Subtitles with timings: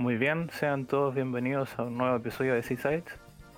[0.00, 3.04] Muy bien, sean todos bienvenidos a un nuevo episodio de Seaside.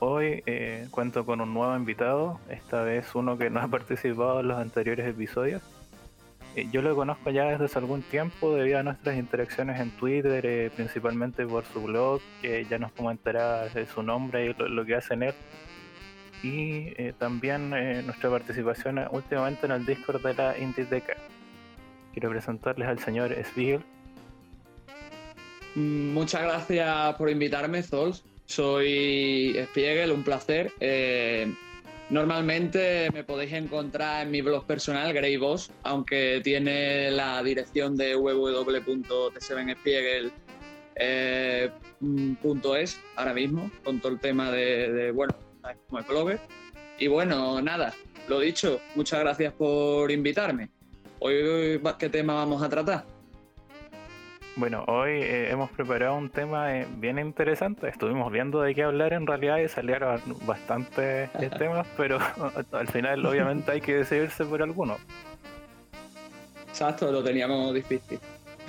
[0.00, 4.48] Hoy eh, cuento con un nuevo invitado, esta vez uno que no ha participado en
[4.48, 5.62] los anteriores episodios.
[6.56, 10.45] Eh, yo lo conozco ya desde hace algún tiempo debido a nuestras interacciones en Twitter,
[10.45, 15.14] eh, principalmente por su blog, que ya nos comentará su nombre y lo, que hace
[15.14, 15.34] en él.
[16.42, 17.70] Y también
[18.05, 21.14] nuestra participación últimamente en el Discord de la Inditeca.
[22.12, 23.84] Quiero presentarles al señor Spiegel.
[25.74, 28.22] Muchas gracias por invitarme, Zols.
[28.47, 30.70] Soy Spiegel, un placer.
[30.80, 31.50] Eh,
[32.10, 38.14] normalmente me podéis encontrar en mi blog personal, Grey Boss, aunque tiene la dirección de
[38.14, 40.32] www.t7spiegel.es
[40.97, 41.70] eh,
[43.16, 45.34] ahora mismo, con todo el tema de, bueno,
[45.86, 46.41] como el blogger.
[46.98, 47.94] Y bueno, nada,
[48.28, 50.69] lo dicho, muchas gracias por invitarme.
[51.20, 53.11] Hoy, ¿qué tema vamos a tratar?
[54.55, 57.89] Bueno, hoy eh, hemos preparado un tema eh, bien interesante.
[57.89, 62.19] Estuvimos viendo de qué hablar en realidad y salieron bastantes eh, temas, pero
[62.72, 64.98] al final obviamente hay que decidirse por alguno.
[66.69, 68.20] Exacto, lo teníamos difícil.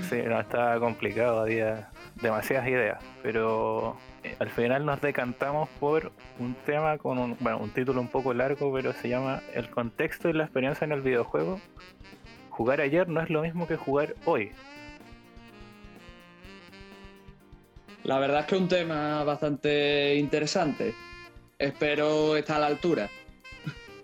[0.09, 1.89] Sí, no, estaba complicado, había
[2.21, 3.97] demasiadas ideas, pero
[4.39, 8.73] al final nos decantamos por un tema con un, bueno, un título un poco largo,
[8.73, 11.59] pero se llama El contexto y la experiencia en el videojuego.
[12.49, 14.51] Jugar ayer no es lo mismo que jugar hoy.
[18.03, 20.93] La verdad es que es un tema bastante interesante.
[21.57, 23.09] Espero estar a la altura.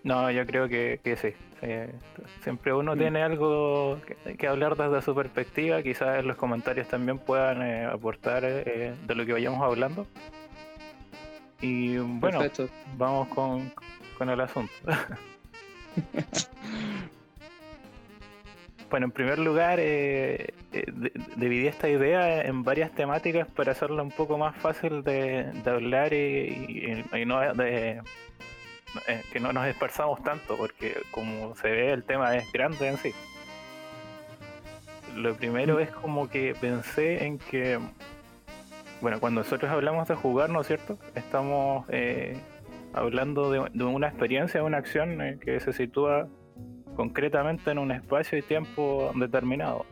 [0.04, 1.34] No, yo creo que, sí.
[1.62, 1.94] Eh,
[2.42, 2.98] siempre uno mm.
[2.98, 4.00] tiene algo
[4.38, 5.84] que, hablar desde su perspectiva.
[5.84, 10.08] Quizás en los comentarios también puedan eh, aportar eh, de lo que vayamos hablando.
[11.60, 12.40] Y bueno,
[12.96, 13.74] vamos con,
[14.18, 14.72] con el asunto.
[18.90, 20.86] Bueno, en primer lugar, eh, eh,
[21.36, 27.06] dividí esta idea en varias temáticas para hacerla un poco más fácil de, hablar y,
[27.26, 28.02] no de,
[29.08, 32.98] eh, que no nos dispersamos tanto, porque como se ve el tema es grande en
[32.98, 33.14] sí.
[35.16, 35.80] Lo primero mm.
[35.82, 37.78] es como que pensé en que,
[39.02, 40.98] bueno, cuando nosotros hablamos de jugar, ¿no es cierto?
[41.14, 41.86] Estamos
[42.94, 46.28] hablando de, de, una experiencia, de una acción que se sitúa
[47.00, 49.86] concretamente en un espacio y tiempo determinado.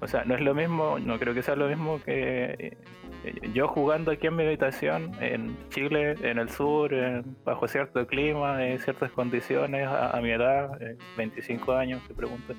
[0.00, 2.78] O sea, no es lo mismo, no creo que sea lo mismo que
[3.24, 6.94] eh, yo jugando aquí en mi habitación, en Chile, en el sur,
[7.44, 10.78] bajo cierto clima, en ciertas condiciones, a, mi edad,
[11.18, 12.54] 25 eh, años, te pregunto.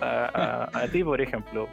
[0.00, 1.68] A, ti, por ejemplo.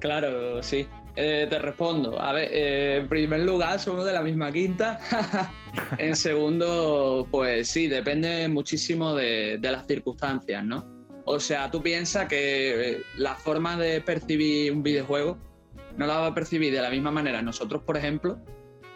[0.00, 0.88] Claro, sí.
[1.14, 2.20] Eh, te respondo.
[2.20, 4.98] A ver, en primer lugar, somos de la misma quinta.
[5.98, 10.86] en segundo, pues sí, depende muchísimo de, las circunstancias, ¿no?
[11.24, 15.38] O sea, tú piensas que eh, la forma de percibir un videojuego
[15.96, 18.38] no la va a percibir de la misma manera nosotros, por ejemplo,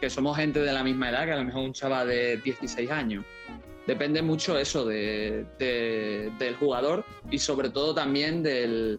[0.01, 2.91] que somos gente de la misma edad, que a lo mejor un chaval de 16
[2.91, 3.25] años.
[3.87, 8.99] Depende mucho eso de, del jugador y sobre todo también de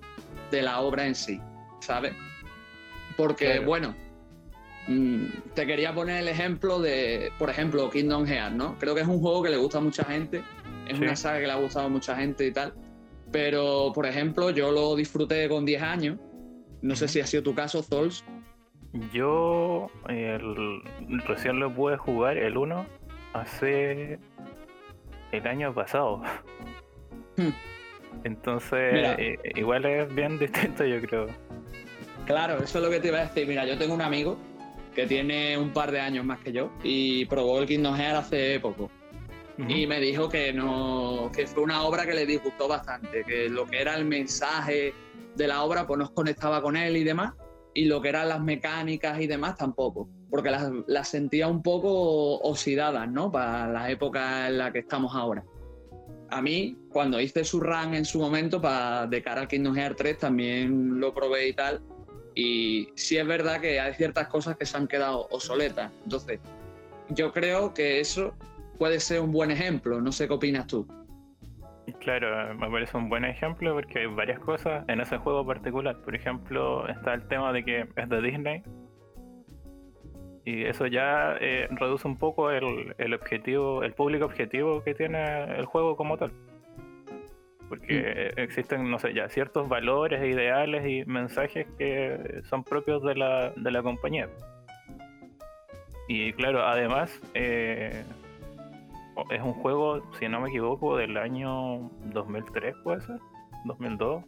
[0.51, 1.41] la obra en sí,
[1.81, 2.13] ¿sabes?
[3.17, 3.95] Porque, bueno,
[4.87, 8.77] Mm, te quería poner el ejemplo de, por ejemplo, Kingdom Hearts, ¿no?
[8.79, 10.41] Creo que es un juego que le gusta a mucha gente,
[10.87, 12.73] es una saga que le ha gustado a mucha gente y tal.
[13.31, 16.17] Pero, por ejemplo, yo lo disfruté con 10 años.
[16.81, 18.23] No sé si ha sido tu caso, Zols.
[19.11, 19.87] Yo
[21.27, 22.85] recién lo pude jugar el 1
[23.33, 24.19] hace
[25.33, 26.21] el año pasado.
[27.35, 27.49] Hmm.
[28.23, 31.27] Entonces, eh, igual es bien distinto, yo creo.
[32.27, 33.47] Claro, eso es lo que te iba a decir.
[33.47, 34.37] Mira, yo tengo un amigo
[34.93, 38.59] que tiene un par de años más que yo y probó el Kingdom Hearts hace
[38.59, 38.91] poco.
[39.67, 43.65] Y me dijo que no, que fue una obra que le disgustó bastante, que lo
[43.65, 44.93] que era el mensaje
[45.35, 47.33] de la obra pues no conectaba con él y demás,
[47.73, 52.35] y lo que eran las mecánicas y demás tampoco, porque las, las sentía un poco
[52.39, 53.31] oxidadas, ¿no?
[53.31, 55.43] Para la época en la que estamos ahora.
[56.29, 59.97] A mí, cuando hice su run en su momento, para de cara al Kingdom Hearts
[59.97, 61.81] 3, también lo probé y tal,
[62.37, 65.91] y sí es verdad que hay ciertas cosas que se han quedado obsoletas.
[66.03, 66.39] Entonces,
[67.09, 68.35] yo creo que eso
[68.77, 69.99] puede ser un buen ejemplo.
[69.99, 70.87] No sé qué opinas tú.
[71.99, 75.99] Claro, me parece un buen ejemplo porque hay varias cosas en ese juego particular.
[76.03, 78.61] Por ejemplo, está el tema de que es de Disney.
[80.45, 85.55] Y eso ya eh, reduce un poco el, el objetivo, el público objetivo que tiene
[85.57, 86.31] el juego como tal
[87.69, 88.39] porque mm.
[88.39, 93.71] existen, no sé, ya ciertos valores, ideales y mensajes que son propios de la, de
[93.71, 94.29] la compañía.
[96.07, 98.03] Y claro, además, eh,
[99.29, 103.19] es un juego, si no me equivoco, del año 2003, puede ser,
[103.65, 104.23] 2002.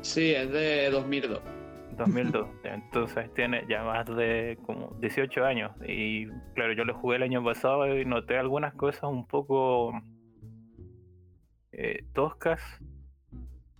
[0.00, 1.40] Sí, es de 2002.
[1.96, 7.22] 2002, entonces tiene ya más de como 18 años y claro, yo lo jugué el
[7.22, 9.92] año pasado y noté algunas cosas un poco
[11.72, 12.60] eh, toscas,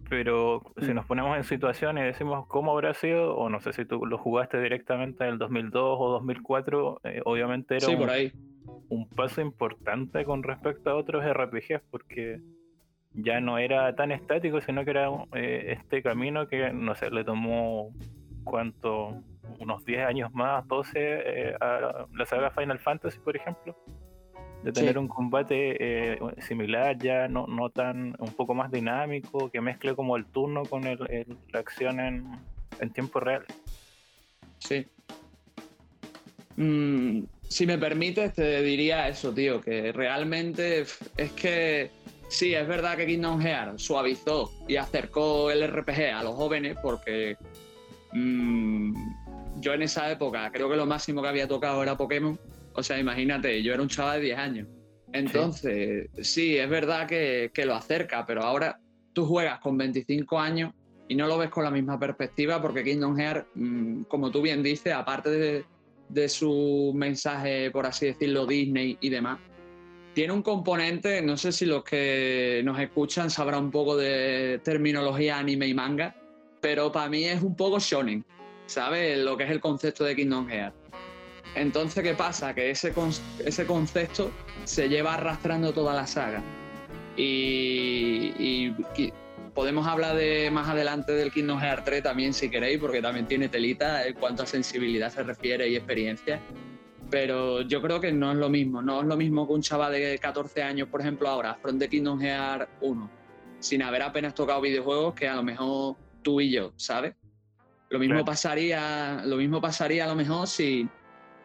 [0.08, 0.94] pero si Mm.
[0.94, 4.18] nos ponemos en situación y decimos cómo habrá sido, o no sé si tú lo
[4.18, 8.32] jugaste directamente en el 2002 o 2004, eh, obviamente era Sí, un, por ahí.
[8.90, 12.40] un paso importante con respecto a otros RPGs, porque
[13.14, 17.24] ya no era tan estático, sino que era eh, este camino que, no sé, le
[17.24, 17.90] tomó
[18.44, 19.22] cuánto,
[19.60, 23.76] unos 10 años más, 12, eh, a la saga Final Fantasy, por ejemplo,
[24.62, 24.98] de tener Sí.
[24.98, 25.76] un combate
[26.14, 30.62] eh, similar, ya no, no tan, un poco más dinámico, que mezcle como el turno
[30.64, 32.24] con el, el- la acción en,
[32.80, 33.44] en tiempo real.
[34.58, 34.86] Sí.
[36.56, 40.80] Mm, si me permites, te diría eso, tío, que realmente
[41.16, 41.90] es que
[42.28, 47.36] sí, es verdad que Kingdom Hearts suavizó y acercó el RPG a los jóvenes porque
[48.12, 52.38] mm, yo en esa época creo que lo máximo que había tocado era Pokémon.
[52.74, 54.68] O sea, imagínate, yo era un chaval de 10 años.
[55.12, 58.80] Entonces, sí, es verdad que, que lo acerca, pero ahora
[59.12, 60.72] tú juegas con 25 años
[61.08, 64.62] y no lo ves con la misma perspectiva porque Kingdom Hearts, mm, como tú bien
[64.62, 65.64] dices, aparte de,
[66.08, 69.38] de su mensaje, por así decirlo, Disney y demás,
[70.14, 75.38] tiene un componente, no sé si los que nos escuchan sabrán un poco de terminología
[75.38, 76.14] anime y manga,
[76.60, 78.24] pero para mí es un poco shonen,
[78.66, 79.18] ¿sabes?
[79.18, 80.81] Lo que es el concepto de Kingdom Hearts.
[81.54, 82.54] Entonces, ¿qué pasa?
[82.54, 83.10] Que ese, con-
[83.44, 84.30] ese concepto
[84.64, 86.42] se lleva arrastrando toda la saga.
[87.16, 88.70] Y,
[89.54, 93.48] podemos hablar de más adelante del Kingdom Hearts 3 también si queréis, porque también tiene
[93.50, 96.40] telita en cuanto a sensibilidad se refiere y experiencia.
[97.10, 98.80] Pero yo creo que no es lo mismo.
[98.80, 102.18] No es lo mismo que un chaval de 14 años, por ejemplo, ahora afronte Kingdom
[102.18, 103.10] Hearts 1,
[103.58, 107.14] sin haber apenas tocado videojuegos, que a lo mejor tú y yo, ¿sabes?
[107.90, 108.24] Lo mismo Claro.
[108.24, 110.88] pasaría, lo mismo pasaría a lo mejor si,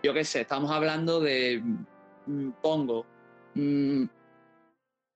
[0.07, 1.61] yo qué sé, estamos hablando de,
[2.27, 3.05] mm, pongo,
[3.55, 4.05] mm,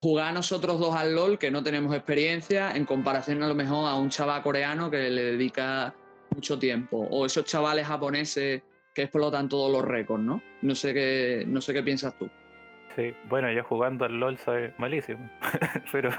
[0.02, 3.96] jugar nosotros dos al LOL, que no tenemos experiencia, en comparación a lo mejor a
[3.96, 5.94] un chaval coreano que le dedica
[6.36, 10.42] mucho tiempo, o esos chavales japoneses que explotan todos los récords, ¿no?
[10.62, 12.30] No sé qué, no sé qué piensas tú.
[12.98, 15.30] Sí, bueno, yo jugando al LOL soy malísimo,
[15.94, 16.10] pero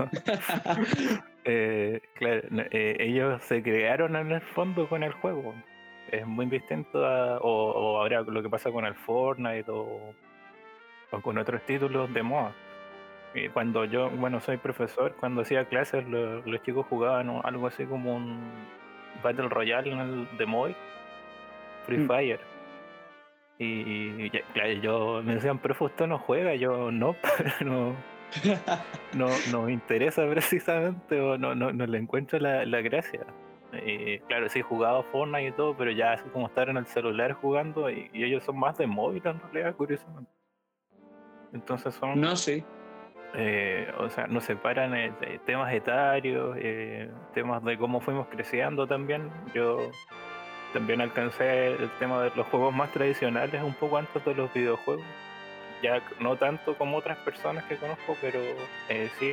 [1.44, 2.40] eh, claro,
[2.70, 5.54] eh, ellos se crearon en el fondo con el juego.
[6.12, 10.14] Es muy distinto a, o, o ahora lo que pasa con el Fortnite o,
[11.10, 12.52] o con otros títulos de moda.
[13.34, 17.86] Y cuando yo, bueno, soy profesor, cuando hacía clases, lo- los chicos jugaban algo así
[17.86, 18.38] como un
[19.24, 20.76] Battle Royale en el de móvil,
[21.86, 22.06] Free Mm.
[22.08, 22.40] Fire.
[23.58, 23.64] Y,
[24.24, 27.16] y ya- claro, yo me decían, profe, usted no juega, yo no,
[27.64, 27.94] no,
[29.14, 33.20] no, no interesa precisamente o no, no, no le encuentro la, la gracia.
[33.72, 36.86] Eh, claro, sí he jugado Fortnite y todo, pero ya así como estar en el
[36.86, 40.30] celular jugando y, y ellos son más de móvil en realidad, curiosamente.
[41.52, 42.64] Entonces son, No, sí.
[43.34, 48.86] eh, o sea, nos separan eh, de temas etarios, eh, temas de cómo fuimos creciendo
[48.86, 49.30] también.
[49.54, 49.78] Yo
[50.72, 55.04] también alcancé el tema de los juegos más tradicionales un poco antes de los videojuegos.
[55.82, 58.38] Ya no tanto como otras personas que conozco, pero
[58.88, 59.32] eh, sí.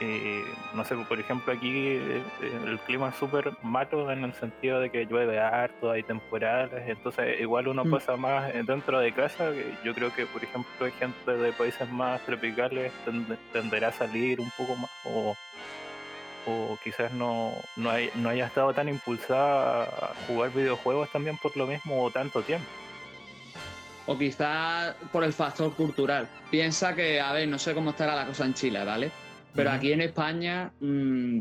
[0.00, 0.42] Y,
[0.74, 4.80] no sé, por ejemplo, aquí eh, eh, el clima es súper malo en el sentido
[4.80, 7.90] de que llueve harto, hay temporales, entonces igual uno Mm.
[7.90, 9.50] pasa más eh, dentro de casa.
[9.84, 14.40] Yo creo que, por ejemplo, hay gente de países más tropicales tende- tenderá a salir
[14.40, 15.36] un poco más o,
[16.46, 21.54] o quizás no, no, hay- no haya estado tan impulsada a jugar videojuegos también por
[21.58, 22.64] lo mismo o tanto tiempo.
[24.06, 26.26] O quizás por el factor cultural.
[26.50, 29.10] Piensa que, a ver, no sé cómo estará la cosa en Chile, ¿vale?
[29.54, 31.40] Pero aquí en España, mm,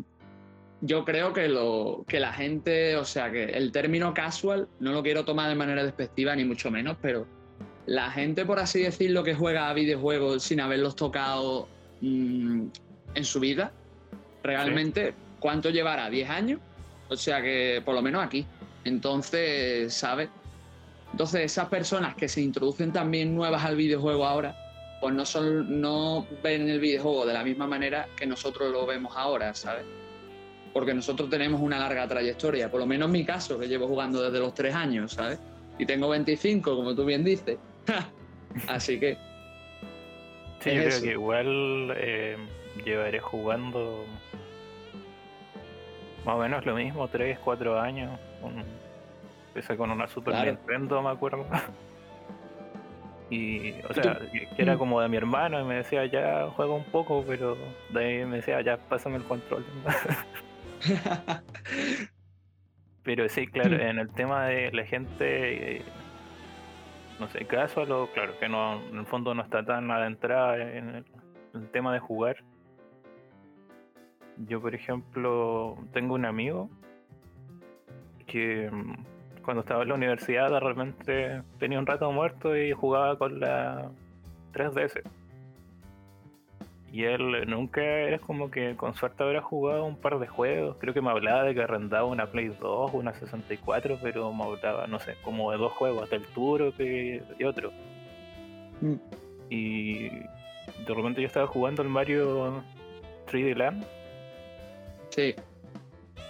[0.82, 5.04] yo creo que, lo, que la gente, o sea, que el término casual, no lo
[5.04, 7.28] quiero tomar de manera despectiva, ni mucho menos, pero
[7.86, 11.68] la gente, por así decirlo, que juega a videojuegos sin haberlos tocado
[12.02, 12.68] mm,
[13.16, 13.72] en su vida,
[14.44, 16.10] realmente, ¿cuánto llevará?
[16.10, 16.60] ¿10 años?
[17.10, 18.46] O sea que, por lo menos aquí.
[18.86, 20.30] Entonces, ¿sabes?
[21.12, 24.56] Entonces, esas personas que se introducen también nuevas al videojuego ahora,
[25.00, 29.14] pues no, son, no ven el videojuego de la misma manera que nosotros lo vemos
[29.16, 29.86] ahora, ¿sabes?
[30.74, 34.22] Porque nosotros tenemos una larga trayectoria, por lo menos en mi caso, que llevo jugando
[34.22, 35.40] desde los 3 años, ¿sabes?
[35.78, 37.58] Y tengo 25, como tú bien dices.
[38.68, 39.18] Así que,
[40.60, 42.36] Sí, yo creo que igual eh,
[42.84, 44.04] llevaré jugando
[46.26, 48.20] más o menos lo mismo, 3, 4 años.
[48.42, 48.64] con-
[49.48, 50.52] empecé con una Super Claro.
[50.52, 51.46] Nintendo, me acuerdo.
[53.30, 54.78] Y, o sea, que era Mm.
[54.80, 57.56] como de mi hermano y me decía, ya juega un poco, pero
[57.90, 59.64] de ahí me decía, ya pásame el control.
[63.04, 65.82] Pero sí, claro, en el tema de la gente, eh,
[67.20, 70.90] no sé, casual o claro, que no, en el fondo no está tan adentrada en
[70.96, 71.06] el,
[71.56, 72.38] el tema de jugar.
[74.48, 76.70] Yo, por ejemplo, tengo un amigo
[78.28, 78.94] que mm,
[79.50, 83.90] cuando estaba en la universidad de repente tenía un rato muerto y jugaba con la
[84.54, 85.02] 3DS.
[86.92, 90.78] Y él nunca era como que con suerte habrá jugado un par de juegos.
[90.80, 94.86] Creo que me hablaba de que arrendaba una Play 2, una 64, pero me hablaba,
[94.86, 97.72] no sé, como de dos juegos, del Turo y otro.
[98.82, 98.98] Mm.
[99.50, 102.64] Y de repente yo estaba jugando el Mario
[103.32, 103.84] 3D Land
[105.10, 105.34] Sí.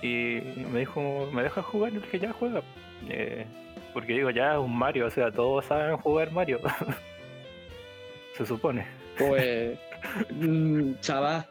[0.01, 0.39] y
[0.71, 1.91] me dijo, ¿me dejas jugar?
[1.91, 2.61] Y dije, ya juega.
[3.07, 3.45] Eh,
[3.93, 6.59] porque digo, ya es un Mario, o sea, todos saben jugar Mario.
[8.37, 8.85] Se supone.
[9.17, 9.77] Pues,
[10.31, 11.45] mm, chaval,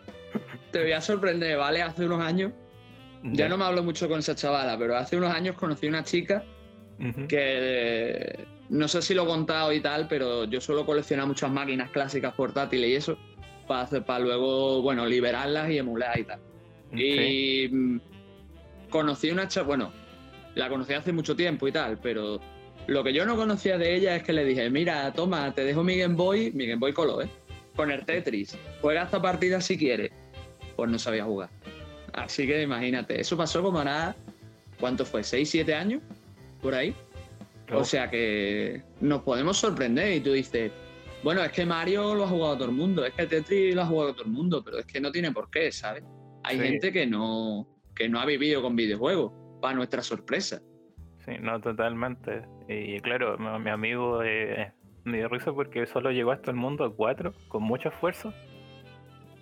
[0.71, 1.83] te voy a sorprender, ¿vale?
[1.83, 2.53] Hace unos años,
[3.23, 6.45] ya no me hablo mucho con esa chavala, pero hace unos años conocí una chica
[7.29, 11.91] que no sé si lo he contado y tal, pero yo suelo coleccionar muchas máquinas
[11.91, 13.19] clásicas portátiles y eso,
[13.67, 16.41] para, hacer, para luego, bueno, liberarlas y emular y tal.
[16.93, 18.01] Y mm,
[18.91, 19.93] conocí una chava, bueno,
[20.55, 22.41] la conocí hace mucho tiempo y tal, pero
[22.87, 25.85] lo que yo no conocía de ella es que le dije, mira, toma, te dejo
[25.85, 27.29] mi Game Boy, mi Game Boy Color, ¿eh?
[27.77, 28.57] Con el Tetris.
[28.81, 30.11] Juega esta partida si quieres.
[30.75, 31.51] Pues no sabía jugar.
[32.13, 34.17] Así que imagínate, eso pasó como nada,
[34.81, 35.21] ¿cuánto fue?
[35.21, 36.03] ¿6, 7 años?
[36.61, 36.95] Por ahí.
[37.73, 40.73] O sea que nos podemos sorprender y tú dices,
[41.23, 43.87] bueno, es que Mario lo ha jugado todo el mundo, es que Tetris lo ha
[43.87, 46.03] jugado todo el mundo, pero es que no tiene por qué, ¿sabes?
[46.45, 46.63] Hay Sí.
[46.65, 50.61] gente que no, que no ha vivido con videojuegos, para nuestra sorpresa.
[51.25, 52.43] Sí, no, totalmente.
[52.69, 54.73] Y claro, mi, mi amigo eh,
[55.05, 58.33] me dio risa porque solo llegó hasta el mundo a 4 con mucho esfuerzo.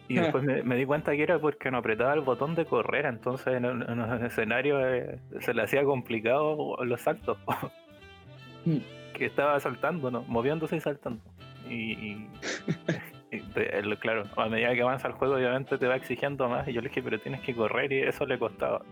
[0.08, 3.06] Y después me, me di cuenta que era porque no apretaba el botón de correr,
[3.06, 7.38] entonces en, en un escenario eh, se le hacía complicado los saltos.
[8.64, 8.78] Mm.
[9.14, 10.22] que estaba saltando, ¿no?
[10.22, 11.22] Moviéndose y saltando.
[11.68, 12.30] Y, y-
[13.32, 16.66] y te- el- claro, a medida que avanza el juego, obviamente te va exigiendo más.
[16.68, 18.82] Y yo le dije, pero tienes que correr, y eso le costaba.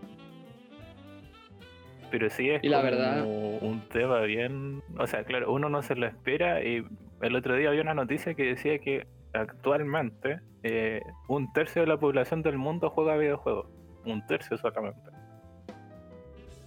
[2.11, 4.81] Pero sí es Y la como verdad- un tema bien.
[4.97, 6.63] O sea, claro, uno no se lo espera.
[6.63, 6.85] Y
[7.21, 11.97] el otro día había una noticia que decía que actualmente eh, un tercio de la
[11.97, 13.67] población del mundo juega videojuegos.
[14.05, 15.09] Un tercio solamente.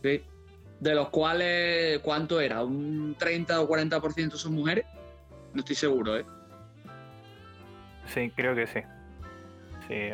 [0.02, 0.23] ¿sí?
[0.80, 2.62] De los cuales, ¿cuánto era?
[2.64, 4.85] ¿Un 30 o 40% son mujeres?
[5.54, 6.25] No estoy seguro, ¿eh?
[8.07, 8.80] Sí, creo que sí.
[9.88, 10.11] Sí.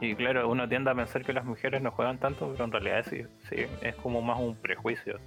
[0.00, 3.04] Y claro, uno tiende a pensar que las mujeres no juegan tanto, pero en realidad
[3.08, 3.22] sí,
[3.54, 5.18] sí, es como más un prejuicio.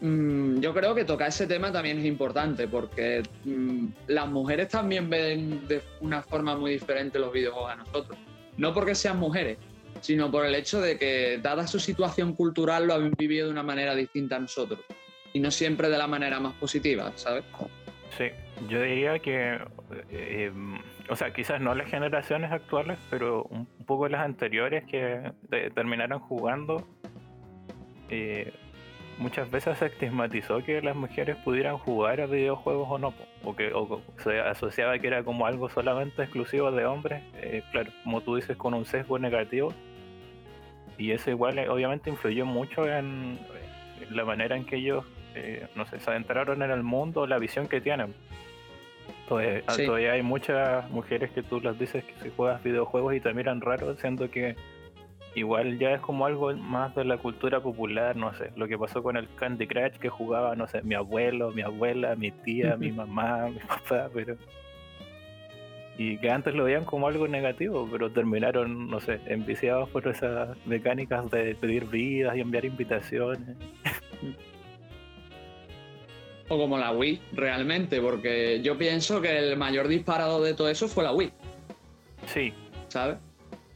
[0.00, 5.10] Mm, yo creo que tocar ese tema también es importante porque mm, las mujeres también
[5.10, 8.18] ven de una forma muy diferente los videojuegos a nosotros.
[8.56, 9.58] No porque sean mujeres,
[10.00, 13.62] sino por el hecho de que, dada su situación cultural, lo han vivido de una
[13.62, 14.80] manera distinta a nosotros.
[15.32, 17.44] Y no siempre de la manera más positiva, ¿sabes?
[18.16, 18.30] Sí,
[18.68, 19.58] yo diría que,
[20.10, 20.50] eh,
[21.10, 26.20] o sea, quizás no las generaciones actuales, pero un poco las anteriores que te- terminaron
[26.20, 26.86] jugando,
[28.08, 28.52] eh,
[29.18, 33.72] muchas veces se estigmatizó que las mujeres pudieran jugar a videojuegos o no, o que
[33.72, 38.36] o se asociaba que era como algo solamente exclusivo de hombres, eh, claro, como tú
[38.36, 39.72] dices, con un sesgo negativo.
[40.96, 43.38] Y eso igual eh, obviamente influyó mucho en,
[44.00, 47.38] en la manera en que ellos eh, no sé, se adentraron en el mundo, la
[47.38, 48.14] visión que tienen.
[49.28, 49.84] Todavía, Sí.
[49.84, 53.60] todavía hay muchas mujeres que tú las dices que si juegas videojuegos y te miran
[53.60, 54.56] raro, siendo que
[55.34, 59.02] igual ya es como algo más de la cultura popular, no sé, lo que pasó
[59.02, 62.90] con el Candy Crush que jugaba, no sé, mi abuelo, mi abuela, mi tía, mi
[62.90, 64.36] mamá, mi papá, pero...
[66.00, 70.56] Y que antes lo veían como algo negativo, pero terminaron, no sé, enviciados por esas
[70.64, 73.56] mecánicas de pedir vidas y enviar invitaciones.
[76.48, 80.88] O como la Wii, realmente, porque yo pienso que el mayor disparado de todo eso
[80.88, 81.30] fue la Wii,
[82.26, 82.52] Sí,
[82.88, 83.18] ¿sabes?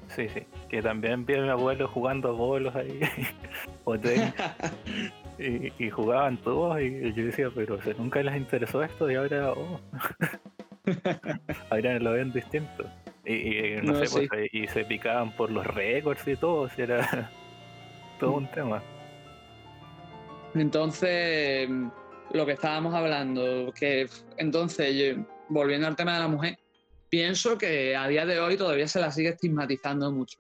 [0.09, 0.43] Sí, sí.
[0.69, 3.01] Que también vi a mi abuelo jugando bolos ahí.
[3.85, 4.33] o tenis,
[5.39, 9.15] y, y jugaban todos y yo decía, pero o sea, nunca les interesó esto y
[9.15, 9.81] ahora, oh.
[11.71, 12.85] ahora lo ven distinto.
[13.25, 16.69] Y, y, no, No, sé, pues, y se picaban por los récords y todo, o
[16.69, 17.31] sea, era
[18.19, 18.83] todo un tema.
[20.55, 21.69] Entonces,
[22.33, 26.59] lo que estábamos hablando, que entonces, yo- volviendo al tema de la mujer,
[27.09, 30.39] pienso que a día de hoy todavía se la sigue estigmatizando mucho.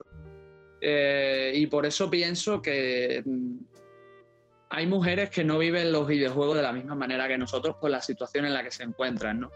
[0.81, 3.57] Eh, y por eso pienso que mm,
[4.71, 8.01] hay mujeres que no viven los videojuegos de la misma manera que nosotros por la
[8.01, 9.51] situación en la que se encuentran, ¿no?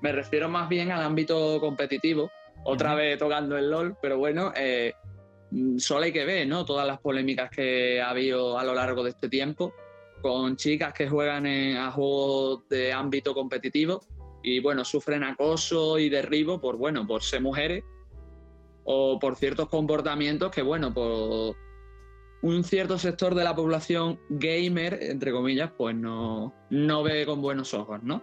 [0.00, 2.30] Me refiero más bien al ámbito competitivo,
[2.64, 4.94] otra vez tocando el LOL, pero bueno, eh,
[5.50, 6.64] mm, solo hay que ver, ¿no?
[6.64, 9.74] Todas las polémicas que ha habido a lo largo de este tiempo
[10.22, 14.00] con chicas que juegan a juegos de ámbito competitivo
[14.42, 17.84] y bueno, sufren acoso y derribo por bueno, por ser mujeres
[18.84, 21.56] o por ciertos comportamientos que bueno, por
[22.42, 27.72] un cierto sector de la población gamer, entre comillas, pues no, no ve con buenos
[27.72, 28.22] ojos, ¿no?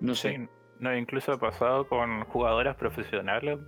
[0.00, 0.48] No sé.
[0.78, 3.58] no, incluso ha pasado con jugadoras profesionales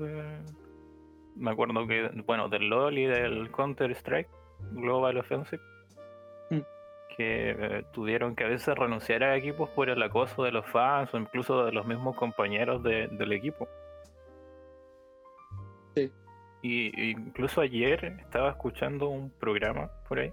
[1.34, 4.28] Me acuerdo que, bueno, del LoL y del Counter-Strike,
[4.72, 5.62] Global Offensive.
[7.20, 11.12] Que eh, tuvieron que a veces renunciar a equipos por el acoso de los fans
[11.12, 13.68] o incluso de los mismos compañeros del equipo.
[16.62, 20.32] Y incluso ayer estaba escuchando un programa por ahí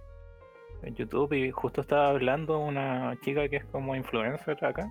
[0.83, 4.89] en YouTube y justo estaba hablando una chica que es como influencer acá.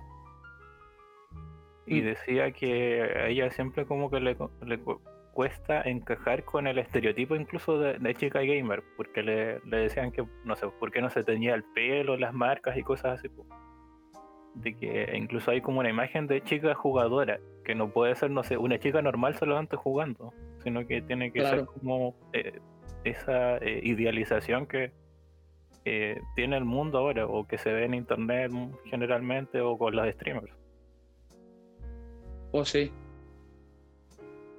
[1.87, 2.05] Y mm.
[2.05, 4.37] decía que a ella siempre como que le,
[5.37, 10.55] cuesta encajar con el estereotipo incluso de, chica gamer, porque le, le, decían que, no
[10.55, 13.29] sé, por qué no se tenía el pelo, las marcas y cosas así
[14.55, 18.41] de que incluso hay como una imagen de chica jugadora, que no puede ser, no
[18.41, 22.59] sé, una chica normal solamente jugando, sino que tiene que ser como eh,
[23.03, 24.91] esa eh, idealización que
[25.85, 28.51] eh, tiene el mundo ahora, o que se ve en internet
[28.85, 30.51] generalmente, o con los streamers.
[32.51, 32.91] Pues sí.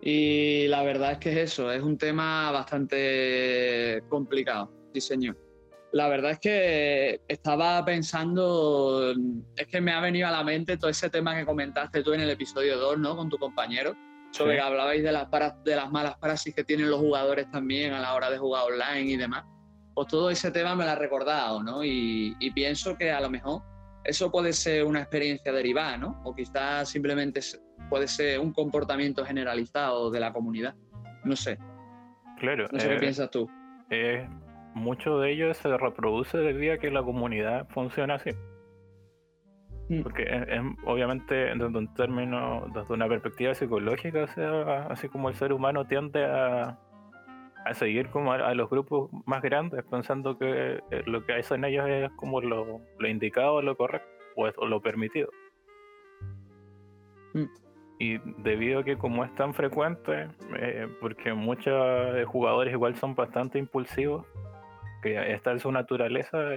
[0.01, 5.37] Y la verdad es que es eso, es un tema bastante complicado, diseño.
[5.93, 9.15] La verdad es que estaba pensando,
[9.57, 12.21] es que me ha venido a la mente todo ese tema que comentaste tú en
[12.21, 13.17] el episodio 2, ¿no?
[13.17, 13.97] Con tu compañero,
[14.31, 15.29] sobre que hablabais de las,
[15.65, 19.11] de las malas praxis que tienen los jugadores también a la hora de jugar online
[19.13, 19.45] y demás.
[19.95, 21.83] Pues todo ese tema me lo ha recordado, ¿no?
[21.83, 23.63] Y, pienso que a lo mejor
[24.05, 26.21] eso puede ser una experiencia derivada, ¿no?
[26.25, 27.41] O quizás simplemente
[27.89, 30.75] puede ser un comportamiento generalizado de la comunidad.
[31.25, 31.59] No sé.
[32.39, 32.67] Claro.
[32.71, 33.49] No sé qué eh, piensas tú.
[33.91, 34.29] Eh,
[34.75, 38.31] mucho de ello se reproduce debido a que la comunidad funciona así.
[39.89, 40.03] Mm.
[40.03, 45.35] Porque es, obviamente desde un término, desde una perspectiva psicológica, o sea, así como el
[45.35, 46.79] ser humano tiende a,
[47.65, 51.89] a seguir como a, los grupos más grandes, pensando que eh, lo que hacen ellos
[51.89, 55.29] es como lo, lo indicado, lo correcto, o, lo permitido.
[57.35, 57.45] Mm.
[57.99, 61.75] Y debido a que como es tan frecuente, eh, porque muchos
[62.27, 64.25] jugadores igual son bastante impulsivos,
[65.03, 66.55] que esta es su naturaleza,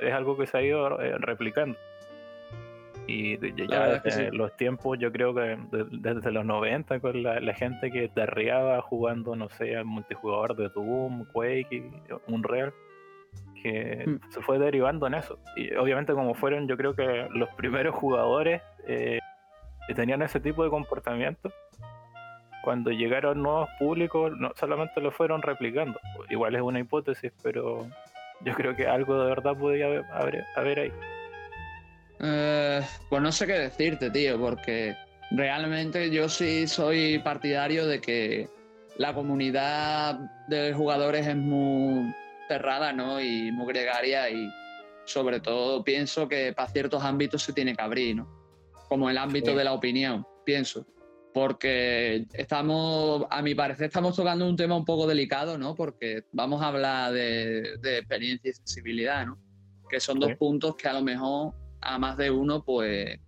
[0.00, 1.78] es algo que se ha ido eh, replicando.
[3.06, 5.58] Y ya desde los tiempos, yo creo que
[5.90, 11.26] desde los 90, con la, gente que derriaba jugando, no sé, al multijugador de Doom,
[11.32, 12.72] Quake y Unreal,
[13.62, 14.30] que hmm.
[14.30, 15.38] se fue derivando en eso.
[15.56, 19.18] Y obviamente, como fueron, yo creo que los primeros jugadores eh,
[19.92, 21.52] tenían ese tipo de comportamiento,
[22.64, 26.00] cuando llegaron nuevos públicos, no solamente lo fueron replicando.
[26.30, 27.86] Igual es una hipótesis, pero
[28.40, 30.92] yo creo que algo de verdad podía haber, haber, ahí.
[32.20, 34.96] Eh, pues no sé qué decirte, tío, porque
[35.30, 38.48] realmente yo sí soy partidario de que
[38.96, 40.18] la comunidad
[40.48, 42.14] de jugadores es muy
[42.48, 43.20] cerrada, ¿no?
[43.20, 44.48] Y muy gregaria y
[45.04, 48.33] sobre todo pienso que para ciertos ámbitos se tiene que abrir, ¿no?
[48.94, 50.86] Como el ámbito de la opinión, pienso
[51.32, 55.74] porque estamos, a mi parecer, estamos tocando un tema un poco delicado, ¿no?
[55.74, 59.36] Porque vamos a hablar de, experiencia y sensibilidad, ¿no?
[59.90, 63.18] Que son dos puntos que a lo mejor a más de uno, pues,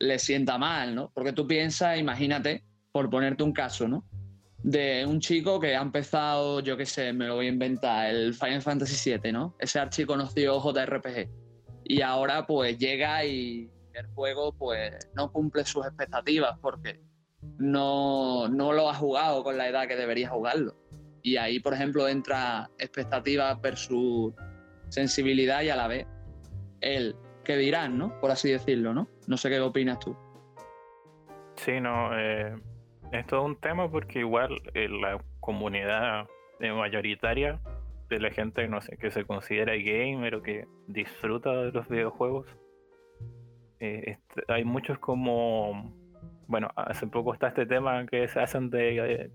[0.00, 1.12] le sienta mal, ¿no?
[1.14, 4.04] Porque tú piensas, imagínate, por ponerte un caso, ¿no?
[4.64, 8.34] De un chico que ha empezado, yo qué sé, me lo voy a inventar, el
[8.34, 9.54] Final Fantasy VII, ¿no?
[9.60, 11.28] Ese archiconocido JRPG.
[11.84, 17.00] Y ahora, pues, llega y el juego, pues, no cumple sus expectativas porque
[17.58, 20.74] no, no lo ha jugado con la edad que debería jugarlo.
[21.22, 24.32] Y ahí, por ejemplo, entra expectativa versus
[24.88, 26.06] sensibilidad y a la vez
[26.80, 28.18] el que dirán, ¿no?
[28.20, 29.08] Por así decirlo, ¿no?
[29.26, 30.16] No sé qué opinas tú.
[31.56, 32.56] Sí, no, eh,
[33.12, 36.26] es todo un tema porque igual eh, la comunidad
[36.60, 37.60] mayoritaria
[38.08, 42.46] de la gente, no sé, que se considera gamer o que disfruta de los videojuegos,
[43.80, 45.92] eh, hay muchos como
[46.50, 49.30] bueno, hace poco está este tema que se hacen de,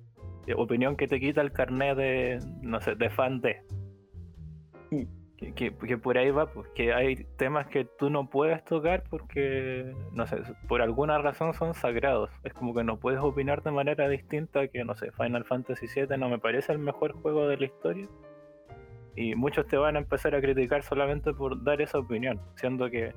[0.58, 3.62] opinión que te quita el carnet de, no sé, de fan de.
[5.56, 10.28] Que, por ahí va, pues que hay temas que tú no puedes tocar porque, no
[10.28, 12.30] sé, por alguna razón son sagrados.
[12.44, 16.18] Es como que no puedes opinar de manera distinta que, no sé, Final Fantasy VII
[16.18, 18.08] no me parece el mejor juego de la historia.
[19.16, 23.14] Y muchos te van a empezar a criticar solamente por dar esa opinión, siendo que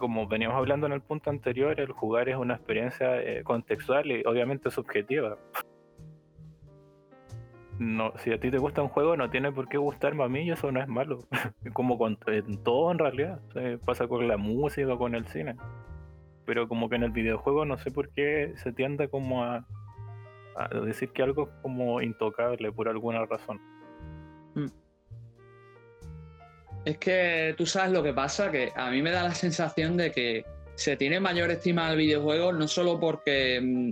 [0.00, 4.24] como veníamos hablando en el punto anterior, el jugar es una experiencia eh, contextual y
[4.24, 5.38] obviamente subjetiva.
[7.78, 10.42] No, si a ti te gusta un juego, no tiene por qué gustarme a mí
[10.42, 11.20] y eso no es malo.
[11.72, 13.40] como en todo en realidad.
[13.84, 15.56] pasa con la música, con el cine.
[16.44, 19.66] Pero como que en el videojuego no sé por qué se tiende como a,
[20.56, 23.60] a decir que algo es como intocable por alguna razón.
[26.84, 30.12] Es que tú sabes lo que pasa, que a mí me da la sensación de
[30.12, 33.90] que se tiene mayor estima al videojuego no solo porque mm,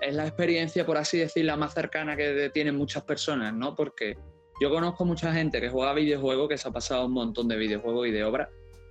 [0.00, 3.74] es la experiencia, por así decirlo, más cercana que tienen muchas personas, ¿no?
[3.74, 4.16] Porque
[4.60, 8.08] yo conozco mucha gente que juega videojuegos, que se ha pasado un montón de videojuegos
[8.08, 8.48] y de obras,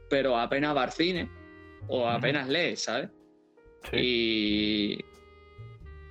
[0.10, 1.30] pero apenas va al cine
[1.88, 3.10] o apenas lee, ¿sabes?
[3.92, 5.00] Y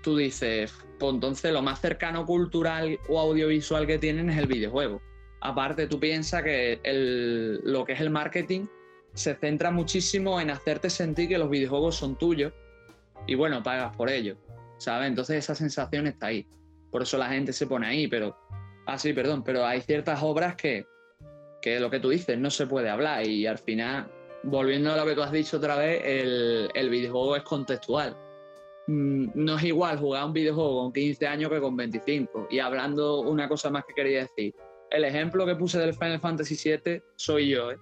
[0.03, 5.01] tú dices, pues entonces lo más cercano cultural o audiovisual que tienen es el videojuego.
[5.45, 6.81] Aparte, tú piensas que
[7.65, 8.67] lo que es el marketing
[9.13, 12.51] se centra muchísimo en hacerte sentir que los videojuegos son tuyos
[13.27, 14.39] y bueno, pagas por ello,
[14.79, 15.07] ¿sabes?
[15.07, 16.47] Entonces esa sensación está ahí.
[16.91, 18.35] Por eso la gente se pone ahí, pero...
[18.87, 20.87] Ah, sí, perdón, pero hay ciertas obras que,
[21.61, 24.11] que lo que tú dices no se puede hablar y al final,
[24.45, 28.17] volviendo a lo que tú has dicho otra vez, el, el videojuego es contextual.
[28.87, 32.49] Mm, no es igual jugar un videojuego con 15 años que con 25.
[32.51, 34.55] Y hablando una cosa más que quería decir,
[34.95, 37.79] el ejemplo que puse del Final Fantasy VII soy yo, ¿eh?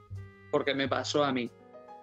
[0.51, 1.51] porque me pasó a mí.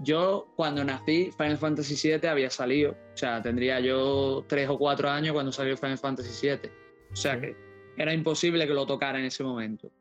[0.02, 2.92] Yo, cuando nací, Final Fantasy VII había salido.
[2.92, 6.72] O sea, tendría yo tres o cuatro años cuando salió Final Fantasy VII.
[7.12, 7.56] O sea que
[7.98, 9.92] era imposible que lo tocara en ese momento.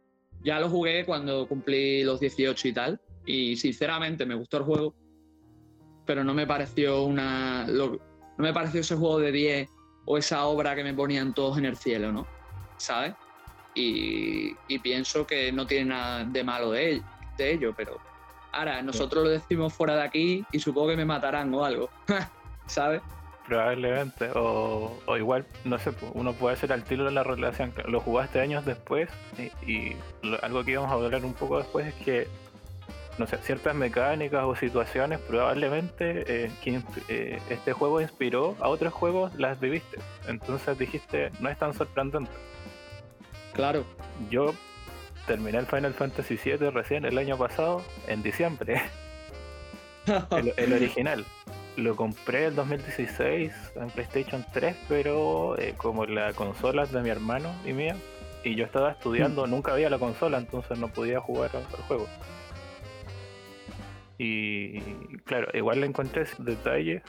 [0.44, 3.00] Ya lo jugué cuando cumplí los 18 y tal.
[3.26, 4.94] Y sinceramente me gustó el juego.
[6.06, 7.66] Pero no me pareció una.
[7.66, 7.98] no
[8.36, 9.68] me pareció ese juego de 10
[10.06, 12.26] o esa obra que me ponían todos en el cielo, ¿no?
[12.76, 13.14] ¿Sabes?
[13.78, 17.02] Y, pienso que no tiene nada de malo de,
[17.38, 18.00] ello, pero
[18.52, 21.88] ahora nosotros lo decimos fuera de aquí y supongo que me matarán o algo,
[22.66, 23.00] ¿sabes?
[23.46, 28.40] Probablemente, o, igual, no sé, uno puede ser al tiro de la relación, lo jugaste
[28.40, 29.08] años después
[29.66, 29.92] y,
[30.42, 32.26] algo que íbamos a hablar un poco después es que,
[33.18, 38.92] no sé, ciertas mecánicas o situaciones probablemente eh, que eh, este juego inspiró a otros
[38.92, 42.32] juegos, las viviste, entonces dijiste, no es tan sorprendente.
[43.58, 43.84] Claro.
[44.30, 44.54] Yo
[45.26, 48.80] terminé el Final Fantasy VII recién el año pasado, en diciembre.
[50.56, 51.24] el, original.
[51.76, 57.08] Lo compré el 2016 en PlayStation 3, pero eh, como la consola es de mi
[57.08, 57.96] hermano y mía,
[58.44, 59.50] y yo estaba estudiando, mm.
[59.50, 62.06] nunca había la consola, entonces no podía jugar al juego.
[64.18, 64.78] Y
[65.24, 67.02] claro, igual le encontré detalles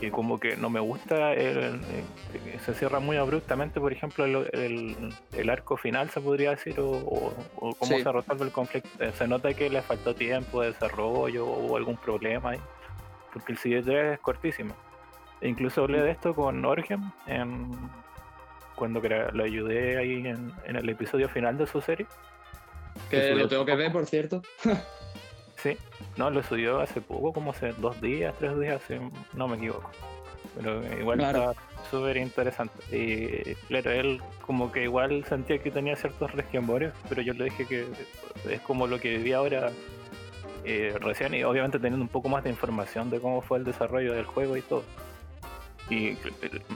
[0.00, 6.10] que como que no me gusta, se cierra muy abruptamente, por ejemplo, el, arco final,
[6.10, 8.88] se podría decir, o, cómo se resuelve el conflicto.
[8.98, 12.60] Eh, se nota que le faltó tiempo de desarrollo o algún problema ahí,
[13.32, 14.74] porque el siguiente es cortísimo.
[15.40, 17.10] E incluso hablé de esto con Orgem
[18.74, 22.06] cuando lo ayudé ahí en, el episodio final de su serie.
[23.10, 24.42] Que lo tengo que ver, por cierto.
[25.64, 25.78] Sí,
[26.18, 28.96] no, lo subió hace poco, como hace dos días, tres días, si
[29.32, 29.90] no me equivoco.
[30.54, 31.54] Pero igual está
[31.90, 32.74] súper interesante.
[32.94, 37.64] Y claro, él como que igual sentía que tenía ciertos resquembores, pero yo le dije
[37.64, 37.86] que
[38.50, 39.70] es como lo que viví ahora
[40.66, 44.12] eh, recién y obviamente teniendo un poco más de información de cómo fue el desarrollo
[44.12, 44.84] del juego y todo.
[45.88, 46.18] Y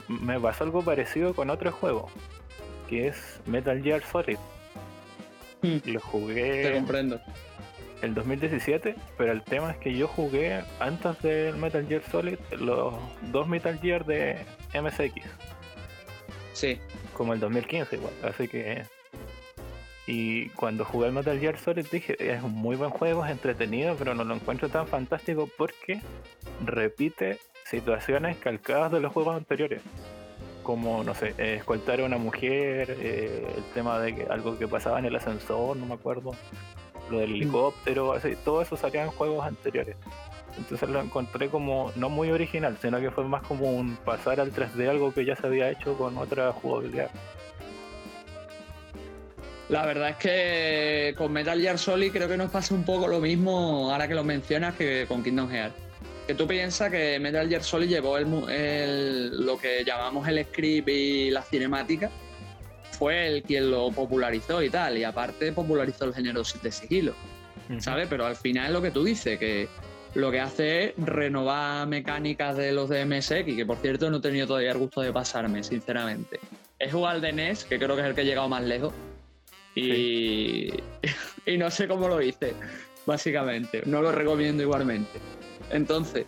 [0.07, 2.09] me pasó algo parecido con otro juego,
[2.89, 4.39] que es Metal Gear Solid.
[5.61, 5.77] Hmm.
[5.85, 6.63] Lo jugué.
[6.63, 7.21] Te comprendo
[8.01, 12.93] el 2017, pero el tema es que yo jugué antes del Metal Gear Solid los
[13.31, 14.37] dos Metal Gear de
[14.73, 15.25] MSX.
[16.53, 16.79] Sí.
[17.13, 18.83] Como el 2015 igual, así que...
[20.07, 23.95] Y cuando jugué el Metal Gear Solid dije, es un muy buen juego, es entretenido,
[23.95, 26.01] pero no lo encuentro tan fantástico porque
[26.65, 29.81] repite situaciones calcadas de los juegos anteriores.
[30.63, 34.97] Como, no sé, escoltar a una mujer, eh, el tema de que algo que pasaba
[34.99, 36.31] en el ascensor, no me acuerdo
[37.11, 37.35] lo del mm.
[37.35, 39.95] helicóptero, así, todo eso salía en juegos anteriores.
[40.57, 44.51] Entonces lo encontré como no muy original, sino que fue más como un pasar al
[44.51, 47.11] 3D algo que ya se había hecho con otra jugabilidad.
[49.69, 53.19] La verdad es que con Metal Gear Solid creo que nos pasa un poco lo
[53.19, 55.75] mismo ahora que lo mencionas que con Kingdom Hearts.
[56.25, 61.29] Que tú piensas que Metal Gear Solid llevó el, lo que llamamos el script y
[61.29, 62.09] la cinemática
[62.99, 67.13] fue el quien lo popularizó y tal, y aparte popularizó el género de sigilo,
[67.79, 68.07] ¿sabes?
[68.09, 69.69] Pero al final es lo que tú dices, que
[70.15, 74.21] lo que hace es renovar mecánicas de los de MSX, que por cierto no he
[74.21, 76.41] tenido todavía el gusto de pasarme, sinceramente.
[76.77, 78.93] Es jugar al de NES, que creo que es el que ha llegado más lejos,
[79.75, 80.71] y,
[81.45, 82.53] y no sé cómo lo hice,
[83.05, 83.81] básicamente.
[83.85, 85.19] No lo recomiendo igualmente.
[85.71, 86.25] Entonces,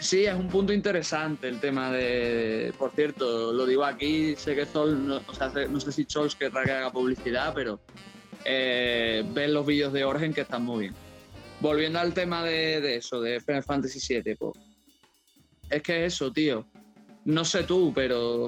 [0.00, 2.72] sí, es un punto interesante el tema de.
[2.78, 6.34] Por cierto, lo digo aquí, sé que Sol, no, o sea, no sé si Chols
[6.34, 7.80] que haga publicidad, pero
[8.44, 10.94] eh, ven los vídeos de Orgen que están muy bien.
[11.60, 14.52] Volviendo al tema de, eso, de Final Fantasy VII, pues,
[15.70, 16.66] es que eso, tío.
[17.24, 18.46] No sé tú, pero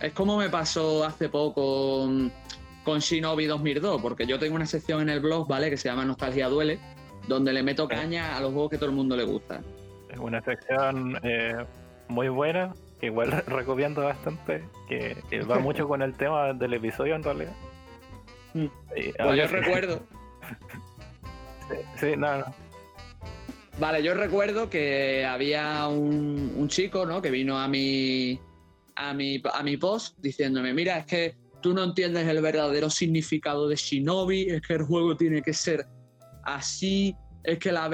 [0.00, 2.32] es como me pasó hace poco con,
[2.84, 5.70] con Shinobi 2002, porque yo tengo una sección en el blog, ¿vale?
[5.70, 6.78] Que se llama Nostalgia Duele,
[7.26, 9.62] donde le meto caña a los juegos que todo el mundo le gusta.
[10.20, 11.64] Una sección eh,
[12.08, 15.16] muy buena, que igual recomiendo bastante, que,
[15.50, 17.52] va mucho con el tema del episodio en realidad.
[18.54, 18.66] Mm.
[18.88, 20.00] pues yo recuerdo.
[21.96, 22.54] sí, no, no.
[23.78, 27.22] Vale, yo recuerdo que había un, chico, ¿no?
[27.22, 28.38] Que vino a mi,
[28.94, 33.68] a mi, a mi post diciéndome, mira, es que tú no entiendes el verdadero significado
[33.68, 35.86] de Shinobi, es que el juego tiene que ser
[36.44, 37.88] así, es que la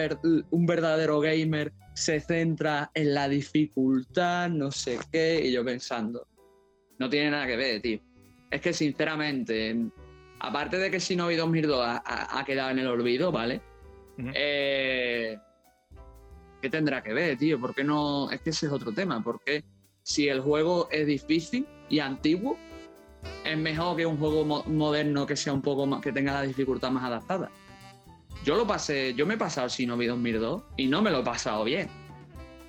[0.50, 6.26] un verdadero gamer se centra en la dificultad, no sé qué, y yo pensando,
[6.98, 8.00] no tiene nada que ver, tío.
[8.50, 9.74] Es que sinceramente,
[10.40, 13.62] aparte de que Shinobi 2002 ha, ha quedado en el olvido, ¿vale?
[14.34, 15.38] eh,
[16.60, 17.58] ¿Qué tendrá que ver, tío?
[17.58, 18.30] ¿Por qué no?
[18.30, 19.22] Es que ese es otro tema.
[19.22, 19.64] Porque
[20.02, 22.58] si el juego es difícil y antiguo,
[23.44, 26.90] es mejor que un juego moderno que sea un poco más, que tenga la dificultad
[26.90, 27.50] más adaptada.
[28.44, 31.64] Yo lo pasé, yo me he pasado Shinobi 2002 y no me lo he pasado
[31.64, 31.88] bien.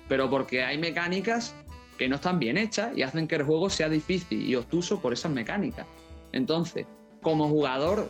[0.08, 1.54] Pero porque hay mecánicas
[1.98, 5.12] que no están bien hechas y hacen que el juego sea difícil y obtuso por
[5.12, 5.86] esas mecánicas.
[6.32, 6.86] Entonces,
[7.22, 8.08] como jugador,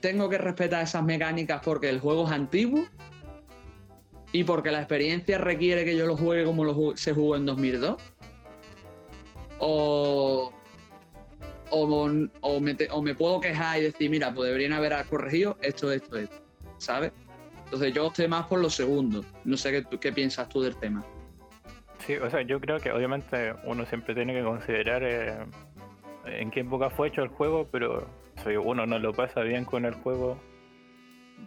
[0.00, 2.84] tengo que respetar esas mecánicas porque el juego es antiguo
[4.32, 7.96] y porque la experiencia requiere que yo lo juegue como se jugó en 2002.
[9.60, 10.52] O,
[11.70, 16.36] o, o, me, puedo quejar y decir, mira, pues deberían haber corregido esto, esto, esto,
[16.78, 17.12] ¿sabes?
[17.64, 19.24] Entonces yo opté más por lo segundo.
[19.44, 21.04] No sé qué, qué piensas tú del tema.
[21.98, 25.36] Sí, o sea, yo creo que obviamente uno siempre tiene que considerar eh,
[26.24, 28.08] en qué época fue hecho el juego, pero
[28.42, 30.38] si uno no lo pasa bien con el juego,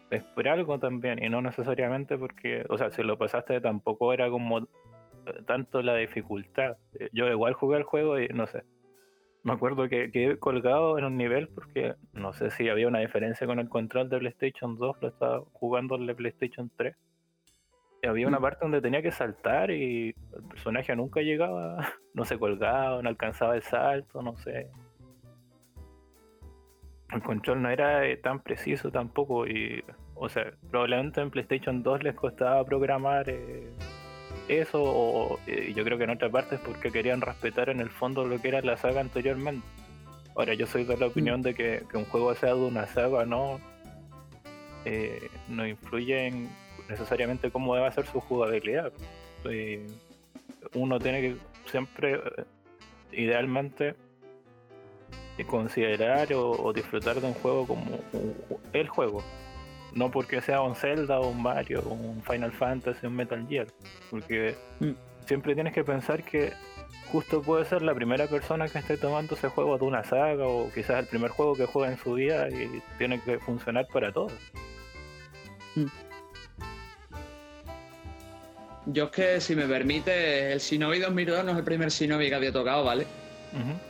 [0.10, 4.30] es por algo también, y no necesariamente porque, o sea, si lo pasaste tampoco era
[4.30, 4.68] como
[5.46, 6.78] tanto la dificultad.
[7.12, 8.64] Yo igual jugué el juego y no sé.
[9.44, 13.48] Me acuerdo que quedé colgado en un nivel porque no sé si había una diferencia
[13.48, 16.96] con el control de PlayStation 2, lo estaba jugando en la PlayStation 3.
[18.04, 18.42] Y había una mm.
[18.42, 23.56] parte donde tenía que saltar y el personaje nunca llegaba, no se colgaba, no alcanzaba
[23.56, 24.70] el salto, no sé
[27.12, 29.84] el control no era eh, tan preciso tampoco y
[30.16, 33.74] o sea probablemente en PlayStation 2 les costaba programar eh,
[34.52, 37.90] eso o eh, yo creo que en otra parte es porque querían respetar en el
[37.90, 39.66] fondo lo que era la saga anteriormente
[40.36, 41.44] ahora yo soy de la opinión mm.
[41.44, 43.60] de que, un juego sea de una saga no
[45.48, 46.50] no influye en
[46.90, 48.92] necesariamente cómo debe ser su jugabilidad
[50.74, 51.36] uno tiene que
[51.70, 52.20] siempre
[53.12, 53.96] idealmente
[55.46, 58.00] considerar o, disfrutar de un juego como
[58.74, 59.24] el juego.
[59.94, 63.46] No porque sea un Zelda o un Mario o un Final Fantasy o un Metal
[63.48, 63.68] Gear.
[64.10, 64.92] Porque mm.
[65.26, 66.54] siempre tienes que pensar que
[67.12, 70.72] justo puede ser la primera persona que esté tomando ese juego de una saga o
[70.74, 74.34] quizás el primer juego que juega en su vida y tiene que funcionar para todos.
[75.76, 75.86] Mm.
[78.88, 82.36] Yo es que, si me permite, el Shinobi 2002 no es el primer Shinobi que
[82.36, 83.06] había tocado, ¿vale?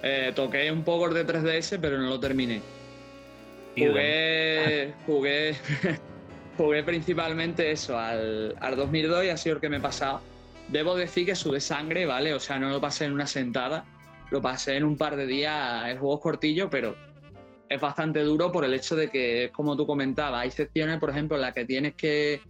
[0.03, 2.61] Eh, toqué un poco de 3DS, pero no lo terminé.
[3.75, 5.55] Jugué, jugué,
[6.57, 10.21] jugué principalmente eso, al, 2002 y ha sido el que me he pasado.
[10.67, 12.33] Debo decir que sudé sangre, ¿vale?
[12.33, 13.85] O sea, no lo pasé en una sentada,
[14.29, 15.89] lo pasé en un par de días.
[15.89, 16.95] El juego es cortillo, pero
[17.67, 21.35] es bastante duro por el hecho de que, como tú comentabas, hay secciones, por ejemplo,
[21.37, 22.41] en las que tienes que,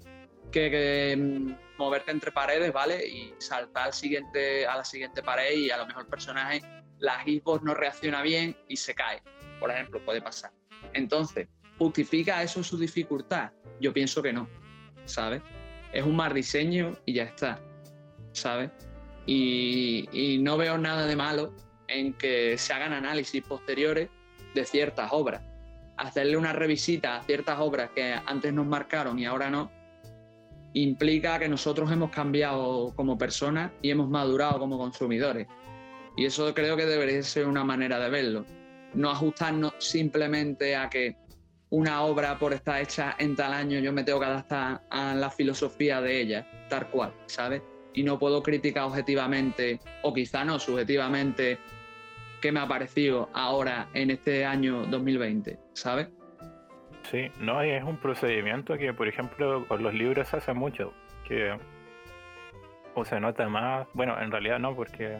[0.51, 3.07] que, mm, moverte entre paredes, ¿vale?
[3.07, 6.62] Y saltar al siguiente, a la siguiente pared y a lo mejor el personaje
[7.01, 9.21] la Xbox no reacciona bien y se cae.
[9.60, 10.51] Por ejemplo, puede pasar.
[10.93, 13.51] Entonces, ¿justifica eso su dificultad?
[13.80, 14.47] Yo pienso que no,
[15.06, 15.41] ¿sabes?
[15.93, 17.60] Es un mal diseño y ya está,
[18.32, 18.71] ¿sabes?
[19.25, 21.54] Y, no veo nada de malo
[21.88, 24.10] en que se hagan análisis posteriores
[24.54, 25.41] de ciertas obras.
[25.97, 29.71] Hacerle una revisita a ciertas obras que antes nos marcaron y ahora no,
[30.73, 35.47] implica que nosotros hemos cambiado como personas y hemos madurado como consumidores.
[36.17, 38.45] Y eso creo que debería ser una manera de verlo.
[38.93, 41.15] No ajustarnos simplemente a que
[41.69, 45.30] una obra por estar hecha en tal año yo me tengo que adaptar a la
[45.30, 47.62] filosofía de ella, tal cual, ¿sabes?
[47.93, 51.60] Y no puedo criticar objetivamente, o quizá no subjetivamente,
[52.41, 56.10] qué me ha parecido ahora en este año 2020, ¿sabes?
[57.04, 60.93] Sí, no, es un procedimiento que, por ejemplo, con los libros hace mucho.
[61.27, 61.58] Que
[62.93, 63.88] o se nota más.
[63.93, 65.19] Bueno, en realidad no, porque.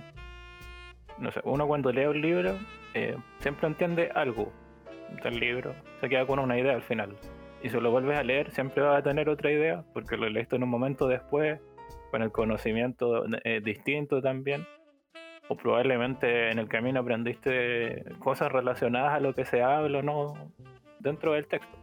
[1.22, 2.58] No sé, uno cuando lee un libro
[2.96, 4.52] eh, siempre entiende algo
[5.24, 7.16] del libro, se queda con una idea al final.
[7.62, 10.56] Y si lo vuelves a leer, siempre vas a tener otra idea, porque lo leíste
[10.56, 11.62] en un momento después,
[12.10, 14.66] con el conocimiento eh, distinto también.
[15.48, 20.52] O probablemente en el camino aprendiste cosas relacionadas a lo que se habla o no
[21.00, 21.78] dentro del texto.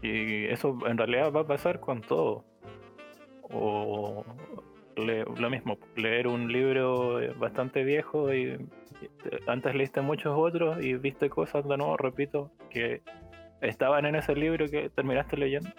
[0.00, 2.44] Y eso en realidad va a pasar con todo.
[3.42, 4.24] O
[4.96, 8.56] lo mismo, leer un libro bastante viejo y
[9.46, 13.02] antes leíste muchos otros y viste cosas de nuevo, repito, que
[13.60, 15.70] estaban en ese libro que terminaste leyendo.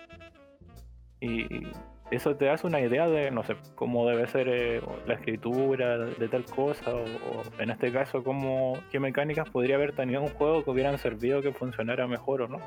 [1.20, 1.48] Y
[2.12, 6.28] eso te hace una idea de, no sé, cómo debe ser eh, la escritura de,
[6.30, 10.70] tal cosa, o, en este caso, cómo, qué mecánicas podría haber tenido un juego que
[10.70, 12.60] hubieran servido que funcionara mejor o no.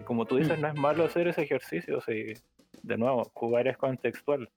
[0.00, 0.62] Y como tú dices, mm.
[0.62, 2.34] no es malo hacer ese ejercicio, si,
[2.82, 4.48] de nuevo, jugar es contextual.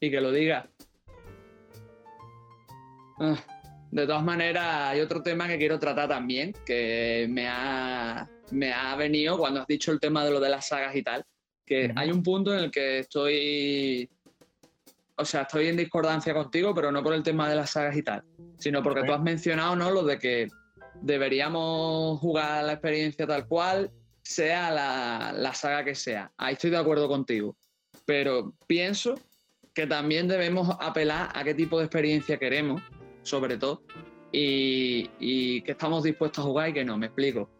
[0.00, 0.68] Y que lo diga.
[3.18, 3.36] Ah,
[3.90, 8.94] de todas maneras, hay otro tema que quiero tratar también, que me ha, me ha
[8.96, 11.24] venido cuando has dicho el tema de lo de las sagas y tal,
[11.64, 14.08] que hay un punto en el que estoy,
[15.16, 18.02] o sea, estoy en discordancia contigo, pero no por el tema de las sagas y
[18.02, 18.22] tal,
[18.58, 19.90] sino porque tú has mencionado, ¿no?
[19.90, 20.48] Lo de que
[21.00, 23.90] deberíamos jugar la experiencia tal cual,
[24.22, 26.32] sea la, la saga que sea.
[26.36, 27.56] Ahí estoy de acuerdo contigo,
[28.04, 29.14] pero pienso
[29.76, 32.82] que también debemos apelar a qué tipo de experiencia queremos
[33.26, 33.82] sobre todo,
[34.32, 37.50] y, que estamos dispuestos a jugar y que no, me explico.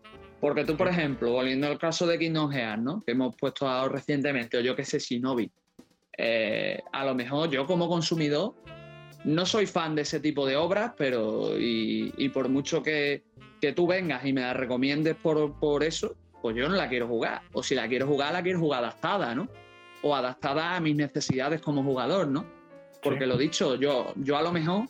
[0.41, 3.03] Porque tú, por ejemplo, volviendo al caso de Kingdom Hearts, ¿no?
[3.05, 5.51] Que hemos puesto ahora recientemente, o yo que sé, Shinobi.
[6.17, 8.55] Eh, a lo mejor yo como consumidor
[9.25, 13.25] no soy fan de ese tipo de obras, pero y, por mucho que,
[13.61, 17.09] que, tú vengas y me la recomiendes por, por, eso, pues yo no la quiero
[17.09, 17.43] jugar.
[17.53, 19.49] O si la quiero jugar, la quiero jugar adaptada, ¿no?
[20.07, 22.47] O adaptada a mis necesidades como jugador, ¿no?
[23.03, 24.85] Porque lo dicho, yo, yo a lo mejor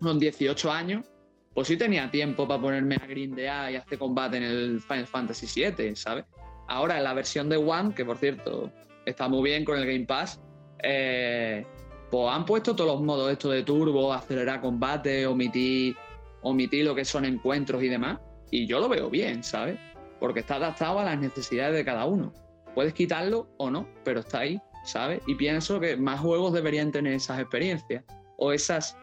[0.00, 1.04] con 18 años,
[1.52, 5.46] pues sí tenía tiempo para ponerme a grindear y hacer combate en el Final Fantasy
[5.46, 6.24] VII, ¿sabes?
[6.68, 8.72] Ahora en la versión de One, que por cierto
[9.04, 10.40] está muy bien con el Game Pass,
[10.82, 11.66] eh,
[12.10, 15.96] pues han puesto todos los modos estos de turbo, acelerar combate, omitir,
[16.40, 18.20] omitir lo que son encuentros y demás.
[18.50, 19.78] Y yo lo veo bien, ¿sabes?
[20.18, 22.32] Porque está adaptado a las necesidades de cada uno.
[22.74, 25.22] Puedes quitarlo o no, pero está ahí, ¿sabes?
[25.26, 28.04] Y pienso que más juegos deberían tener esas experiencias
[28.36, 28.98] o esas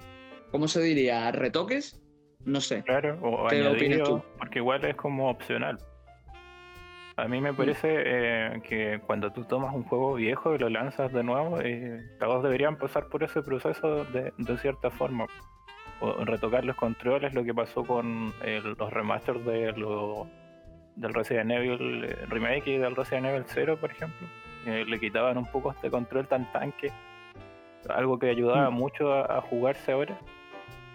[0.52, 1.32] ¿cómo se diría?
[1.32, 2.00] ¿Retoques?
[2.46, 2.84] No sé.
[2.84, 5.78] Claro, o añadido, porque igual es como opcional.
[7.18, 7.56] A mí me mm.
[7.56, 12.02] parece eh, que cuando tú tomas un juego viejo y lo lanzas de nuevo, eh,
[12.20, 15.28] todos deberían pasar por ese proceso de, cierta forma.
[16.00, 19.72] O retocar los controles, lo que pasó con los remasters de
[20.96, 24.28] del Resident Evil eh, Remake y del Resident Evil 0, por ejemplo.
[24.66, 26.92] le quitaban un poco este control tan tanque,
[27.90, 28.74] algo que ayudaba mm.
[28.74, 30.18] mucho a jugarse ahora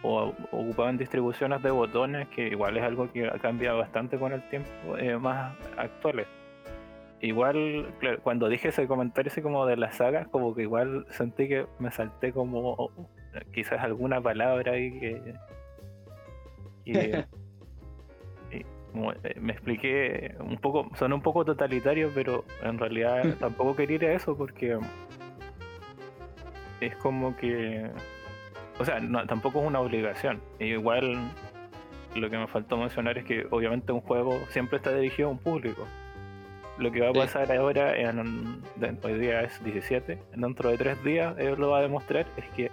[0.02, 4.42] o ocupaban distribuciones de botones, que igual es algo que ha cambiado bastante con el
[4.48, 6.26] tiempo, eh, más actuales.
[7.20, 11.66] Igual, cuando dije ese comentario ese como de las sagas, como que igual sentí que
[11.78, 12.90] me salté como
[13.52, 15.34] quizás alguna palabra ahí que...
[16.86, 17.24] Eh,
[19.40, 24.12] me expliqué un poco, son un poco totalitario, pero en realidad tampoco quería ir a
[24.14, 24.78] eso porque
[26.80, 27.90] es como que
[28.78, 30.40] o sea, no, tampoco es una obligación.
[30.58, 31.16] Igual
[32.14, 35.38] lo que me faltó mencionar es que obviamente un juego siempre está dirigido a un
[35.38, 35.86] público.
[36.78, 38.62] Lo que va a pasar ahora, en,
[39.02, 42.70] hoy día es 17, dentro de tres días, él lo va a demostrar, es que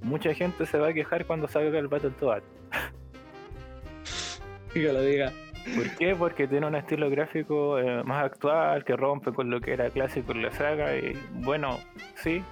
[0.00, 2.44] mucha gente se va a quejar cuando salga el Battletoads.
[4.72, 5.32] que lo diga.
[5.76, 6.14] ¿Por qué?
[6.16, 10.32] Porque tiene un estilo gráfico eh, más actual, que rompe con lo que era clásico
[10.32, 11.78] en la saga, y bueno,
[12.16, 12.42] sí,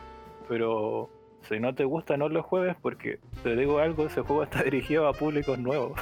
[0.48, 1.10] pero
[1.42, 5.08] si no te gusta, no lo juegues porque te digo algo, ese juego está dirigido
[5.08, 6.00] a públicos nuevos,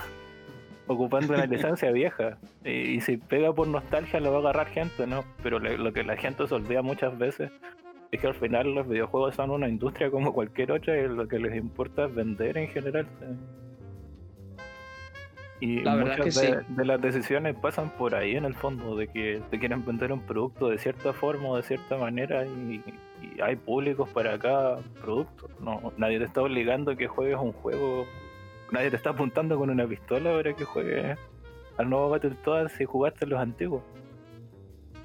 [0.87, 2.39] ocupando una licencia vieja.
[2.65, 5.25] Y, si pega por nostalgia, lo va a agarrar gente, ¿no?
[5.43, 7.51] Pero lo que la gente se muchas veces
[8.11, 11.39] es que al final los videojuegos son una industria como cualquier otra y lo que
[11.39, 13.07] les importa es vender en general.
[15.61, 19.85] Y muchas de, las decisiones pasan por ahí en el fondo, de que te quieren
[19.85, 22.83] vender un producto de cierta forma o de cierta manera y,
[23.43, 25.49] hay públicos para cada producto.
[25.61, 28.07] No, nadie te está obligando a que juegues un juego,
[28.71, 31.19] nadie te está apuntando con una pistola para que juegues
[31.79, 33.83] al nuevo Battletoads si jugaste los antiguos.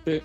[0.05, 0.21] Sí.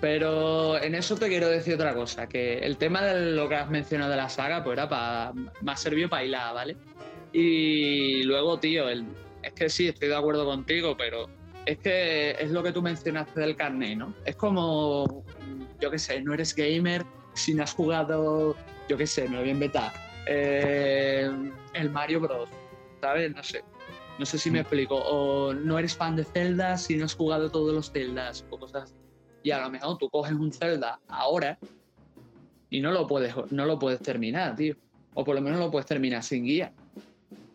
[0.00, 3.70] Pero en eso te quiero decir otra cosa, que el tema de lo que has
[3.70, 6.76] mencionado de la saga, pues era para más servido para hilar, ¿vale?
[7.32, 9.06] Y luego, tío, el,
[9.42, 11.28] es que sí, estoy de acuerdo contigo, pero
[11.66, 14.14] es que es lo que tú mencionaste del carnet, ¿no?
[14.24, 15.24] Es como,
[15.80, 18.56] yo qué sé, no eres gamer si no has jugado,
[18.88, 19.92] yo qué sé, me lo voy a inventar,
[20.26, 21.30] eh,
[21.74, 22.48] el Mario Bros.
[23.00, 23.34] ¿Sabes?
[23.34, 23.64] No sé.
[24.18, 24.62] No sé si me mm.
[24.62, 24.96] explico.
[24.96, 28.84] O no eres fan de Zelda si no has jugado todos los Zeldas o cosas
[28.84, 28.94] así.
[29.42, 31.58] Y a lo mejor tú coges un Zelda ahora
[32.70, 34.76] y no lo puedes, no lo puedes terminar, tío.
[35.14, 36.72] O por lo menos lo puedes terminar sin guía.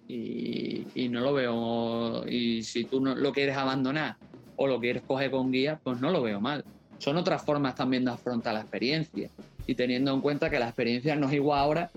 [0.07, 2.27] Y, y no lo veo.
[2.27, 4.15] Y si tú no lo quieres abandonar
[4.55, 6.63] o lo quieres coger con guía, pues no lo veo mal.
[6.97, 9.29] Son otras formas también de afrontar la experiencia.
[9.65, 11.91] Y teniendo en cuenta que la experiencia no es igual ahora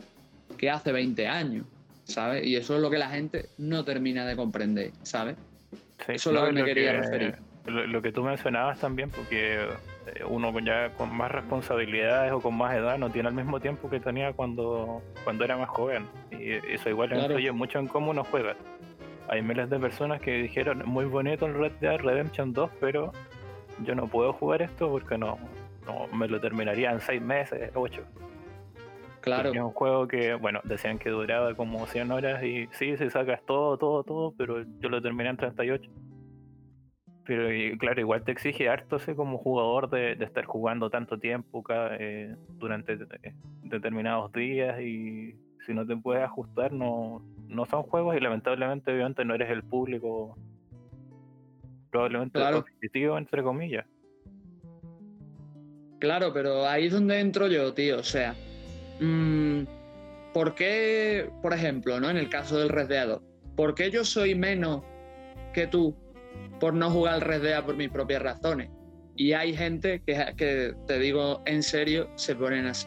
[0.59, 1.67] que hace 20 años.
[2.11, 2.45] ¿sabes?
[2.47, 5.37] Y eso es lo que la gente no termina de comprender, ¿sabes?
[6.09, 7.37] eso es lo que me quería referir.
[7.67, 9.69] Lo, que tú mencionabas también, porque
[10.29, 14.01] uno ya con más responsabilidades o con más edad no tiene el mismo tiempo que
[14.01, 16.07] tenía cuando, cuando era más joven.
[16.31, 18.57] Y eso igual influye mucho en cómo uno juega.
[19.29, 23.13] Hay miles de personas que dijeron, muy bonito el Red Dead Redemption 2, pero
[23.85, 25.39] yo no puedo jugar esto porque no,
[25.87, 28.03] no me lo terminaría en 6 meses, 8.
[29.21, 29.53] Claro.
[29.53, 33.43] Es un juego que, bueno, decían que duraba como 100 horas y sí, si sacas
[33.47, 35.91] todo, todo, todo, pero yo lo terminé en 38.
[37.31, 41.63] Pero y, claro, igual te exige harto ese como jugador de, estar jugando tanto tiempo
[41.63, 47.85] cada, eh, durante eh, determinados días y si no te puedes ajustar no, no son
[47.85, 50.37] juegos y lamentablemente obviamente no eres el público
[51.91, 52.65] probablemente claro.
[52.65, 53.87] competitivo entre comillas.
[56.01, 58.35] Claro, pero ahí es donde entro yo, tío, o sea,
[59.01, 59.63] Mm,
[60.35, 62.11] ¿por qué, por ejemplo, ¿no?
[62.11, 63.19] en el caso del Red Dead,
[63.57, 64.83] ¿por qué yo soy menos
[65.55, 65.97] que tú
[66.59, 68.71] por no jugar al Red Dead por mis propias razones?
[69.17, 72.87] Y hay gente que, que te digo en serio, se ponen así.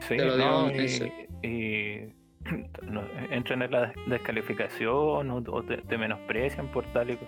[0.00, 1.12] Sí, te lo digo en serio.
[1.42, 2.14] Y,
[3.30, 7.18] entran en la descalificación o, te, menosprecian por tal y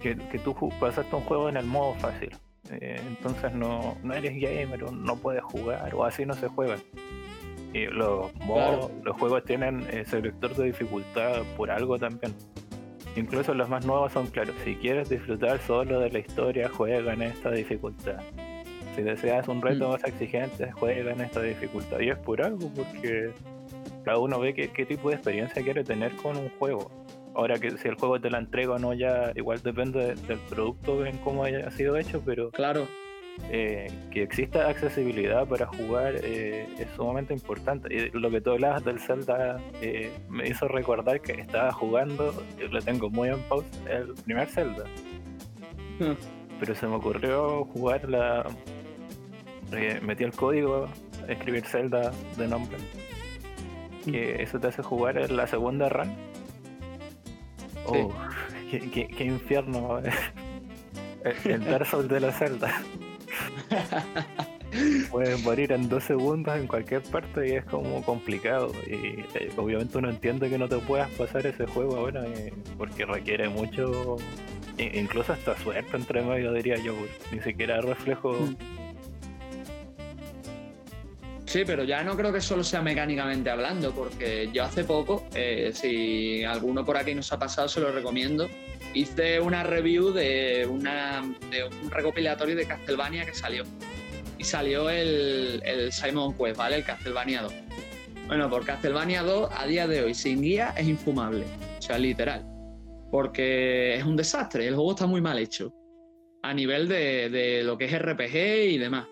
[0.00, 2.30] que, que tú pasaste un juego en el modo fácil.
[2.70, 6.76] Eh, entonces no, no eres gamer no puedes jugar o así no se juega
[7.84, 8.32] los,
[9.04, 12.34] los juegos tienen ese selector de dificultad por algo también.
[13.16, 14.54] Incluso los más nuevos son claros.
[14.64, 18.20] Si quieres disfrutar solo de la historia, juega en esta dificultad.
[18.94, 19.92] Si deseas un reto mm.
[19.92, 22.00] más exigente, juega en esta dificultad.
[22.00, 23.30] Y es por algo, porque
[24.04, 26.90] cada uno ve qué, qué tipo de experiencia quiere tener con un juego.
[27.34, 31.04] Ahora que si el juego te la entrega o no, ya igual depende del producto,
[31.04, 32.86] en cómo haya sido hecho, pero claro
[33.50, 37.94] eh, que exista accesibilidad para jugar eh, es sumamente importante.
[37.94, 42.66] Y lo que tú hablabas del Zelda eh, me hizo recordar que estaba jugando, yo
[42.68, 44.84] lo tengo muy en pausa, el primer Zelda.
[46.00, 46.14] Hmm.
[46.58, 48.46] Pero se me ocurrió jugar la.
[50.02, 50.88] metí el código,
[51.28, 52.78] escribir Zelda de nombre.
[54.04, 54.40] Que hmm.
[54.40, 56.12] eso te hace jugar en la segunda run.
[57.84, 58.12] Oh,
[58.70, 60.00] qué, infierno.
[61.44, 62.82] el Dark Souls de la Zelda.
[65.10, 68.72] Puedes morir en dos segundos en cualquier parte y es como complicado.
[68.86, 73.04] Y eh, obviamente uno entiende que no te puedas pasar ese juego ahora eh, porque
[73.04, 74.16] requiere mucho,
[74.76, 76.94] incluso hasta suerte entre medio, diría yo.
[77.30, 78.32] Ni siquiera reflejo.
[78.32, 78.56] Mm.
[81.46, 85.70] Sí, pero ya no creo que solo sea mecánicamente hablando, porque yo hace poco, eh,
[85.72, 88.48] si alguno por aquí nos ha pasado, se lo recomiendo
[88.96, 93.64] hice una review de, un recopilatorio de Castlevania que salió.
[94.38, 96.76] Y salió el, Simon Quest, ¿vale?
[96.76, 97.54] El Castlevania 2.
[98.26, 101.44] Bueno, por Castlevania 2 a día de hoy sin guía es infumable.
[101.78, 102.44] O sea, literal.
[103.10, 104.66] Porque es un desastre.
[104.66, 105.72] El juego está muy mal hecho.
[106.42, 108.34] A nivel de, lo que es RPG
[108.70, 109.06] y demás.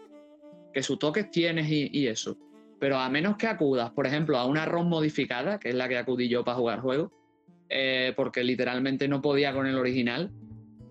[0.72, 2.38] Que sus toques tienes y, y, eso.
[2.80, 5.98] Pero a menos que acudas, por ejemplo, a una ROM modificada, que es la que
[5.98, 7.12] acudí yo para jugar juego,
[7.68, 10.30] eh, porque literalmente no podía con el original,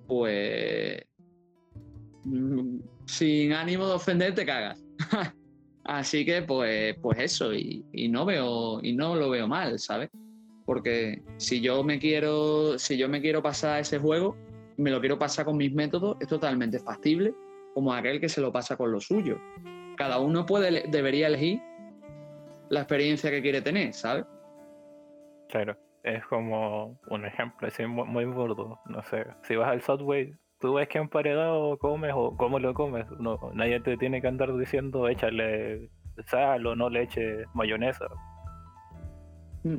[0.07, 1.03] pues
[2.23, 4.83] mm, sin ánimo de ofender te cagas.
[5.83, 10.09] Así que pues, pues eso, y, no veo, y no lo veo mal, ¿sabes?
[10.65, 14.37] Porque si yo me quiero, si yo me quiero pasar ese juego,
[14.77, 17.35] me lo quiero pasar con mis métodos, es totalmente factible,
[17.73, 19.37] como aquel que se lo pasa con lo suyo.
[19.97, 21.61] Cada uno puede, debería elegir
[22.69, 24.25] la experiencia que quiere tener, ¿sabes?
[25.49, 28.79] Claro es como un ejemplo así muy, burdo.
[28.85, 33.09] No sé, si vas al Subway, tú ves que emparedado comes o cómo lo comes.
[33.19, 35.89] No, nadie te tiene que andar diciendo échale
[36.27, 38.05] sal o no le eche mayonesa.
[39.63, 39.77] Mm.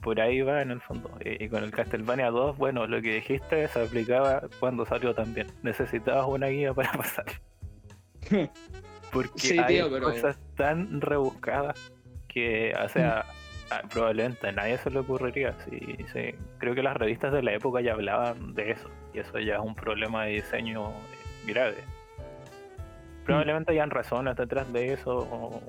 [0.00, 1.10] Por, ahí va en el fondo.
[1.24, 5.48] Y, con el Castlevania 2, bueno, lo que dijiste se aplicaba cuando salió también.
[5.62, 7.26] Necesitabas una guía para pasar.
[9.12, 11.92] Porque hay cosas tan rebuscadas
[12.28, 13.41] que, o sea, mm
[13.78, 15.54] ah, probablemente a nadie se le ocurriría.
[15.64, 16.34] Sí, sí.
[16.58, 18.88] Creo que las revistas de la época ya hablaban de eso.
[19.14, 21.84] Y eso ya es un problema de diseño eh, grave.
[23.24, 25.62] Probablemente hayan razones detrás de eso,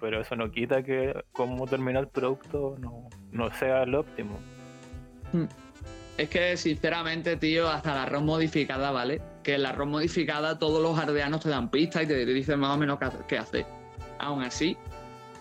[0.00, 4.38] pero eso no quita que como termina el producto no, no sea el óptimo.
[5.32, 5.44] Mm.
[6.16, 9.20] Es que sinceramente, tío, hasta la ROM modificada, ¿vale?
[9.42, 12.74] Que en la ROM modificada todos los ardeanos te dan pistas y te, dicen más
[12.74, 12.98] o menos
[13.28, 13.66] qué hacer.
[14.18, 14.78] Aún así,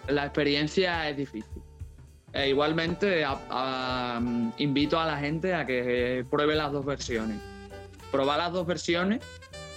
[0.08, 1.64] la experiencia es difícil.
[2.36, 3.26] E igualmente
[4.58, 7.38] invito a la gente a que pruebe las dos versiones.
[8.12, 9.24] Probar las dos versiones,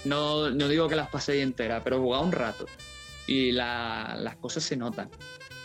[0.03, 2.65] no, digo que las paséis enteras, pero jugar un rato.
[3.27, 5.09] Y las cosas se notan.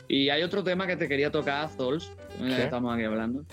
[0.06, 3.44] Y hay otro tema que te quería tocar, Zols, estamos aquí hablando,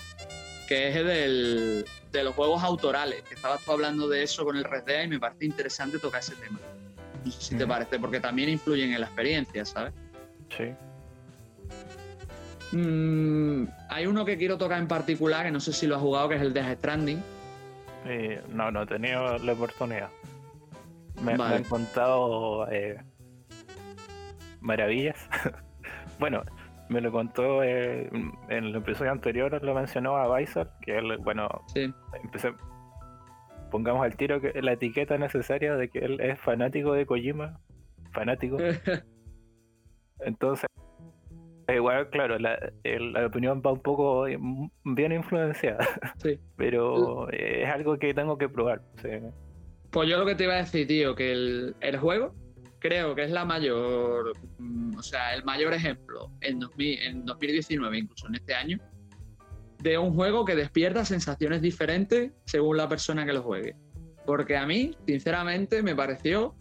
[0.68, 4.62] que es el de los juegos autorales, que estabas tú hablando de eso con el
[4.64, 6.60] Red Dead y me parece interesante tocar ese tema.
[7.24, 9.94] No sé si te parece, porque también influyen en la experiencia, ¿sabes?
[10.56, 10.74] Sí.
[12.72, 16.28] Mm, hay uno que quiero tocar en particular, que no sé si lo has jugado,
[16.28, 17.22] que es el Death Stranding.
[18.50, 20.08] no, no he tenido la oportunidad.
[21.22, 22.98] Me, me han contado eh,
[24.60, 25.28] maravillas.
[26.18, 26.42] bueno,
[26.88, 28.08] me lo contó eh,
[28.48, 32.52] en el episodio anterior, lo mencionó a Bison, que él, bueno, empecé,
[33.70, 37.60] pongamos al tiro que la etiqueta necesaria de que él es fanático de Kojima,
[38.12, 38.56] fanático.
[40.20, 40.66] Entonces,
[41.68, 42.58] igual, claro, la,
[43.26, 44.24] opinión va un poco
[44.84, 45.86] bien influenciada,
[46.22, 46.38] sí.
[46.56, 48.82] pero es algo que tengo que probar.
[49.90, 52.34] Pues yo lo que te iba a decir, tío, que el, el juego
[52.82, 58.34] creo que es la mayor, mm, o sea, el mayor ejemplo en, 2019, incluso en
[58.34, 58.78] este año,
[59.78, 63.76] de un juego que despierta sensaciones diferentes según la persona que lo juegue.
[64.26, 66.54] Porque a mí, sinceramente, me pareció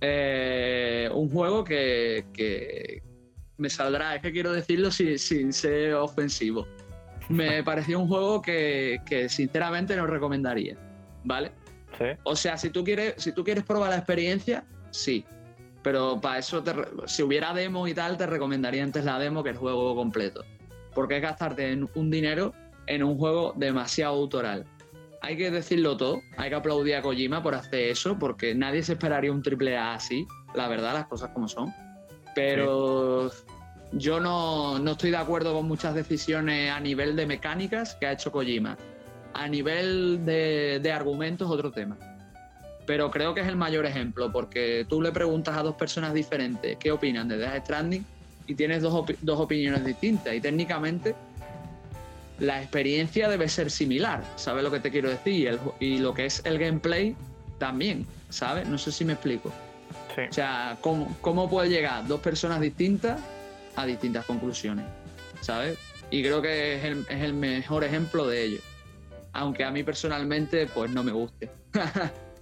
[0.00, 3.02] eh, un juego que,
[3.58, 6.66] me saldrá, es que quiero decirlo sin, sin ser ofensivo.
[7.28, 10.76] Me pareció un juego que, que sinceramente no recomendaría,
[11.24, 11.52] ¿vale?
[11.98, 12.06] ¿Sí?
[12.24, 15.24] O sea, si tú quieres, si tú quieres probar la experiencia, sí.
[15.82, 16.62] Pero para eso,
[17.06, 20.44] si hubiera demo y tal, te recomendaría antes la demo que el juego completo.
[20.94, 22.54] Porque es gastarte un dinero
[22.86, 24.64] en un juego demasiado autoral.
[25.22, 28.94] Hay que decirlo todo, hay que aplaudir a Kojima por hacer eso, porque nadie se
[28.94, 31.72] esperaría un triple A así, la verdad, las cosas como son.
[32.34, 33.30] Pero
[33.92, 38.12] yo no, no estoy de acuerdo con muchas decisiones a nivel de mecánicas que ha
[38.12, 38.76] hecho Kojima.
[39.34, 41.96] A nivel de, de argumentos, otro tema
[42.86, 46.76] pero creo que es el mayor ejemplo, porque tú le preguntas a dos personas diferentes
[46.78, 48.04] qué opinan de Death Stranding
[48.46, 51.14] y tienes dos, dos opiniones distintas y técnicamente
[52.38, 55.58] la experiencia debe ser similar, ¿sabes lo que te quiero decir?
[55.78, 57.14] Y, lo que es el gameplay
[57.58, 58.66] también, ¿sabes?
[58.68, 59.52] No sé si me explico.
[60.18, 63.20] O sea, ¿cómo, ¿cómo puede llegar dos personas distintas
[63.76, 64.84] a distintas conclusiones?
[65.40, 65.78] ¿Sabes?
[66.10, 68.60] Y creo que es el, es el mejor ejemplo de ello.
[69.32, 71.50] Aunque a mí personalmente, pues no me guste.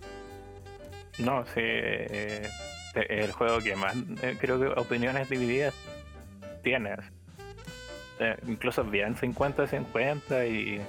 [1.21, 2.49] No, sí, eh,
[2.95, 5.75] el juego que más eh, creo que opiniones divididas
[6.62, 6.99] tienes.
[8.18, 10.81] Eh, incluso bien 50-50 y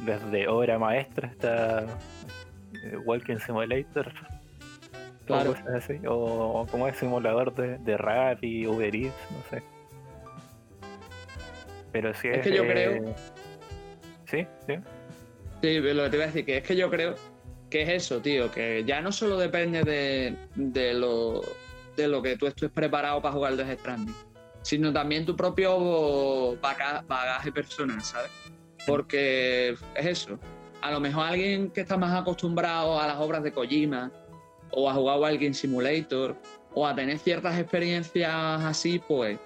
[0.00, 1.86] desde obra maestra hasta
[3.04, 4.12] Walking Simulator.
[5.26, 5.54] Claro.
[6.08, 9.62] O, como es simulador de, de rap y Uber Eats, no sé.
[11.92, 12.38] Pero sí es.
[12.38, 13.14] Es que yo creo.
[14.26, 14.74] Sí, sí.
[15.62, 17.14] Sí, lo que te iba a decir, que es que yo creo
[17.70, 18.50] ¿Qué es eso, tío?
[18.50, 19.82] Que ya no solo depende
[20.54, 21.42] de, lo,
[21.96, 24.14] de lo que tú estés preparado para jugar Death Stranding,
[24.62, 28.30] sino también tu propio bagaje personal, ¿sabes?
[28.86, 30.38] Porque es eso.
[30.80, 34.12] A lo mejor alguien que está más acostumbrado a las obras de Kojima,
[34.78, 36.36] o a jugar Walking Simulator,
[36.74, 39.38] o a tener ciertas experiencias así, pues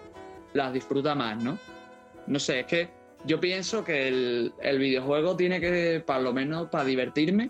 [0.54, 1.56] las disfruta más, ¿no?
[2.26, 2.88] No sé, es que
[3.24, 7.48] yo pienso que el, videojuego tiene que, para lo menos para divertirme,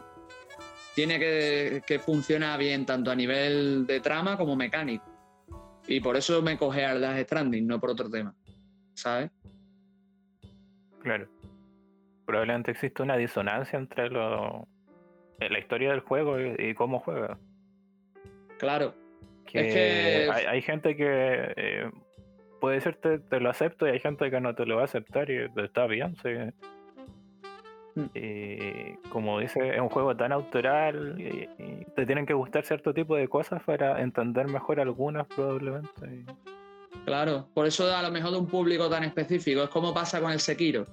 [0.95, 5.07] tiene que, que funcionar bien tanto a nivel de trama como mecánico.
[5.87, 8.35] Y por eso me coge al Dash Stranding, no por otro tema.
[8.93, 9.31] ¿Sabes?
[11.03, 11.27] Claro.
[12.27, 14.69] Probablemente existe una disonancia entre lo,
[15.39, 17.39] la historia del juego y, cómo juega.
[18.61, 18.95] Claro.
[19.47, 21.91] Que, Hay, gente que eh,
[22.61, 25.29] puede ser te, lo acepto y hay gente que no te lo va a aceptar
[25.31, 26.29] y está bien, sí.
[27.97, 28.05] Mm.
[28.15, 31.49] Y como dice, es un juego tan autoral y,
[31.97, 36.25] te tienen que gustar cierto tipo de cosas para entender mejor algunas probablemente.
[37.07, 39.63] Claro, por eso a lo mejor de un público tan específico.
[39.63, 40.85] Es como pasa con el Sekiro,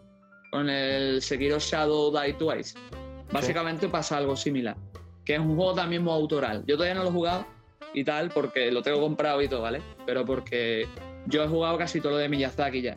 [0.52, 2.80] con el Sekiro Shadow Die Twice.
[3.32, 4.78] Básicamente pasa algo similar,
[5.26, 6.64] que es un juego también muy autoral.
[6.66, 7.57] Yo todavía no lo he jugado
[7.94, 9.82] y tal porque lo tengo comprado y todo, ¿vale?
[10.06, 10.88] Pero porque
[11.26, 12.96] yo he jugado casi todo lo de Miyazaki ya.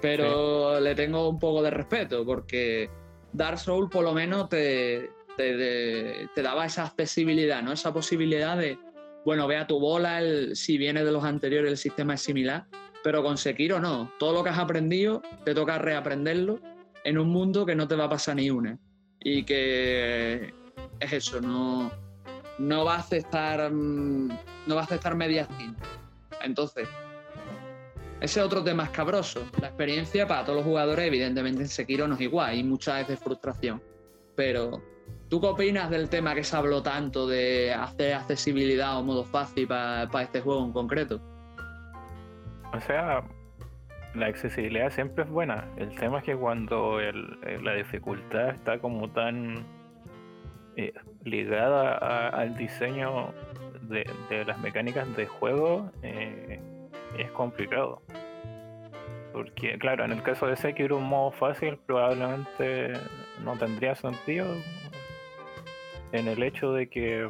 [0.00, 2.90] pero le tengo un poco de respeto porque
[3.32, 7.72] Dark Souls por lo menos te, te, te, daba esa accesibilidad, ¿no?
[7.72, 8.78] Esa posibilidad de,
[9.24, 12.66] bueno, vea tu bola, el, si viene de los anteriores el sistema es similar,
[13.02, 14.12] pero con Sekiro no.
[14.18, 16.60] Todo lo que has aprendido te toca reaprenderlo
[17.04, 18.78] en un mundo que no te va a pasar ni una.
[19.20, 20.52] Y que
[21.00, 21.90] es eso, no,
[22.58, 24.28] no va a aceptar mm,
[24.66, 25.88] no va a aceptar medias tintas.
[26.42, 26.88] Entonces,
[28.20, 29.44] ese otro tema escabroso.
[29.60, 33.20] La experiencia para todos los jugadores, evidentemente en Sekiro no es igual, hay muchas veces
[33.20, 33.82] frustración.
[34.34, 34.82] Pero,
[35.28, 39.66] ¿tú qué opinas del tema que se habló tanto de hacer accesibilidad o modo fácil
[39.66, 41.20] para este juego en concreto?
[42.72, 43.22] O sea,
[44.14, 45.68] la accesibilidad siempre es buena.
[45.76, 49.64] El tema es que cuando la dificultad está como tan
[50.76, 50.92] eh,
[51.24, 53.32] ligada al diseño
[53.88, 56.60] de, las mecánicas de juego, eh,
[57.18, 58.02] es complicado.
[59.32, 62.92] Porque, claro, en el caso de Sekiro, un modo fácil probablemente
[63.44, 64.46] no tendría sentido
[66.12, 67.28] en el hecho de que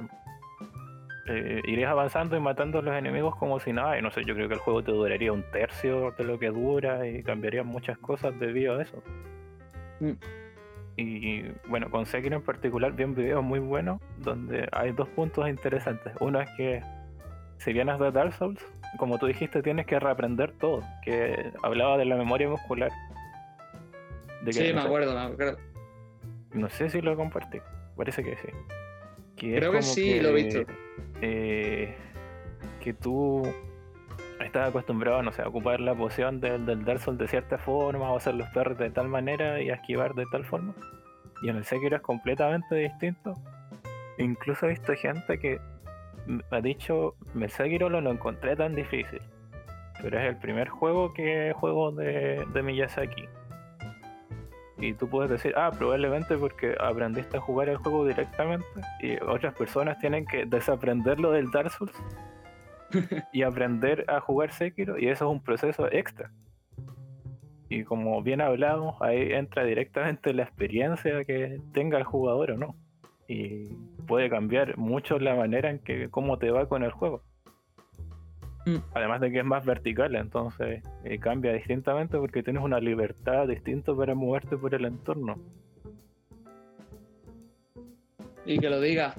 [1.28, 3.99] eh, irías avanzando y matando a los enemigos como si nada.
[3.99, 6.49] Y no sé, yo creo que el juego te duraría un tercio de lo que
[6.49, 9.03] dura y cambiaría muchas cosas debido a eso.
[10.01, 10.12] Mm.
[10.97, 15.49] Y bueno, con Sekiro en particular vi un video muy bueno donde hay dos puntos
[15.49, 16.12] interesantes.
[16.20, 16.82] Uno es que
[17.59, 18.64] si vienes de Dark Souls,
[18.99, 20.82] como tú dijiste, tienes que reaprender todo.
[21.05, 22.90] Que hablaba de la memoria muscular.
[24.51, 25.59] sí, me acuerdo, me acuerdo.
[26.53, 27.59] No sé si lo compartí.
[27.97, 28.49] Parece que sí.
[29.36, 30.61] Creo que sí, lo he visto.
[31.20, 31.94] Eh,
[32.80, 33.42] que tú
[34.57, 38.11] estás acostumbrado, no sé, a ocupar la poción del, del Dark Souls de cierta forma,
[38.11, 40.74] o hacer los perros de tal manera y esquivar de tal forma.
[41.42, 43.34] Y en el Sekiro es completamente distinto.
[44.16, 45.61] Incluso he visto gente que
[46.50, 49.20] ha dicho, el Sekiro lo, lo encontré tan difícil.
[50.00, 53.28] Pero es el primer juego que juego de, de Miyazaki.
[54.78, 58.66] Y tú puedes decir, ah, probablemente porque aprendiste a jugar el juego directamente
[59.02, 61.92] y otras personas tienen que desaprenderlo del Dark Souls
[63.32, 66.30] y aprender a jugar Sekiro y eso es un proceso extra.
[67.68, 72.76] Y como bien hablamos, ahí entra directamente la experiencia que tenga el jugador o no.
[73.28, 73.74] Y
[74.07, 77.22] puede cambiar mucho la manera en que cómo te va con el juego.
[78.66, 78.76] Mm.
[78.95, 83.95] Además de que es más vertical, entonces eh, cambia distintamente porque tienes una libertad distinta
[83.95, 85.37] para moverte por el entorno.
[88.45, 89.14] Y que lo diga.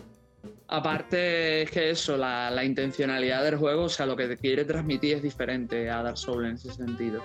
[0.70, 5.24] Aparte es que eso, la, intencionalidad del juego, o sea, lo que quiere transmitir es
[5.24, 7.24] diferente a Dark Souls en ese sentido.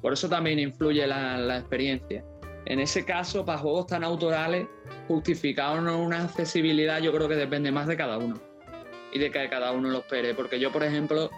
[0.00, 2.24] Por eso también influye la, la experiencia.
[2.64, 4.66] En ese caso, para juegos tan autorales,
[5.06, 8.40] justificar una accesibilidad yo creo que depende más de cada uno
[9.12, 10.34] y de que cada uno lo espere.
[10.34, 11.30] Porque yo, por ejemplo,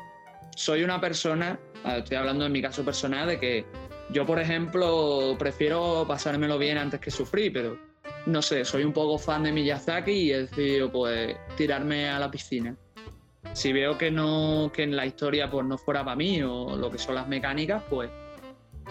[0.56, 3.66] soy una persona, estoy hablando en mi caso personal, de que
[4.10, 7.78] yo, por ejemplo, prefiero pasármelo bien antes que sufrir, pero
[8.26, 12.30] no sé, soy un poco fan de Miyazaki y he decidido pues tirarme a la
[12.30, 12.76] piscina.
[13.52, 16.90] Si veo que no, que en la historia pues no fuera para mí o lo
[16.90, 18.10] que son las mecánicas, pues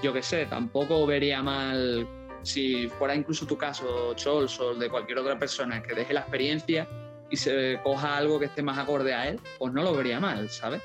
[0.02, 2.08] yo qué sé, tampoco vería mal
[2.44, 6.88] si fuera incluso tu caso, Chols o de cualquier otra persona, que deje la experiencia
[7.30, 10.50] y se coja algo que esté más acorde a él, pues no lo vería mal,
[10.50, 10.82] ¿sabes?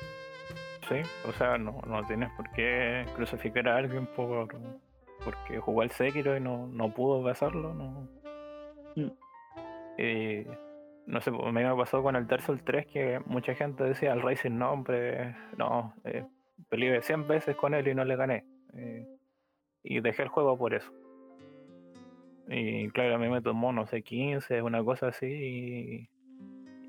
[0.87, 4.47] Sí, o sea, no, no tienes por qué crucificar a alguien por
[5.23, 8.07] porque jugó al Sekiro y no, no pudo pasarlo, no.
[9.97, 10.47] Eh,
[11.07, 14.51] no sé, me ha pasado con el Dark 3 que mucha gente decía al Racing
[14.51, 16.25] no, hombre, no, eh,
[16.69, 18.45] peleé 100 veces con él y no le gané.
[18.73, 19.07] Eh,
[19.83, 20.91] y dejé el juego por eso.
[22.47, 26.07] Y claro, a mí me tomó, no sé, 15, una cosa así.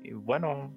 [0.03, 0.73] Y, bueno,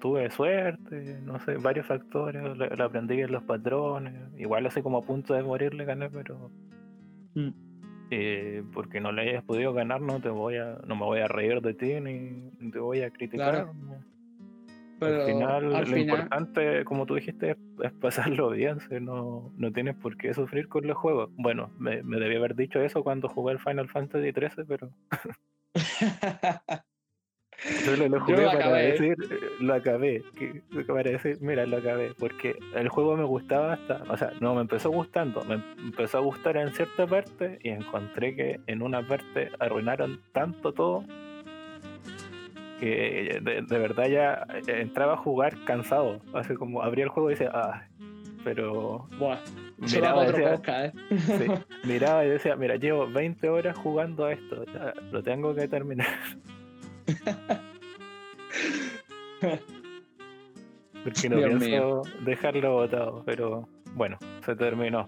[0.00, 5.02] tuve suerte, no sé, varios factores, le, aprendí en los patrones, igual así como a
[5.02, 6.50] punto de morir le gané, pero
[7.34, 7.67] mm.
[8.10, 11.28] Eh, porque no le hayas podido ganar no te voy a, no me voy a
[11.28, 13.68] reír de ti ni te voy a criticar.
[14.98, 20.16] Pero al final lo importante, como tú dijiste, es, pasarlo bien, no, no tienes por
[20.16, 21.30] qué sufrir con los juegos.
[21.36, 24.90] Bueno, me, me debí haber dicho eso cuando jugué el Final Fantasy XIII, pero
[27.84, 29.16] Yo lo, jugué para decir,
[29.58, 30.22] lo acabé,
[30.86, 34.60] para decir, mira, lo acabé, porque el juego me gustaba hasta, o sea, no me
[34.60, 39.50] empezó gustando, me empezó a gustar en cierta parte y encontré que en una parte
[39.58, 41.04] arruinaron tanto todo
[42.78, 47.50] que de, verdad ya entraba a jugar cansado, así como abría el juego y decía,
[47.52, 47.82] ah,
[48.44, 49.08] pero...
[49.18, 49.38] Buah,
[49.78, 50.92] miraba, decía, ¿eh?
[51.84, 56.06] miraba y decía, mira, llevo 20 horas jugando a esto, ya, lo tengo que terminar.
[61.04, 65.06] Porque no pienso dejarlo votado, pero bueno, se terminó.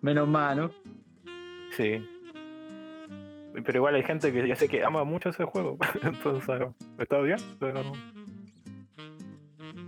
[0.00, 0.70] Menos mal, ¿no?
[1.76, 2.04] Sí.
[3.64, 5.78] Pero igual hay gente que ya sé que ama mucho ese juego.
[6.02, 7.82] Entonces, está bien, pero.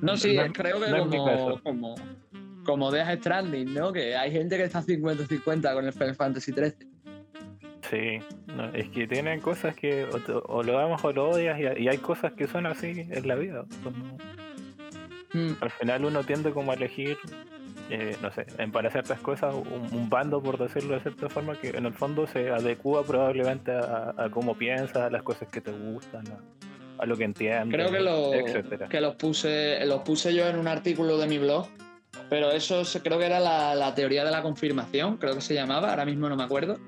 [0.00, 1.94] No, sí, No- creo que no como, como,
[2.64, 3.92] como Death Stranding, ¿no?
[3.92, 6.86] Que hay gente que está 50-50 con el Final Fantasy 13.
[7.90, 11.58] Sí, no, es que tienen cosas que o, te- o lo amas o lo odias
[11.58, 13.64] y, y hay cosas que son así en la vida.
[13.84, 14.16] como-
[15.32, 17.18] Mm, al final uno tiende como a elegir,
[17.90, 21.54] eh, no sé, en para ciertas cosas un, un bando, por decirlo de cierta forma,
[21.60, 25.60] que en el fondo se adecua probablemente a, a cómo piensas, a las cosas que
[25.60, 28.88] te gustan, a, a lo que entiendes, Creo que, lo, etcétera.
[28.88, 31.66] que los, puse, los puse yo en un artículo de mi blog,
[32.30, 35.52] pero eso se- creo que era la, la teoría de la confirmación, creo que se
[35.54, 36.78] llamaba, ahora mismo no me acuerdo.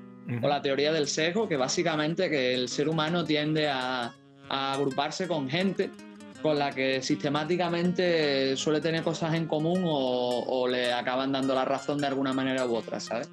[0.41, 4.13] O la teoría del sesgo, que básicamente que el ser humano tiende a,
[4.49, 5.89] a agruparse con gente
[6.41, 11.65] con la que sistemáticamente suele tener cosas en común o, o le acaban dando la
[11.65, 13.29] razón de alguna manera u otra, ¿sabes?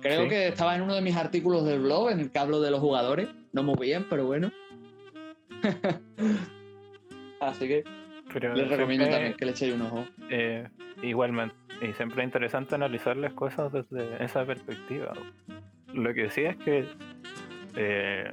[0.00, 0.28] Creo Sí.
[0.30, 2.80] que estaba en uno de mis artículos del blog en el que hablo de los
[2.80, 4.50] jugadores, no muy bien, pero bueno.
[7.40, 7.84] Así que
[8.32, 10.04] Pero les recomiendo siempre- también que le echéis un ojo.
[10.30, 10.68] Eh,
[11.02, 15.12] igualmente, y siempre es interesante analizar las cosas desde esa perspectiva.
[15.94, 16.86] Lo que sí es que
[17.76, 18.30] eh,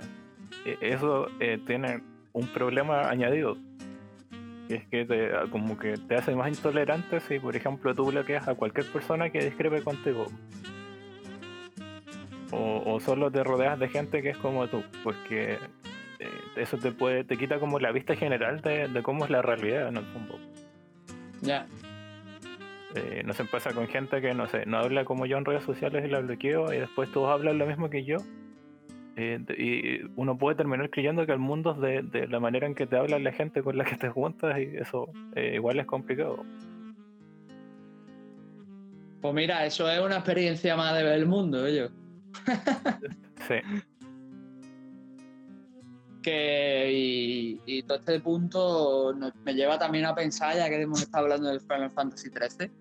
[0.65, 2.01] e- eso eh, tiene
[2.33, 3.57] un problema añadido.
[4.67, 8.47] Y es que te, como que te hace más intolerante si, por ejemplo, tú bloqueas
[8.47, 10.27] a cualquier persona que discrepe contigo.
[12.51, 15.53] O, solo te rodeas de gente que es como tú, porque
[16.19, 19.41] eh, eso te puede, te quita como la vista general de, de cómo es la
[19.43, 20.39] realidad en el fondo.
[21.41, 21.67] Ya,
[22.95, 25.63] Eh, no se pasa con gente que no sé, no habla como yo en redes
[25.63, 28.17] sociales y la bloqueo y después todos hablan lo mismo que yo.
[29.15, 32.73] Eh, y uno puede terminar creyendo que el mundo es de, de la manera en
[32.73, 35.85] que te habla la gente con la que te juntas y eso eh, igual es
[35.85, 36.45] complicado.
[39.21, 41.91] pues mira, eso es una experiencia más de ver el mundo, ellos.
[43.47, 43.55] Sí,
[46.29, 51.01] que y, y todo este punto nos- me lleva también a pensar, ya que hemos
[51.01, 52.71] estado hablando del Final Fantasy XIII,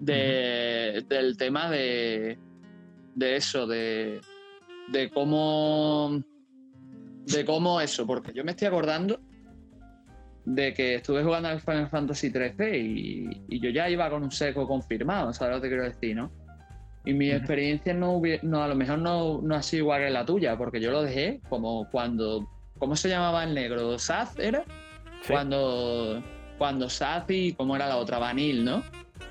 [0.00, 2.38] de, del tema de,
[3.14, 4.20] de eso, de,
[4.92, 6.20] de cómo
[7.26, 9.18] de cómo eso, porque yo me estoy acordando
[10.44, 14.30] de que estuve jugando al Final Fantasy XIII y, y yo ya iba con un
[14.30, 16.30] seco confirmado, ¿sabes lo que quiero decir, no?
[17.06, 20.10] Y mi experiencia no, hubie- no a lo mejor no, no ha sido igual que
[20.10, 22.46] la tuya, porque yo lo dejé como cuando.
[22.78, 23.98] ¿Cómo se llamaba el negro?
[23.98, 24.64] ¿Saz era?
[25.22, 25.32] sí.
[25.32, 26.22] Cuando,
[26.58, 27.52] cuando Saz y.
[27.54, 28.18] ¿Cómo era la otra?
[28.18, 28.82] Vanil, ¿no?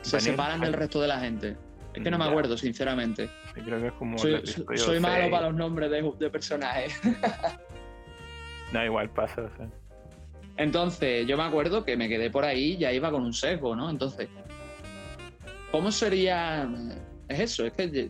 [0.01, 1.57] Se separan del resto de la gente.
[1.93, 3.29] Es que no me acuerdo, sinceramente.
[3.53, 6.99] Creo que es como Soy, malo para los nombres de, de personajes.
[8.71, 9.47] No, igual pasa.
[9.55, 9.63] sí.
[10.57, 13.75] Entonces, yo me acuerdo que me quedé por ahí y ya iba con un sesgo,
[13.75, 13.89] ¿no?
[13.89, 14.29] Entonces,
[15.71, 16.67] ¿cómo sería?
[17.27, 18.09] Es eso, es que.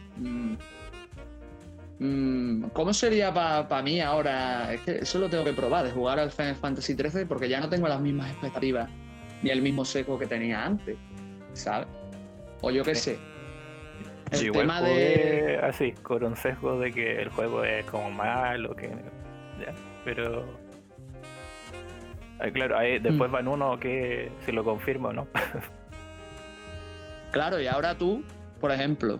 [2.04, 4.74] Mm, ¿Cómo sería para mí ahora?
[4.74, 7.60] Es que eso lo tengo que probar, de jugar al Final Fantasy XIII, porque ya
[7.60, 8.90] no tengo las mismas expectativas
[9.42, 10.98] ni el mismo sesgo que tenía antes,
[11.54, 11.88] ¿sabes?
[12.62, 13.20] O yo qué sé.
[14.32, 15.60] El igual tema de.
[15.64, 18.88] así, con un sesgo de que el juego es como malo, que.
[19.60, 19.74] ya,
[20.06, 20.46] pero.
[22.40, 23.34] Ah, claro, ahí después Mm.
[23.34, 25.28] van uno que si lo confirma o no.
[27.32, 28.24] Claro, y ahora tú,
[28.62, 29.20] por ejemplo,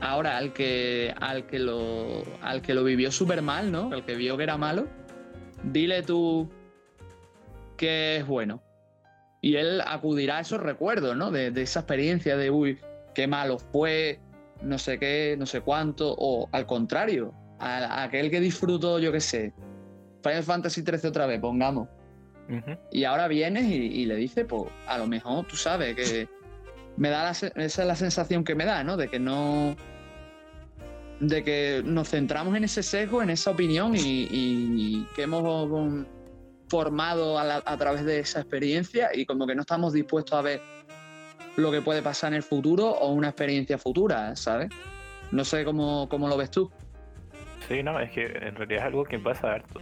[0.00, 3.90] ahora al que al que lo al que lo vivió súper mal, ¿no?
[3.92, 4.86] Al que vio que era malo,
[5.62, 6.48] dile tú
[7.76, 8.62] que es bueno.
[9.40, 11.30] Y él acudirá a esos recuerdos, ¿no?
[11.30, 12.78] De, de esa experiencia de, uy,
[13.14, 14.18] qué malo fue,
[14.62, 19.12] no sé qué, no sé cuánto, o al contrario, a, a aquel que disfrutó, yo
[19.12, 19.52] qué sé,
[20.22, 21.88] Final Fantasy XIII otra vez, pongamos.
[22.92, 26.28] Y ahora vienes y, y le dices, pues a lo mejor tú sabes que
[26.96, 28.96] me da la, esa es la sensación que me da, ¿no?
[28.96, 29.76] De que no.
[31.20, 36.06] De que nos centramos en ese sesgo, en esa opinión y, que hemos
[36.68, 40.60] formado a, través de esa experiencia y como que no estamos dispuestos a ver
[41.56, 44.68] lo que puede pasar en el futuro o una experiencia futura, ¿sabes?
[45.32, 46.70] No sé cómo, cómo lo ves tú.
[47.66, 49.80] Sí, no, es que en realidad es algo que pasa harto.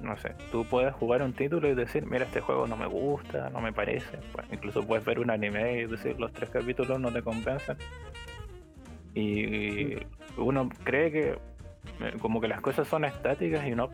[0.00, 3.50] No sé, tú puedes jugar un título y decir, mira, este juego no me gusta,
[3.50, 4.18] no me parece.
[4.32, 7.76] Pues, incluso puedes ver un anime y decir, los tres capítulos no te compensan.
[9.14, 9.96] Y
[10.36, 11.38] uno cree que
[12.00, 13.90] eh, como que las cosas son estáticas y no.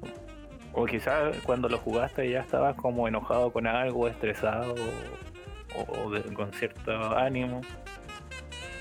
[0.73, 4.75] O quizás cuando lo jugaste ya estabas como enojado con algo, estresado
[5.77, 7.61] o, con cierto ánimo.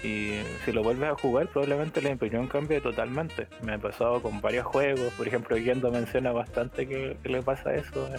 [0.04, 3.48] Y si lo vuelves a jugar, probablemente la impresión cambie totalmente.
[3.62, 5.14] Me ha pasado con varios juegos.
[5.14, 8.10] Por ejemplo, Yendo menciona bastante que, que le pasa eso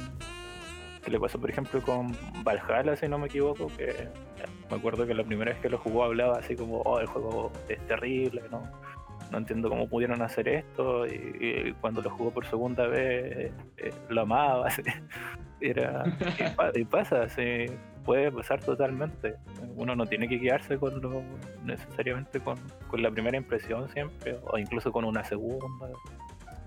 [1.05, 4.09] Se le pasó, por ejemplo, con Valhalla, si no me equivoco, que
[4.70, 7.53] me acuerdo que la primera vez que lo jugó hablaba así como, oh, el juego
[7.68, 8.62] es terrible, ¿no?
[9.30, 11.07] No entiendo cómo pudieron hacer esto.
[11.07, 14.68] Y, cuando lo jugó por segunda vez, eh, lo amaba.
[15.61, 16.05] Era,
[16.74, 17.66] y, pasa, así,
[18.05, 19.37] puede pasar totalmente.
[19.77, 21.23] Uno no tiene que quedarse con lo,
[21.65, 22.57] necesariamente con,
[22.89, 25.89] con la primera impresión siempre, o incluso con una segunda.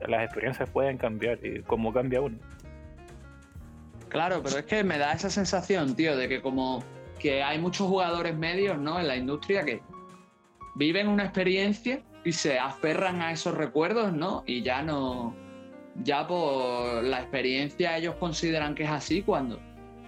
[0.08, 2.38] Las experiencias pueden cambiar y cómo cambia uno.
[4.10, 6.84] Claro, pero es que me da esa sensación, tío, de que como
[7.20, 9.00] que hay muchos jugadores medios, ¿no?
[9.00, 9.82] En la industria que
[10.76, 14.44] viven una experiencia y se aferran a esos recuerdos, ¿no?
[14.46, 15.36] Y ya no,
[16.04, 19.60] ya por la experiencia ellos consideran que es así cuando,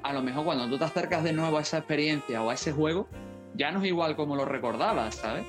[0.03, 2.71] a lo mejor cuando tú te acercas de nuevo a esa experiencia o a ese
[2.71, 3.07] juego,
[3.55, 5.45] ya no es igual como lo recordabas, ¿sabes?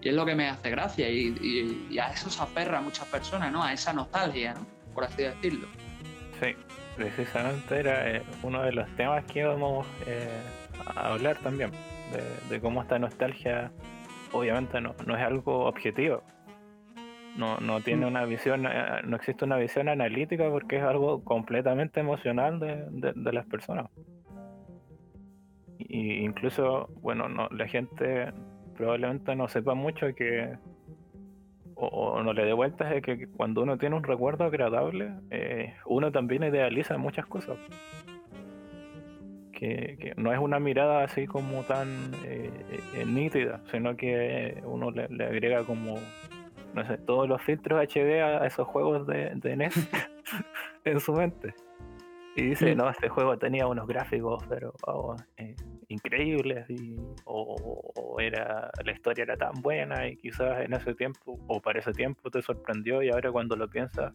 [0.00, 3.52] Y es lo que me hace gracia y, y a eso se aferra muchas personas,
[3.52, 3.62] ¿no?
[3.62, 4.66] A esa nostalgia, ¿no?
[4.94, 5.68] Por así decirlo.
[6.40, 6.56] Sí,
[6.96, 10.28] precisamente era eh, uno de los temas que íbamos eh,
[10.86, 11.70] a hablar también,
[12.48, 13.72] de, cómo esta nostalgia
[14.32, 16.22] obviamente no, es algo objetivo.
[17.36, 22.00] No, no tiene una visión, eh, no existe una visión analítica porque es algo completamente
[22.00, 23.86] emocional de, las personas.
[25.78, 28.32] Y incluso, bueno, no, la gente
[28.74, 30.56] probablemente no sepa mucho que
[31.74, 36.12] o, no le dé vueltas es que cuando uno tiene un recuerdo agradable, eh, uno
[36.12, 37.56] también idealiza muchas cosas.
[39.52, 42.50] Que, no es una mirada así como tan eh,
[43.06, 45.94] nítida, sino que uno le, agrega como,
[46.74, 49.74] no sé, todos los filtros HD a esos juegos de, de NES
[50.84, 51.54] en su mente.
[52.34, 52.78] Y dice, mm.
[52.78, 55.16] no, este juego tenía unos gráficos, pero oh,
[55.88, 61.60] increíbles y, o, era la historia era tan buena y quizás en ese tiempo o
[61.60, 64.14] para ese tiempo te sorprendió y ahora cuando lo piensas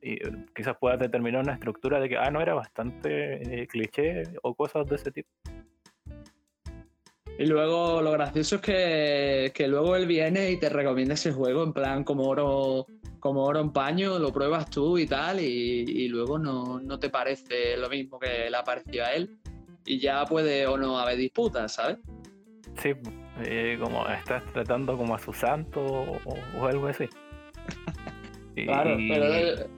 [0.00, 4.22] y eh, quizás puedas determinar una estructura de que ah no era bastante eh, cliché
[4.42, 5.28] o cosas de ese tipo
[7.38, 11.62] y luego lo gracioso es que, que, luego él viene y te recomienda ese juego
[11.64, 12.86] en plan como oro
[13.18, 17.08] como oro en paño, lo pruebas tú y tal, y, y luego no, no, te
[17.08, 19.38] parece lo mismo que le ha parecido a él
[19.86, 21.98] y ya puede o no haber disputas, ¿sabes?
[22.76, 22.92] Sí,
[23.42, 27.06] eh, como estás tratando como a su santo o, algo así.
[28.54, 29.68] claro, pero...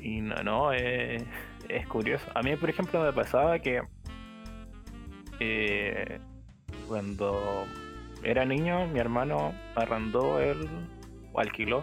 [0.00, 1.24] Y no, no, es,
[1.88, 2.26] curioso.
[2.34, 3.80] A mí, por ejemplo, me pasaba que
[5.38, 6.18] eh,
[6.88, 7.66] cuando
[8.22, 10.68] era niño, mi hermano arrendó el,
[11.32, 11.82] o alquiló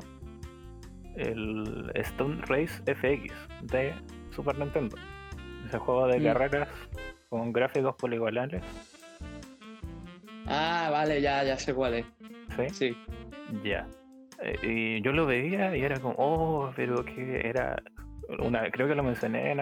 [1.15, 3.33] el Stone Race FX
[3.63, 3.93] de
[4.31, 4.95] Super Nintendo.
[5.65, 6.23] Ese juego de mm.
[6.23, 6.69] carreras
[7.29, 8.63] con gráficos poligonales.
[10.47, 12.05] Ah, vale, ya, ya sé cuál es.
[12.55, 12.69] ¿Sí?
[12.69, 12.97] Sí.
[13.63, 13.87] Ya.
[14.41, 17.81] Eh, y yo lo veía y era como, oh, pero que era
[18.38, 19.55] una, creo que lo mencioné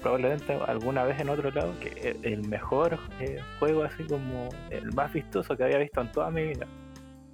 [0.00, 5.12] probablemente alguna vez en otro lado, que el mejor eh, juego así como el más
[5.12, 6.66] vistoso que había visto en toda mi vida.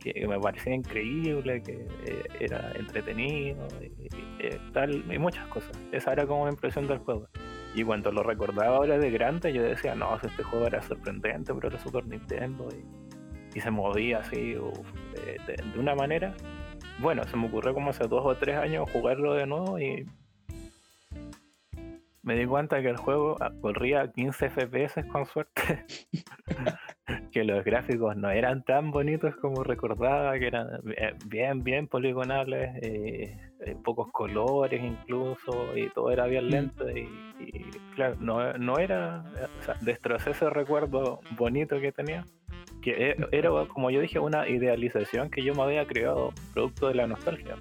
[0.00, 5.78] Que me parecía increíble, que eh, era entretenido y, tal, y muchas cosas.
[5.92, 7.28] Esa era como la impresión del juego.
[7.74, 11.68] Y cuando lo recordaba ahora de grande, yo decía, no, este juego era sorprendente, pero
[11.68, 16.34] era Super Nintendo y, se movía así de, una manera.
[16.98, 20.06] Bueno, se me ocurrió como hace dos o tres años jugarlo de nuevo y
[22.22, 25.84] me di cuenta que el juego ah, corría a 15 FPS con suerte.
[27.32, 32.76] que los gráficos no eran tan bonitos como recordaba, que eran eh, bien, bien poligonales,
[32.82, 36.50] eh, eh, pocos colores incluso, y todo era bien mm.
[36.50, 36.90] lento.
[36.90, 37.08] Y,
[37.94, 39.24] claro, no, no era,
[39.58, 42.24] o sea, destrocé ese recuerdo bonito que tenía,
[42.82, 47.06] que era, como yo dije, una idealización que yo me había creado producto de la
[47.06, 47.56] nostalgia.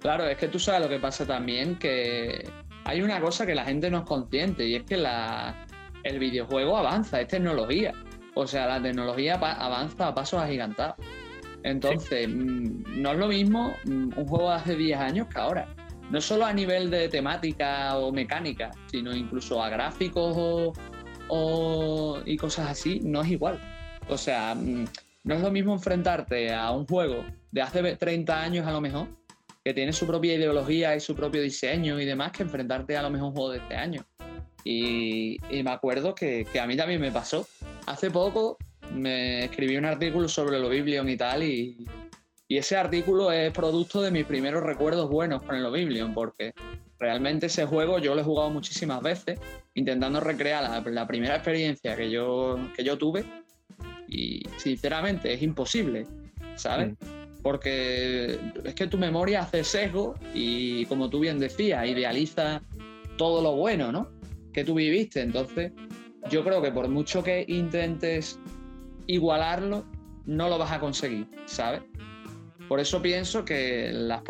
[0.00, 2.46] Claro, es que tú sabes lo que pasa también, que
[2.84, 5.66] hay una cosa que la gente no es consciente, y es que la,
[6.02, 7.92] el videojuego avanza, es tecnología.
[8.34, 10.96] O sea, la tecnología avanza a pasos agigantados.
[11.62, 15.74] Entonces, mm, no es lo mismo mm, un juego de hace 10 años que ahora.
[16.10, 20.74] No solo a nivel de temática o mecánica, sino incluso a gráficos
[21.28, 23.58] o, y cosas así, no es igual.
[24.08, 24.84] O sea, mm,
[25.24, 29.08] no es lo mismo enfrentarte a un juego de hace 30 años a lo mejor,
[29.64, 33.10] que tiene su propia ideología y su propio diseño y demás, que enfrentarte a lo
[33.10, 34.04] mejor juego de este año.
[34.62, 37.46] Y, me acuerdo que, que, a mí también me pasó.
[37.86, 38.58] Hace poco
[38.92, 41.86] me escribí un artículo sobre el Oblivion y tal, y,
[42.48, 46.54] ese artículo es producto de mis primeros recuerdos buenos con el Oblivion, porque
[47.00, 49.40] realmente ese juego yo lo he jugado muchísimas veces,
[49.74, 53.24] intentando recrear la, primera experiencia que yo, que yo tuve,
[54.06, 56.06] y sinceramente es imposible,
[56.54, 56.92] ¿sabes?
[56.92, 57.23] Mm.
[57.44, 62.60] Porque es que tu memoria hace sesgo y, como tú bien decías, idealiza
[63.16, 64.08] todo lo bueno, ¿no?
[64.54, 65.20] que tú viviste.
[65.20, 65.72] Entonces,
[66.30, 68.40] yo creo que por mucho que intentes
[69.06, 69.84] igualarlo,
[70.24, 71.82] no lo vas a conseguir, ¿sabes?
[72.68, 74.22] Por eso pienso que las,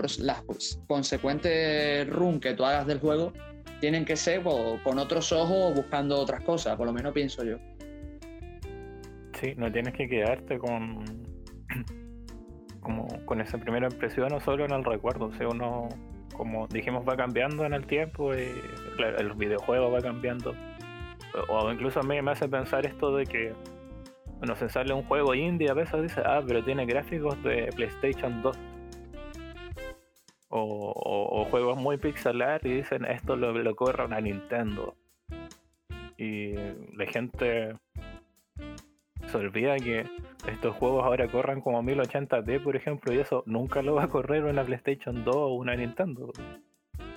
[0.89, 3.33] consecuentes run que tú hagas del juego
[3.81, 7.59] tienen que ser con otros ojos buscando otras cosas, por lo menos pienso yo.
[9.41, 11.05] Sí, no tienes que quedarte con
[12.85, 15.26] como con esa primera impresión o solo en el recuerdo.
[15.26, 15.89] O sea, uno,
[16.37, 18.53] como dijimos, va cambiando en el tiempo y
[19.18, 20.55] el videojuego va cambiando.
[21.49, 23.53] O incluso a mí me hace pensar esto de que
[24.39, 28.43] bueno, se sale un juego indie, a veces dice, ah, pero tiene gráficos de PlayStation
[28.43, 28.59] 2.
[30.51, 34.95] O, juegos muy pixelar y dicen, esto lo, lo corre una Nintendo.
[36.16, 37.74] Y la gente
[39.35, 40.07] se olvida que
[40.49, 44.45] estos juegos ahora corran como 1080p, por ejemplo, y eso nunca lo va a correr
[44.45, 46.32] una PlayStation 2 o una Nintendo.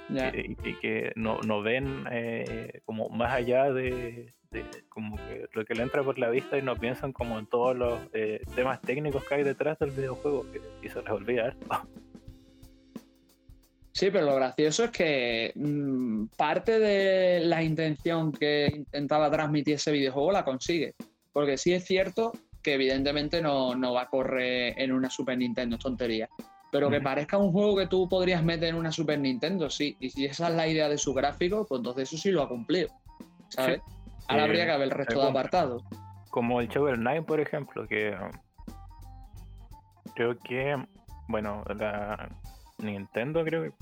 [0.10, 4.34] Y, que no, no ven eh, como más allá de,
[4.90, 7.76] como que lo que le entra por la vista y no piensan como en todos
[7.76, 10.46] los eh, temas técnicos que hay detrás del videojuego
[10.82, 11.68] y se les olvida esto.
[13.92, 19.92] Sí, pero lo gracioso es que mm, parte de la intención que intentaba transmitir ese
[19.92, 20.96] videojuego la consigue.
[21.38, 22.32] Porque sí es cierto
[22.64, 26.28] que evidentemente no, no va a correr en una Super Nintendo, es tontería.
[26.72, 29.96] Pero que parezca un juego que tú podrías meter en una Super Nintendo, sí.
[30.00, 32.50] Y si esa es la idea de su gráfico, pues entonces eso sí lo ha
[32.50, 32.90] cumplido.
[33.50, 33.84] ¿Sabes?
[34.28, 35.84] Ahora habría que haber el resto de apartados.
[36.32, 38.18] Como el Shovel Knight, por ejemplo, que
[40.16, 40.76] creo que,
[41.28, 42.36] bueno, la
[42.80, 43.74] Nintendo creo que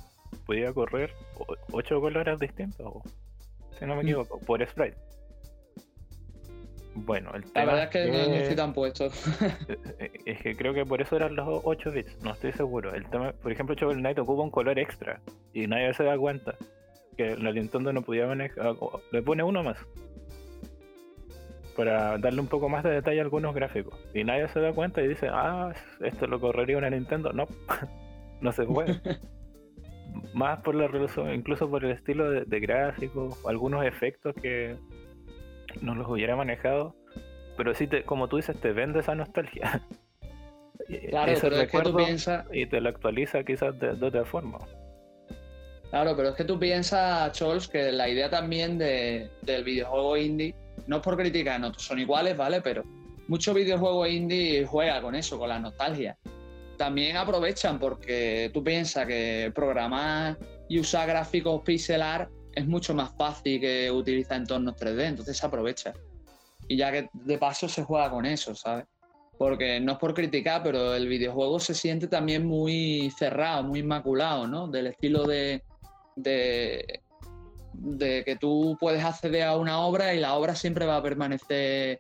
[0.45, 1.14] podía correr
[1.72, 3.01] ocho colores distintos,
[3.80, 4.08] si no me mm.
[4.08, 5.05] equivoco, por sprite.
[6.95, 9.05] Bueno, el La verdad es que, no estoy tan puesto.
[10.25, 12.93] es que creo que por eso eran los 8 bits, no estoy seguro.
[12.93, 15.19] El tema, por ejemplo, Shovel Knight ocupa un color extra
[15.53, 16.55] y nadie se da cuenta
[17.17, 18.75] que la Nintendo no podía manejar,
[19.11, 19.77] le pone uno más
[21.75, 23.99] para darle un poco más de detalle a algunos gráficos.
[24.13, 27.33] Y nadie se da cuenta y dice, ah, esto lo correría una Nintendo.
[27.33, 27.47] No,
[28.41, 28.99] no se puede.
[30.33, 34.77] más por la resolución, incluso por el estilo de, gráficos, algunos efectos que
[35.82, 36.95] no los hubiera manejado.
[37.57, 39.82] Pero sí, te, como tú dices, te vende esa nostalgia.
[41.09, 42.45] Claro, pero es que tú piensas...
[42.51, 44.59] Y te lo actualiza quizás de, de, otra forma.
[45.89, 50.53] Claro, pero es que tú piensas, Chols, que la idea también de, del videojuego indie
[50.88, 52.61] no es por criticar, no son iguales, ¿vale?
[52.61, 52.84] Pero
[53.28, 56.17] muchos videojuegos indie juegan con eso, con la nostalgia.
[56.78, 63.60] También aprovechan porque tú piensas que programar y usar gráficos pixelar es mucho más fácil
[63.60, 65.93] que utilizar entornos 3D, entonces se aprovecha.
[66.68, 68.86] Y ya que de paso se juega con eso, ¿sabes?
[69.38, 74.47] Porque no es por criticar, pero el videojuego se siente también muy cerrado, muy inmaculado,
[74.47, 74.68] ¿no?
[74.68, 75.62] Del estilo de,
[76.16, 77.01] de
[77.78, 81.99] de que tú puedes acceder a una obra y la obra siempre va a permanecer,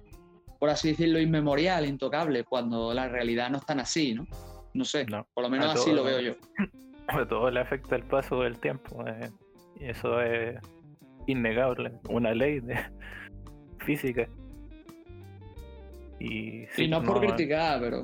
[0.59, 4.25] por así decirlo, inmemorial, intocable, cuando la realidad no es tan así, ¿no?
[4.73, 6.33] No sé, por lo menos así lo veo yo.
[7.07, 9.29] A todo le afecta el paso del tiempo, eh,
[9.79, 10.57] y eso es
[11.27, 12.75] innegable, una ley de
[13.85, 14.27] física.
[16.19, 18.01] Y, sí, no es por criticar, pero...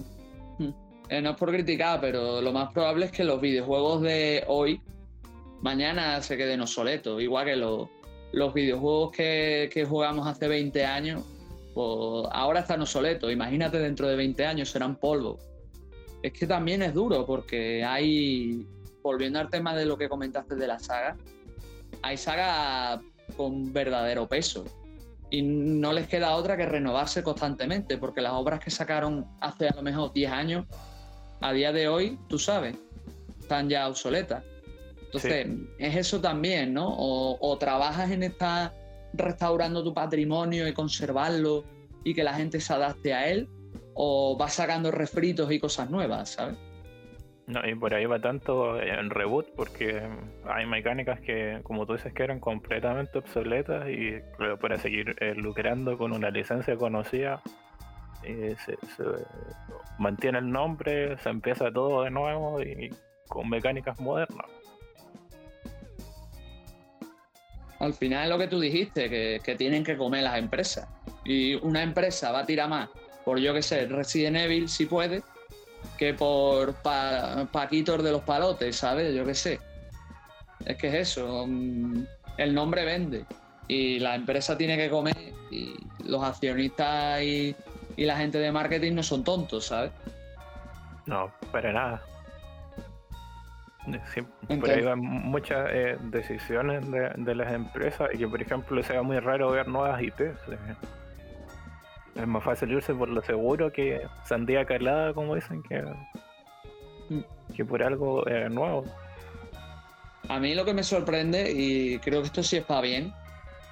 [1.09, 4.81] Eh, no es por criticar, pero lo más probable es que los videojuegos de hoy
[5.61, 7.21] mañana se queden obsoletos.
[7.21, 7.89] Igual que los,
[8.31, 11.23] los videojuegos que, que, jugamos hace 20 años,
[11.73, 13.31] pues ahora están obsoletos.
[13.31, 15.37] Imagínate dentro de 20 años serán polvo.
[16.23, 18.65] Es que también es duro porque hay,
[19.01, 21.17] volviendo al tema de lo que comentaste de la saga,
[22.01, 23.01] hay sagas
[23.37, 24.65] con verdadero peso.
[25.29, 29.75] Y no les queda otra que renovarse constantemente, porque las obras que sacaron hace a
[29.75, 30.65] lo mejor 10 años,
[31.39, 32.75] a día de hoy, tú sabes,
[33.39, 34.43] están ya obsoletas.
[35.05, 35.47] Entonces,
[35.77, 36.87] es eso también, ¿no?
[36.87, 38.73] O, trabajas en estar
[39.13, 41.65] restaurando tu patrimonio y conservarlo
[42.03, 43.49] y que la gente se adapte a él,
[43.93, 46.57] o vas sacando refritos y cosas nuevas, ¿sabes?
[47.51, 50.01] No, y por ahí va tanto en reboot, porque
[50.45, 54.21] hay mecánicas que, como tú dices, que eran completamente obsoletas y
[54.61, 57.41] para seguir eh, lucrando con una licencia conocida,
[58.23, 58.77] eh, se,
[59.99, 62.89] mantiene el nombre, se empieza todo de nuevo y
[63.27, 64.47] con mecánicas modernas.
[67.79, 70.87] Al final es lo que tú dijiste, que, tienen que comer las empresas.
[71.25, 72.89] Y una empresa va a tirar más
[73.25, 75.21] por, yo que sé, Resident Evil, si puede,
[76.01, 76.73] que por
[77.51, 79.13] Paquitos de los Palotes, ¿sabes?
[79.13, 79.59] Yo qué sé.
[80.65, 81.45] Es que es eso.
[81.47, 82.05] Mm,
[82.39, 83.23] el nombre vende.
[83.67, 85.15] Y la empresa tiene que comer.
[85.51, 87.55] Y los accionistas y,
[87.95, 89.91] y la gente de marketing no son tontos, ¿sabes?
[91.05, 92.01] No, para nada.
[94.11, 99.19] Sí, ahí van muchas eh, decisiones de, las empresas y que, por ejemplo, sea muy
[99.19, 100.33] raro ver nuevas IPs.
[102.15, 105.83] Es más fácil irse por lo seguro que sandía calada, como dicen, que,
[107.55, 108.83] que por algo nuevo.
[110.27, 113.13] A mí lo que me sorprende, y creo que esto sí está bien,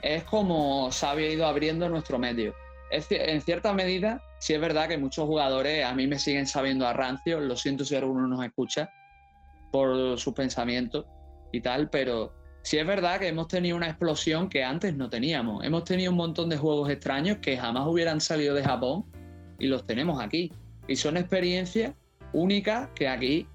[0.02, 2.54] es como se ha ido abriendo nuestro medio.
[2.92, 6.94] en cierta medida, sí es verdad que muchos jugadores a mí me siguen sabiendo a
[6.94, 8.90] rancio, lo siento si alguno nos escucha,
[9.72, 11.06] por sus pensamientos
[11.52, 15.64] y tal, pero sí es verdad que hemos tenido una explosión que antes no teníamos.
[15.64, 19.06] Hemos tenido un montón de juegos extraños que jamás hubieran salido de Japón
[19.58, 20.52] y los tenemos aquí.
[20.88, 21.94] Y son experiencias
[22.34, 23.48] únicas que aquí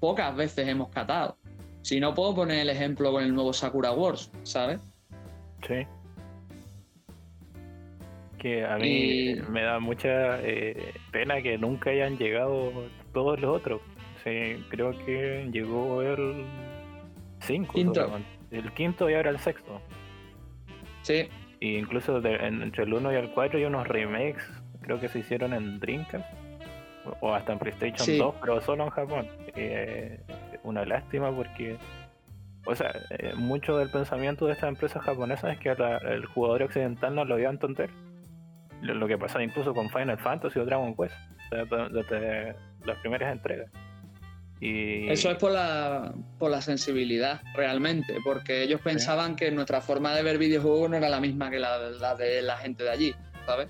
[0.00, 1.36] pocas veces hemos catado.
[1.82, 4.80] Si no puedo poner el ejemplo con el nuevo Sakura Wars, ¿sabes?
[5.66, 5.86] Sí.
[8.38, 12.72] Que a mí me da mucha eh, pena que nunca hayan llegado
[13.12, 13.80] todos los otros
[14.68, 16.44] creo que llegó el
[17.40, 17.72] 5.
[18.50, 19.80] El quinto y ahora el sexto.
[21.02, 21.28] Sí.
[21.60, 24.44] E incluso entre el 1 y el 4 hay unos remakes,
[24.80, 26.26] creo que se hicieron en Dreamcast
[27.20, 29.28] o hasta en PlayStation 2, pero solo en Japón.
[29.56, 30.20] Eh,
[30.62, 31.76] una lástima porque,
[32.66, 37.14] o sea, eh, mucho del pensamiento de estas empresas japonesas es que el jugador occidental
[37.14, 37.90] no lo iba a entender.
[38.82, 41.16] Lo, que pasa incluso con Final Fantasy o Dragon Quest,
[41.50, 43.72] desde las primeras entregas.
[44.60, 50.22] Eso es por la, por la sensibilidad, realmente, porque ellos pensaban que nuestra forma de
[50.22, 51.78] ver videojuegos no era la misma que la,
[52.16, 53.14] de la gente de allí,
[53.46, 53.68] ¿sabes?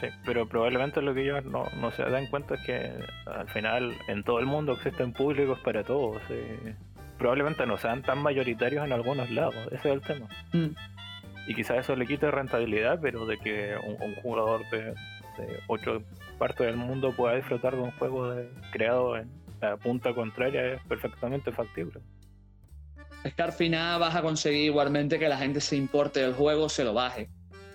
[0.00, 2.90] Sí, pero probablemente lo que ellos no, se dan cuenta es que
[3.26, 6.20] al final en todo el mundo existen públicos para todos.
[7.18, 10.28] probablemente no sean tan mayoritarios en algunos lados, ese es el tema.
[10.52, 10.74] Mm.
[11.46, 16.02] Y quizás eso le quite rentabilidad, pero de que un, jugador de, de, ocho
[16.38, 18.34] partes del mundo pueda disfrutar de un juego
[18.72, 19.28] creado en,
[19.60, 22.00] la punta contraria es perfectamente factible.
[23.24, 26.68] Es que al final vas a conseguir igualmente que la gente se importe del juego,
[26.68, 27.28] se lo baje.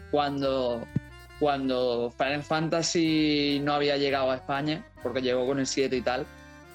[0.09, 0.85] Cuando,
[1.39, 6.25] cuando Final Fantasy no había llegado a España, porque llegó con el 7 y tal,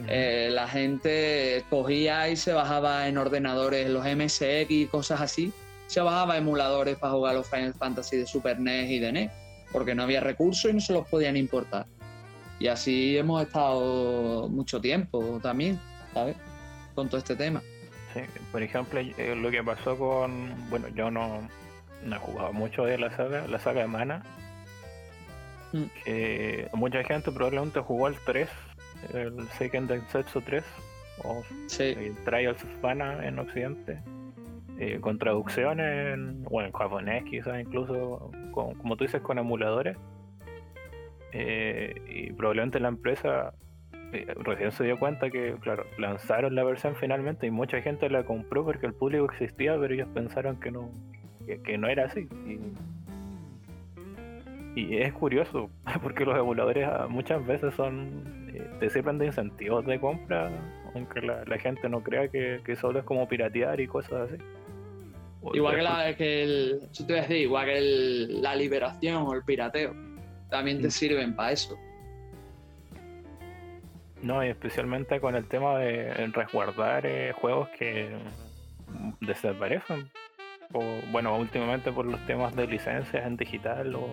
[0.08, 5.52] eh, la gente cogía y se bajaba en ordenadores, los MSX y cosas así,
[5.88, 9.32] se bajaba emuladores para jugar los Final Fantasy de Super NES y de NES,
[9.72, 11.86] porque no había recursos y no se los podían importar.
[12.60, 15.80] Y así hemos estado mucho tiempo también,
[16.14, 16.36] ¿sabes?
[16.94, 17.60] Con todo este tema.
[18.14, 18.20] Sí,
[18.52, 20.54] por ejemplo, eh, lo que pasó con.
[20.70, 21.48] Bueno, yo no,
[22.04, 24.22] no he jugado mucho de la saga, la saga de Mana.
[25.72, 26.76] Mm.
[26.76, 28.48] mucha gente probablemente jugó el 3,
[29.14, 30.64] el Seiken Densetsu 3,
[31.24, 31.42] o
[31.78, 34.00] el Trials of Mana en Occidente.
[34.82, 39.98] Eh, con traducciones en, bueno, en japonés quizás incluso, como tú dices, con emuladores.
[41.32, 43.54] Eh, y probablemente la empresa
[44.12, 48.24] eh, recién se dio cuenta que, claro, lanzaron la versión finalmente y mucha gente la
[48.24, 50.90] compró porque el público existía, pero ellos pensaron que no,
[51.64, 52.28] que, no era así.
[54.74, 55.70] Y, es curioso,
[56.02, 60.50] porque los emuladores ah, muchas veces son eh, te sirven de incentivos de compra,
[60.94, 64.42] aunque la, gente no crea que, solo es como piratear y cosas así.
[65.54, 66.80] igual que, la, que el,
[67.30, 67.80] igual que
[68.40, 69.94] la liberación o el pirateo
[70.50, 70.90] también te mm.
[70.90, 71.78] sirven para eso.
[74.22, 78.10] No, y especialmente con el tema de resguardar eh, juegos que
[79.20, 80.10] desaparecen.
[80.72, 84.08] O, bueno, últimamente por los temas de licencias en digital o,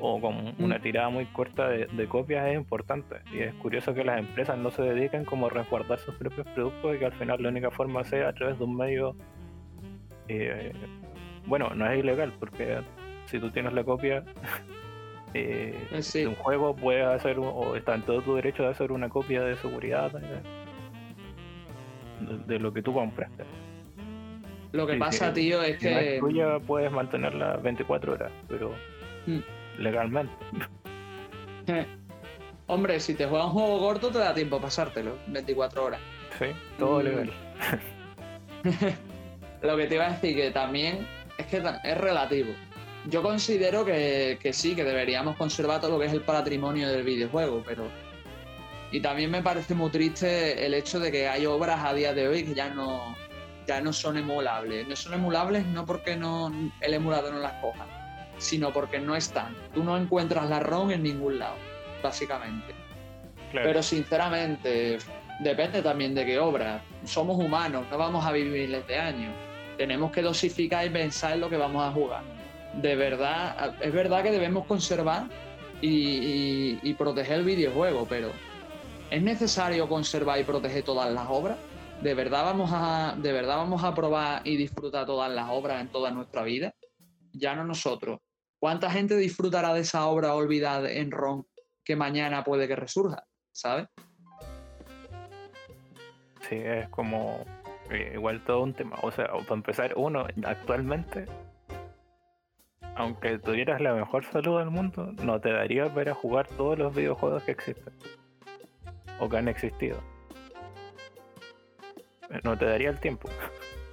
[0.00, 0.82] o con una mm.
[0.82, 3.16] tirada muy corta de, copias es importante.
[3.32, 6.96] Y es curioso que las empresas no se dediquen como a resguardar sus propios productos
[6.96, 9.16] y que al final la única forma sea a través de un medio...
[10.28, 10.72] Eh,
[11.46, 12.80] bueno, no es ilegal porque
[13.24, 14.24] si tú tienes la copia
[15.38, 19.08] eh, de un juego puedes hacer o está en todo tu derecho de hacer una
[19.08, 20.12] copia de seguridad
[22.46, 23.44] de, lo que tú compraste.
[24.72, 26.18] Lo que pasa, tío, es que.
[26.20, 28.74] tú ya puedes mantenerla 24 horas, pero
[29.26, 29.38] mm.
[29.78, 30.32] legalmente.
[32.66, 36.00] Hombre, si te juegas un juego corto, te da tiempo a pasártelo 24 horas.
[36.38, 36.46] Sí,
[36.78, 37.02] todo mm.
[37.02, 37.32] legal.
[39.62, 41.06] lo que te iba a decir que también
[41.38, 42.52] es que es relativo
[43.08, 47.62] yo considero que, sí, que deberíamos conservar todo lo que es el patrimonio del videojuego,
[47.66, 47.88] pero.
[48.90, 52.28] Y también me parece muy triste el hecho de que hay obras a día de
[52.28, 53.16] hoy que ya no,
[53.66, 54.86] ya no son emulables.
[54.86, 57.86] No son emulables no porque no, el emulador no las coja,
[58.38, 59.54] sino porque no están.
[59.74, 61.56] Tú no encuentras la ROM en ningún lado,
[62.02, 62.74] básicamente.
[63.52, 64.98] Pero sinceramente,
[65.40, 66.82] depende también de qué obra.
[67.04, 69.34] Somos humanos, no vamos a vivir miles de años.
[69.78, 72.37] Tenemos que dosificar y pensar en lo que vamos a jugar
[72.82, 75.28] de verdad, es verdad que debemos conservar
[75.80, 78.32] y, proteger el videojuego, pero
[79.10, 81.56] ¿Es necesario conservar y proteger todas las obras?
[82.02, 85.88] ¿De verdad vamos a, de verdad vamos a probar y disfrutar todas las obras en
[85.88, 86.74] toda nuestra vida?
[87.32, 88.20] Ya no nosotros.
[88.58, 91.44] ¿Cuánta gente disfrutará de esa obra olvidada en ROM
[91.82, 93.24] que mañana puede que resurja?
[93.50, 93.86] ¿Sabes?
[96.46, 97.46] Sí, es como
[97.90, 98.98] eh, igual todo un tema.
[99.02, 101.24] O sea, para empezar, uno actualmente,
[102.98, 107.44] aunque tuvieras la mejor salud del mundo, no te daría para jugar todos los videojuegos
[107.44, 107.94] que existen
[109.20, 109.98] o que han existido.
[112.42, 113.30] No te daría el tiempo.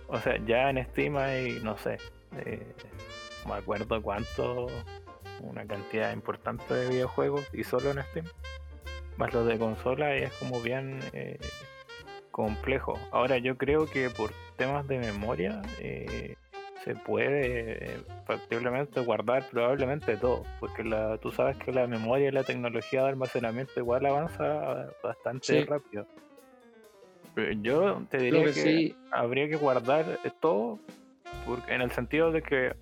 [0.07, 1.98] O sea, ya en Steam hay, no sé,
[2.38, 2.76] eh,
[3.48, 4.68] me acuerdo cuánto,
[5.40, 8.27] una cantidad importante de videojuegos y solo en Steam.
[9.18, 11.40] Más los de consola es como bien eh,
[12.30, 12.99] complejo.
[13.11, 16.36] Ahora yo creo que por temas de memoria eh,
[16.86, 22.44] se puede factiblemente guardar probablemente todo, porque la, tú sabes que la memoria y la
[22.44, 26.06] tecnología de almacenamiento igual avanza bastante rápido.
[27.62, 30.80] Yo te diría que, habría que guardar todo
[31.45, 32.76] porque, en el sentido de que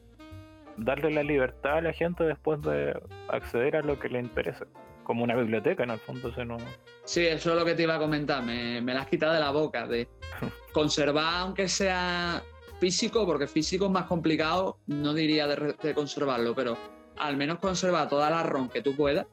[0.76, 3.00] darle la libertad a la gente después de
[3.30, 4.66] acceder a lo que le interesa.
[5.04, 6.34] Como una biblioteca, en el fondo.
[6.34, 6.58] Se no...
[7.04, 8.42] Sí, eso es lo que te iba a comentar.
[8.42, 9.86] Me, me la has quitado de la boca.
[9.86, 10.08] De
[10.74, 12.42] conservar, aunque sea
[12.84, 16.78] físico, porque físico es más complicado, no diría de, conservarlo, pero
[17.18, 19.26] al menos conservar toda la ROM que tú puedas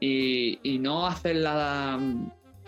[0.00, 2.00] y, y no hacerla.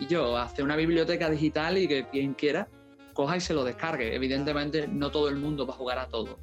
[0.08, 2.68] Yo, hacer una biblioteca digital y que quien quiera
[3.14, 4.14] coja y se lo descargue.
[4.14, 6.38] Evidentemente, no todo el mundo va a jugar a todo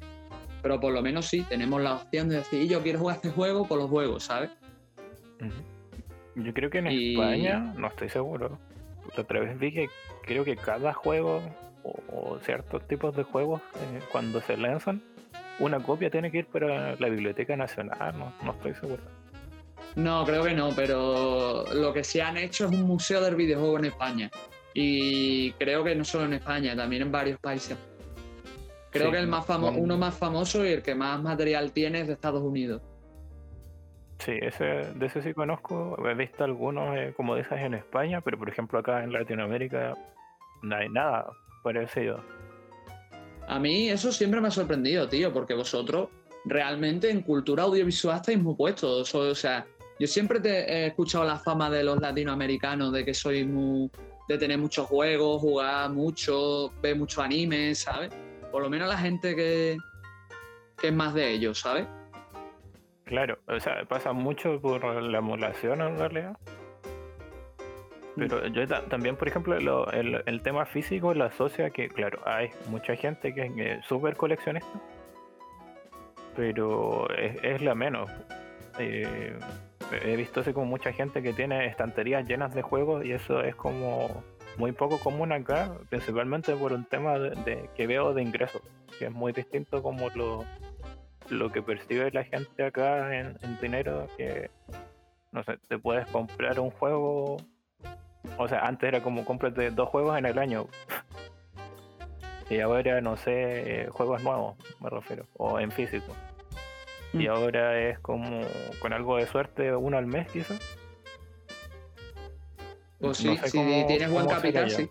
[0.62, 3.68] pero por lo menos sí, tenemos la opción de decir, yo quiero jugar este juego
[3.68, 4.50] por los juegos, ¿sabes?
[6.34, 8.58] Yo creo que en España, no estoy seguro.
[9.16, 9.86] Otra vez vi que
[10.24, 11.40] creo que cada juego
[12.12, 15.02] o, ciertos tipos de juegos, eh, cuando se lanzan,
[15.58, 19.02] una copia tiene que ir para la Biblioteca Nacional, no, no estoy seguro.
[19.94, 23.78] No, creo que no, pero lo que se han hecho es un museo del videojuego
[23.78, 24.30] en España.
[24.74, 27.78] Y creo que no solo en España, también en varios países.
[28.90, 32.06] Creo que el más famoso, uno más famoso y el que más material tiene es
[32.06, 32.82] de Estados Unidos.
[34.18, 35.96] Sí, ese, de ese sí conozco.
[36.06, 39.94] He visto algunos eh, como de esas en España, pero por ejemplo acá en Latinoamérica
[40.62, 41.26] no hay nada
[41.72, 42.22] parecido.
[43.48, 46.08] A mí eso siempre me ha sorprendido, tío, porque vosotros
[46.44, 49.14] realmente en cultura audiovisual estáis muy puestos.
[49.14, 49.66] O sea,
[49.98, 53.90] yo siempre te he escuchado la fama de los latinoamericanos de que sois muy.
[54.28, 58.10] de tener muchos juegos, jugar mucho, ver mucho anime, ¿sabes?
[58.56, 59.76] por lo menos la gente que,
[60.78, 61.86] que es más de ellos, ¿sabes?
[63.04, 66.38] Claro, o sea, pasa mucho por la emulación en realidad.
[68.16, 69.56] Pero yo también, por ejemplo,
[69.90, 74.70] el, tema físico lo asocia que, claro, hay mucha gente que es súper coleccionista,
[76.34, 78.10] pero es, la menos.
[78.78, 79.38] Eh,
[80.02, 83.54] he visto así como mucha gente que tiene estanterías llenas de juegos y eso es
[83.54, 84.24] como
[84.58, 88.62] muy poco común acá, principalmente por un tema de, que veo de ingresos,
[88.98, 90.44] que es muy distinto como lo,
[91.28, 94.50] lo que percibe la gente acá en, dinero, que
[95.32, 97.36] no sé, te puedes comprar un juego,
[98.38, 100.66] o sea, antes era como cómprate dos juegos en el año.
[102.50, 106.12] y ahora, no sé, juegos nuevos, me refiero, o en físico.
[107.12, 107.30] Y mm.
[107.30, 108.40] ahora es como
[108.80, 110.60] con algo de suerte, uno al mes quizás.
[112.98, 114.88] Pues sí, si tienes buen capital, sí.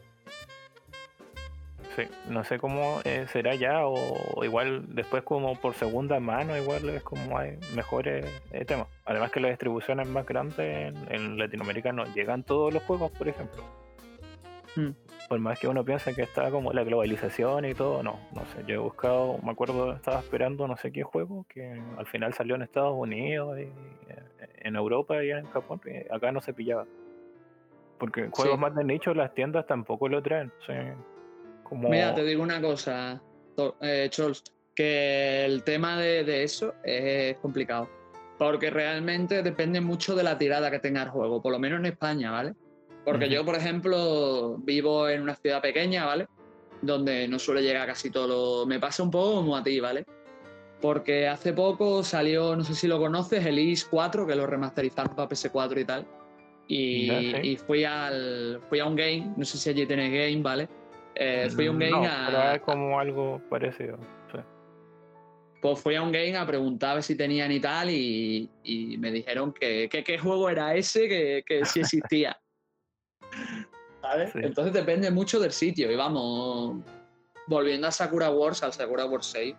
[1.96, 6.90] Sí, no sé cómo eh, será ya, o igual después como por segunda mano, igual
[6.90, 8.88] es como hay mejores eh, temas.
[9.06, 13.30] Además que la distribución es más grande en, Latinoamérica, no llegan todos los juegos, por
[13.30, 13.64] ejemplo.
[14.76, 14.90] Hmm.
[15.30, 18.66] Por más que uno piense que está como la globalización y todo, no, no sé.
[18.68, 22.56] Yo he buscado, me acuerdo, estaba esperando no sé qué juego, que al final salió
[22.56, 26.86] en Estados Unidos, y, eh, en Europa y en Japón, y acá no se pillaba.
[27.98, 30.52] Porque juegos más de nicho las tiendas tampoco lo traen.
[31.72, 33.22] Mira, te digo una cosa,
[33.82, 34.10] eh,
[34.76, 37.90] que el tema de, eso es complicado.
[38.38, 41.86] Porque realmente depende mucho de la tirada que tenga el juego, por lo menos en
[41.86, 42.54] España, ¿vale?
[43.06, 46.28] Porque yo, por ejemplo, vivo en una ciudad pequeña, ¿vale?
[46.82, 50.06] Donde no suele llegar casi todo Me pasa un poco como a ti, ¿vale?
[50.82, 55.16] Porque hace poco salió, no sé si lo conoces, el IS 4, que lo remasterizaron
[55.16, 56.08] para PS4 y tal.
[56.68, 60.68] Y, fui al fui a un game, no sé si allí tenés game, ¿vale?
[61.16, 62.28] Eh, fui a un game a.
[62.28, 63.98] Pero es como algo parecido.
[65.62, 68.50] Pues fui a un game a preguntar si tenían y tal, y,
[69.00, 72.40] me dijeron que, qué juego era ese, que, que sí existía.
[74.02, 74.36] ¿Sabes?
[74.36, 75.92] Entonces depende mucho del sitio.
[75.92, 76.84] Y vamos,
[77.48, 79.56] volviendo a Sakura Wars, al Sakura Wars 6,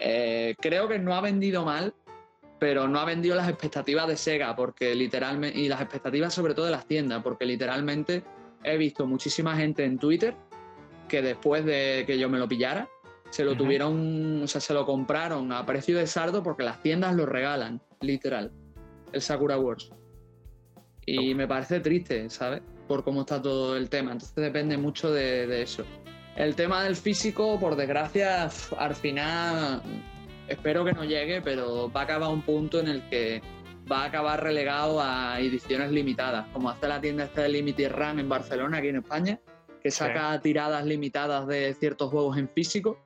[0.00, 1.94] eh, creo que no ha vendido mal,
[2.58, 6.64] pero no ha vendido las expectativas de Sega, porque literalmente, y las expectativas sobre todo
[6.64, 8.24] de las tiendas, porque literalmente
[8.64, 10.34] he visto muchísima gente en Twitter
[11.08, 12.88] que después de que yo me lo pillara,
[13.30, 17.16] se lo tuvieron, o sea, se lo compraron a precio de sardo porque las tiendas
[17.16, 18.52] lo regalan, literal,
[19.12, 19.90] el Sakura Wars.
[21.04, 22.62] Y me parece triste, ¿sabes?
[22.86, 24.12] Por cómo está todo el tema.
[24.12, 25.84] Entonces depende mucho de, eso.
[26.36, 28.48] El tema del físico, por desgracia,
[28.78, 29.82] al final
[30.46, 33.42] espero que no llegue, pero va a acabar un punto en el que
[33.90, 38.20] va a acabar relegado a ediciones limitadas, como hace la tienda esta de Limited Run
[38.20, 39.40] en Barcelona, aquí en España,
[39.84, 42.98] que saca tiradas limitadas de ciertos juegos en físico.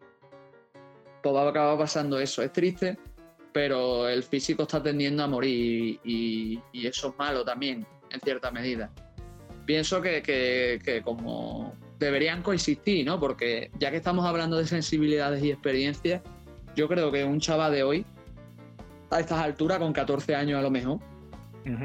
[1.20, 2.40] Pues va a acabar pasando eso.
[2.40, 2.96] Es triste,
[3.52, 8.92] pero el físico está tendiendo a morir y, eso es malo también, en cierta medida.
[9.66, 13.18] Pienso que, como deberían coexistir, ¿no?
[13.18, 16.22] Porque ya que estamos hablando de sensibilidades y experiencias,
[16.76, 18.06] yo creo que un chaval de hoy,
[19.10, 21.00] a estas alturas, con 14 años a lo mejor,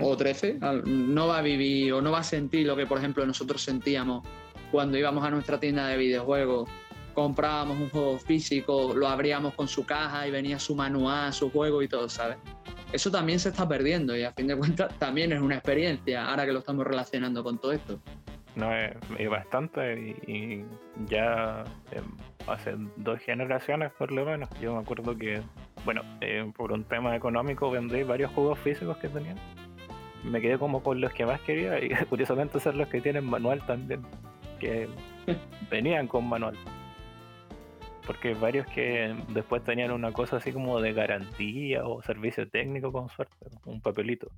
[0.02, 3.26] o 13, no va a vivir o no va a sentir lo que, por ejemplo,
[3.26, 4.24] nosotros sentíamos
[4.74, 6.68] cuando íbamos a nuestra tienda de videojuegos
[7.14, 11.84] comprábamos un juego físico, lo abríamos con su caja y venía su manual, su juego
[11.84, 12.38] y todo, ¿sabes?
[12.92, 16.48] Eso también se está perdiendo y a fin de cuentas también es una experiencia, ahora
[16.48, 18.00] que lo estamos relacionando con todo esto.
[18.56, 20.66] No, es, bastante y,
[21.06, 22.04] ya em,
[22.48, 24.50] hace dos generaciones por lo menos.
[24.60, 25.40] Yo me acuerdo que,
[25.86, 29.36] bueno, eh, por un tema económico vendí varios juegos físicos que tenía.
[30.24, 33.64] Me quedé como con los que más quería y curiosamente son los que tienen manual
[33.68, 34.02] también,
[34.64, 34.88] que
[35.70, 36.58] venían con manual
[38.06, 43.10] porque varios que después tenían una cosa así como de garantía o servicio técnico con
[43.10, 43.36] suerte,
[43.66, 44.30] un papelito.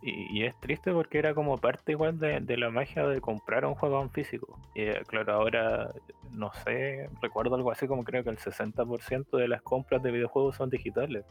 [0.00, 4.00] Y, es triste porque era como parte igual de, la magia de comprar un juego
[4.00, 4.60] en físico.
[4.72, 5.92] Y eh, claro, ahora
[6.30, 10.54] no sé, recuerdo algo así como creo que el 60% de las compras de videojuegos
[10.54, 11.24] son digitales.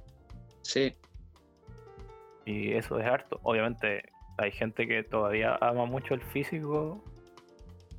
[0.63, 0.93] Sí.
[2.45, 3.39] Y eso es harto.
[3.43, 7.01] Obviamente hay gente que todavía ama mucho el físico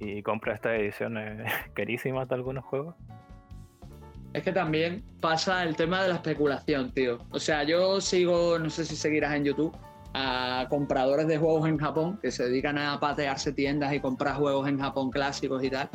[0.01, 2.95] y compra estas ediciones carísimas de algunos juegos.
[4.33, 7.19] Es que también pasa el tema de la especulación, tío.
[7.31, 9.75] O sea, yo sigo, no sé si seguirás en YouTube,
[10.15, 14.69] a compradores de juegos en Japón que se dedican a patearse tiendas y comprar juegos
[14.69, 15.89] en Japón clásicos y tal.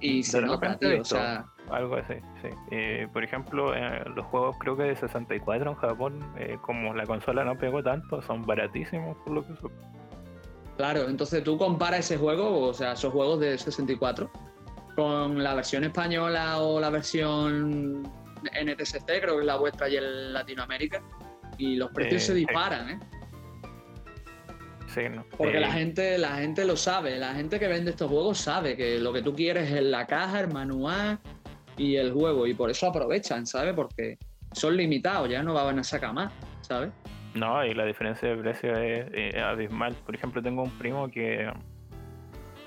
[0.00, 1.00] Y se nota, tío.
[1.00, 2.48] O sea, algo así, sí.
[2.70, 7.06] Eh, por ejemplo, eh, los juegos creo que de 64 en Japón, eh, como la
[7.06, 9.74] consola no pegó tanto, son baratísimos por lo que supe.
[10.76, 14.30] Claro, entonces tú comparas ese juego, o sea, esos juegos de 64,
[14.94, 18.02] con la versión española o la versión
[18.42, 21.02] NTSC, creo que es la vuestra y en Latinoamérica,
[21.56, 22.98] y los precios se disparan, ¿eh?
[24.94, 25.26] Sí, no.
[25.36, 28.98] Porque la gente, la gente lo sabe, la gente que vende estos juegos sabe que
[28.98, 31.18] lo que tú quieres es la caja, el manual
[31.76, 33.74] y el juego, y por eso aprovechan, ¿sabes?
[33.74, 34.18] Porque
[34.52, 36.32] son limitados, ya no van a sacar más,
[36.62, 36.90] ¿sabes?
[37.36, 39.94] No, y la diferencia de precio es, abismal.
[40.04, 41.50] Por ejemplo, tengo un primo que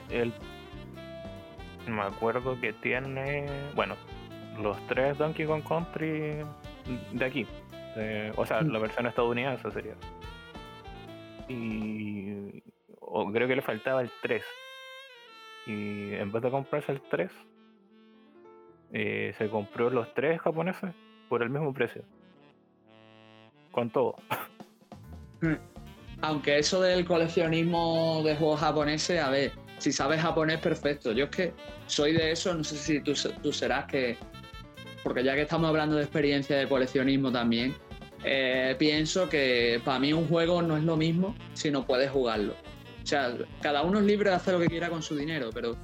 [0.10, 0.34] él
[1.88, 3.96] me acuerdo que tiene, bueno,
[4.62, 6.46] los tres Donkey Kong Country
[7.14, 7.48] de aquí.
[8.36, 8.72] o sea, mm.
[8.72, 9.96] la versión estadounidense sería.
[11.48, 12.62] Y
[13.34, 14.44] creo que le faltaba el 3.
[15.68, 17.32] Y en vez de comprarse el 3,
[18.91, 20.94] eh, se compró los tres japoneses
[21.28, 22.04] por el mismo precio.
[23.72, 24.16] Con todo.
[25.41, 25.56] Hmm.
[26.22, 31.11] Aunque eso del coleccionismo de juegos japoneses, a ver, si sabes japonés, perfecto.
[31.14, 31.53] Yo es que
[31.88, 33.16] soy de eso, no sé si tú,
[33.53, 34.18] serás que,
[35.03, 37.74] porque ya que estamos hablando de experiencia de coleccionismo también,
[38.26, 42.53] eh, pienso que para mí un juego no es lo mismo si no puedes jugarlo.
[43.02, 45.78] O sea, cada uno es libre de hacer lo que quiera con su dinero, pero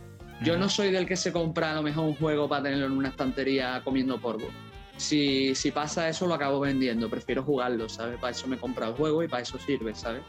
[0.44, 2.92] yo no soy del que se compra a lo mejor un juego para tenerlo en
[2.92, 4.50] una estantería comiendo polvo
[4.98, 7.10] si, si pasa eso, lo acabo vendiendo.
[7.10, 8.18] Prefiero jugarlo, ¿sabes?
[8.20, 10.24] Para eso me compra el juego y para eso sirve, ¿sabes?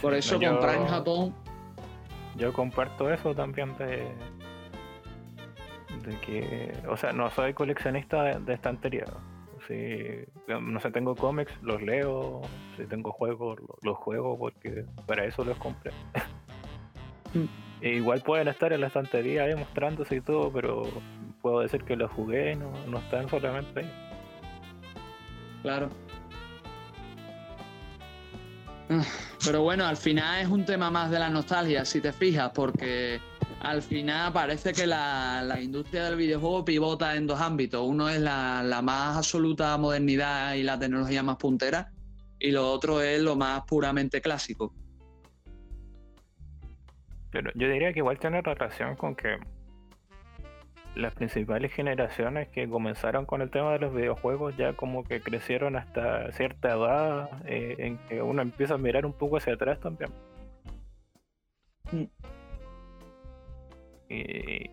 [0.00, 1.34] Por eso comprar en Japón.
[2.36, 4.06] Yo comparto eso también de.
[6.04, 6.72] de que.
[6.88, 9.06] O sea, no soy coleccionista de, estantería.
[9.66, 10.06] Si,
[10.46, 12.42] no sé, tengo cómics, los leo.
[12.76, 15.92] Si tengo juegos, los, juego porque para eso los compré.
[17.34, 17.46] Mm.
[17.80, 20.84] E igual pueden estar en la estantería ahí mostrándose y todo, pero
[21.46, 23.92] puedo decir que lo jugué, no, no están solamente ahí.
[25.62, 25.88] Claro.
[29.44, 33.20] Pero bueno, al final es un tema más de la nostalgia, si te fijas, porque
[33.60, 37.80] al final parece que la, industria del videojuego pivota en dos ámbitos.
[37.86, 41.92] Uno es la, la, más absoluta modernidad y la tecnología más puntera,
[42.40, 44.74] y lo otro es lo más puramente clásico.
[47.30, 49.38] Pero yo diría que igual tiene relación con que
[50.96, 55.76] las principales generaciones que comenzaron con el tema de los videojuegos ya como que crecieron
[55.76, 60.10] hasta cierta edad eh, en que uno empieza a mirar un poco hacia atrás también.
[61.92, 62.04] Mm.
[64.08, 64.70] Y,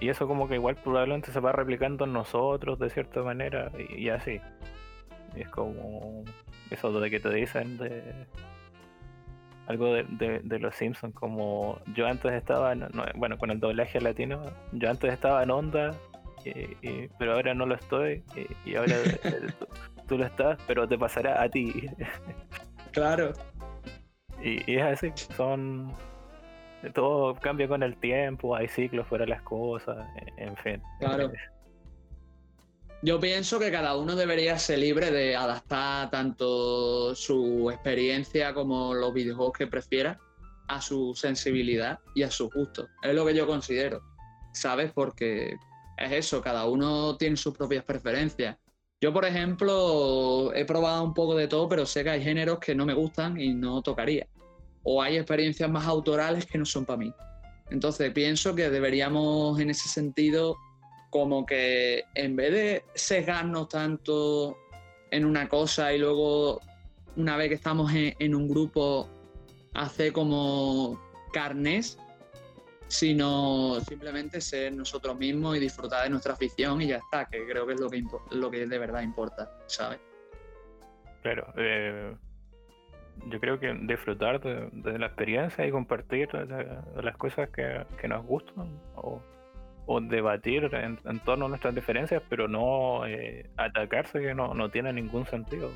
[0.00, 4.40] eso como que igual probablemente se va replicando en nosotros de cierta manera y, así.
[5.34, 6.22] es como
[6.70, 8.26] eso de que te dicen de
[9.66, 12.74] algo de, de, los Simpsons como yo antes estaba
[13.16, 15.94] bueno con el doblaje latino yo antes estaba en onda
[17.18, 18.22] pero ahora no lo estoy
[18.64, 18.94] y, ahora
[20.08, 21.88] tú, lo estás pero te pasará a ti
[22.92, 23.32] claro
[24.40, 25.92] y, y es así son
[26.92, 30.06] todo cambia con el tiempo, hay ciclos fuera de las cosas,
[30.36, 30.82] en fin.
[31.00, 31.32] Claro.
[33.02, 39.12] Yo pienso que cada uno debería ser libre de adaptar tanto su experiencia como los
[39.12, 40.18] videojuegos que prefiera
[40.68, 42.88] a su sensibilidad y a su gusto.
[43.02, 44.02] Es lo que yo considero,
[44.52, 44.92] ¿sabes?
[44.92, 45.56] Porque
[45.98, 48.56] es eso, cada uno tiene sus propias preferencias.
[49.00, 52.74] Yo, por ejemplo, he probado un poco de todo, pero sé que hay géneros que
[52.74, 54.26] no me gustan y no tocaría
[54.88, 57.12] o hay experiencias más autorales que no son para mí.
[57.70, 60.56] Entonces pienso que deberíamos en ese sentido
[61.18, 64.56] como que en vez de sesgarnos tanto
[65.10, 66.60] en una cosa y luego
[67.16, 69.08] una vez que estamos en, un grupo
[69.74, 71.00] hacer como
[71.32, 71.98] carnes,
[72.88, 77.66] sino simplemente ser nosotros mismos y disfrutar de nuestra afición y ya está, que creo
[77.66, 79.98] que es lo que, lo que de verdad importa, ¿sabes?
[81.22, 82.14] Claro, eh,
[83.28, 89.20] yo creo que disfrutar de, la experiencia y compartir las cosas que, nos gustan o,
[90.00, 95.26] debatir en, torno a nuestras diferencias, pero no eh, atacarse que no, no, tiene ningún
[95.26, 95.70] sentido.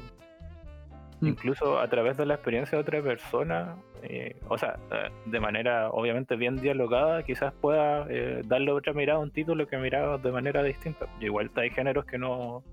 [1.20, 1.28] Mm.
[1.28, 5.90] Incluso a través de la experiencia de otra persona, eh, o sea, eh, de manera
[5.90, 8.06] obviamente bien dialogada, quizás pueda
[8.44, 11.06] darle otra mirada a un título que miraba de manera distinta.
[11.20, 12.64] igual hay géneros que no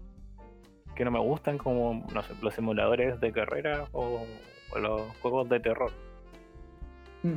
[0.95, 4.25] que no me gustan como no sé, los simuladores de carrera o,
[4.75, 5.91] los juegos de terror.
[7.21, 7.35] Mm.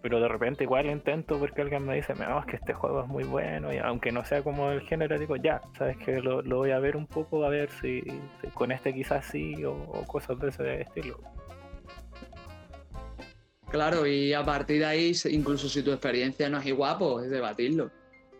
[0.00, 3.08] Pero de repente igual intento porque alguien me dice, no, es que este juego es
[3.08, 6.70] muy bueno, y aunque no sea como el género, digo, ya, sabes que lo, voy
[6.70, 8.04] a ver un poco, a ver si,
[8.54, 11.18] con este quizás sí, o, cosas de ese estilo.
[13.70, 17.30] Claro, y a partir de ahí, incluso si tu experiencia no es igual, pues es
[17.30, 17.90] debatirlo.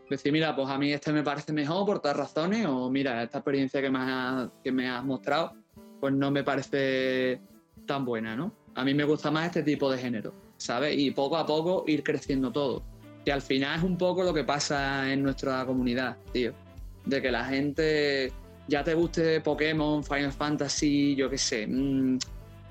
[0.09, 3.39] Decir, mira, pues a mí este me parece mejor por tal razones, o mira, esta
[3.39, 5.55] experiencia que me, que me has mostrado,
[6.01, 7.40] pues no me parece
[7.86, 8.55] tan buena, ¿no?
[8.74, 10.98] A mí me gusta más este tipo de género, ¿sabes?
[10.98, 12.82] Y poco a poco ir creciendo todo.
[13.24, 16.52] Que al final es un poco lo que pasa en nuestra comunidad, tío.
[17.06, 18.32] De que la gente
[18.66, 22.18] ya te guste Pokémon, Final Fantasy, yo qué sé, mm,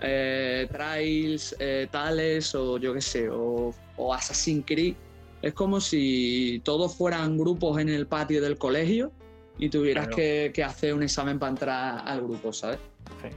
[0.02, 3.74] eh, Trials, eh, tales, o yo qué sé, o,
[4.14, 4.96] Assassin's Creed.
[5.42, 9.12] Es como si todos fueran grupos en el patio del colegio
[9.58, 12.80] y tuvieras que, que hacer un examen para entrar al grupo, ¿sabes?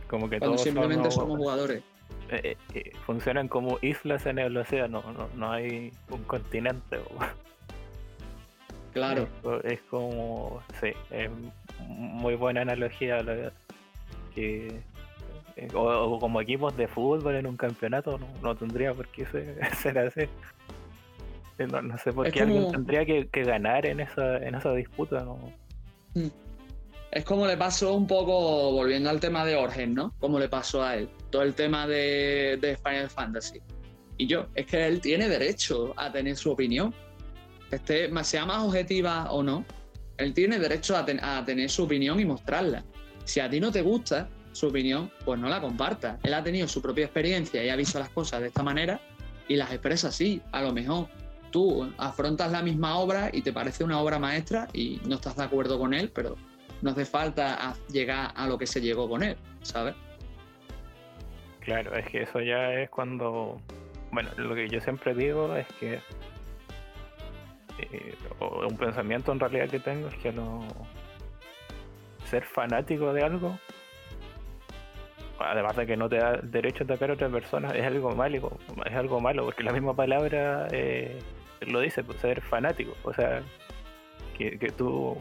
[0.08, 1.82] como que Cuando simplemente somos, jugadores.
[2.30, 6.98] Eh, eh, eh, funcionan como islas en el océano, no, no hay un continente.
[8.92, 9.28] Claro.
[9.64, 11.30] Es, como, sí, es
[11.88, 13.18] muy buena analogía.
[14.34, 14.80] Que,
[15.74, 20.22] o, como equipos de fútbol en un campeonato, no, tendría por qué ser, así.
[21.58, 25.24] No, sé por qué alguien tendría que, ganar en esa, en esa disputa.
[25.24, 25.38] ¿no?
[26.14, 26.28] Mm.
[27.12, 30.14] Es como le pasó un poco, volviendo al tema de Orgen, ¿no?
[30.20, 31.08] Como le pasó a él.
[31.30, 33.60] Todo el tema de, Final Fantasy.
[34.16, 36.94] Y yo, es que él tiene derecho a tener su opinión.
[37.70, 39.64] Este, sea más objetiva o no,
[40.18, 42.84] él tiene derecho a, tener su opinión y mostrarla.
[43.24, 46.18] Si a ti no te gusta su opinión, pues no la compartas.
[46.22, 49.00] Él ha tenido su propia experiencia y ha visto las cosas de esta manera
[49.48, 50.42] y las expresa así.
[50.52, 51.08] A lo mejor
[51.50, 55.44] tú afrontas la misma obra y te parece una obra maestra y no estás de
[55.44, 56.36] acuerdo con él, pero
[56.82, 59.94] no hace falta llegar a lo que se llegó con él, ¿sabes?
[61.60, 63.60] Claro, es que eso ya es cuando,
[64.10, 66.00] bueno, lo que yo siempre digo es que,
[67.78, 70.66] eh, o un pensamiento en realidad que tengo es que no,
[72.24, 73.58] ser fanático de algo,
[75.38, 78.58] además de que no te da derecho a atacar a otra persona, es algo malo,
[78.86, 81.18] es algo malo, porque la misma palabra eh,
[81.60, 83.42] lo dice, pues, ser fanático, o sea,
[84.38, 85.18] que tú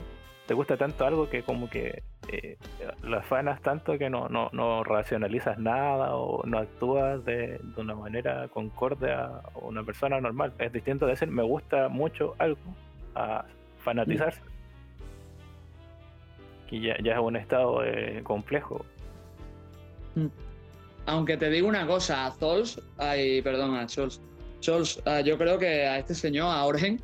[0.50, 2.58] te gusta tanto algo que como que eh,
[3.04, 8.48] lo afanas tanto que no, no, no, racionalizas nada o no actúas de, una manera
[8.48, 10.52] concorde a una persona normal.
[10.58, 12.60] Es distinto de decir me gusta mucho algo
[13.14, 13.46] a
[13.78, 14.42] fanatizarse.
[16.68, 18.84] Que ya, ya es un estado eh, complejo.
[20.16, 20.30] Mm.
[21.06, 25.86] Aunque te digo una cosa, a Zols, ay, perdón, a Scholz, ah, yo creo que
[25.86, 27.00] a este señor, a Orgen,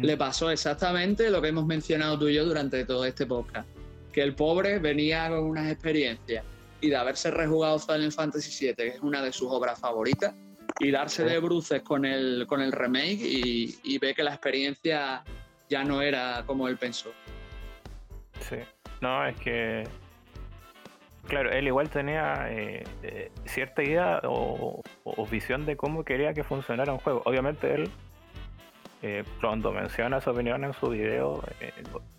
[0.00, 3.68] le pasó exactamente lo que hemos mencionado tú y yo durante todo este podcast.
[4.12, 6.44] Que el pobre venía con unas experiencias
[6.80, 10.34] y de haberse rejugado Final Fantasy VII, que es una de sus obras favoritas,
[10.78, 15.24] y darse de bruces con el, con el remake y, y ve que la experiencia
[15.68, 17.10] ya no era como él pensó.
[18.40, 18.56] Sí,
[19.00, 19.84] no, es que
[21.28, 24.82] Claro, él igual tenía eh, eh, cierta idea o,
[25.30, 27.22] visión de cómo quería que funcionara un juego.
[27.24, 27.90] Obviamente él,
[29.08, 31.40] eh, cuando menciona su opinión en su video,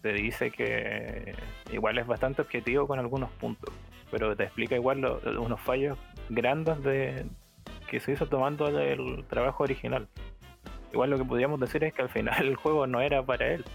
[0.01, 1.35] te dice que
[1.69, 3.73] igual es bastante objetivo con algunos puntos,
[4.09, 5.03] pero te explica igual
[5.37, 5.97] unos fallos
[6.29, 7.25] grandes de
[7.89, 10.07] que se hizo tomando del trabajo original.
[10.93, 13.65] Igual lo que podríamos decir es que al final el juego no era para él.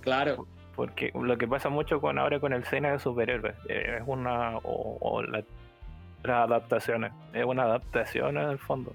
[0.00, 0.46] Claro.
[0.74, 4.56] Porque lo que pasa mucho con ahora con el cine de superhéroes eh, es una.
[4.62, 5.44] o, las
[6.24, 7.12] adaptaciones.
[7.34, 8.94] Es una adaptación en el fondo.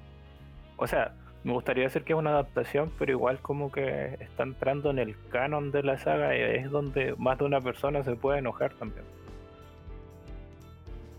[0.78, 1.14] O sea,
[1.48, 5.16] me gustaría decir que es una adaptación, pero igual como que está entrando en el
[5.30, 9.06] canon de la saga y es donde más de una persona se puede enojar también.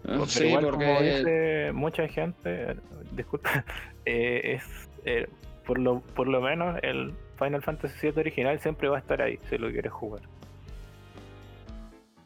[0.06, 2.76] Ah, sí, igual, porque como dice mucha gente,
[3.12, 3.64] disculpa,
[4.04, 5.26] eh, es eh,
[5.66, 9.38] por lo por lo menos el Final Fantasy VII original siempre va a estar ahí
[9.48, 10.20] si lo quieres jugar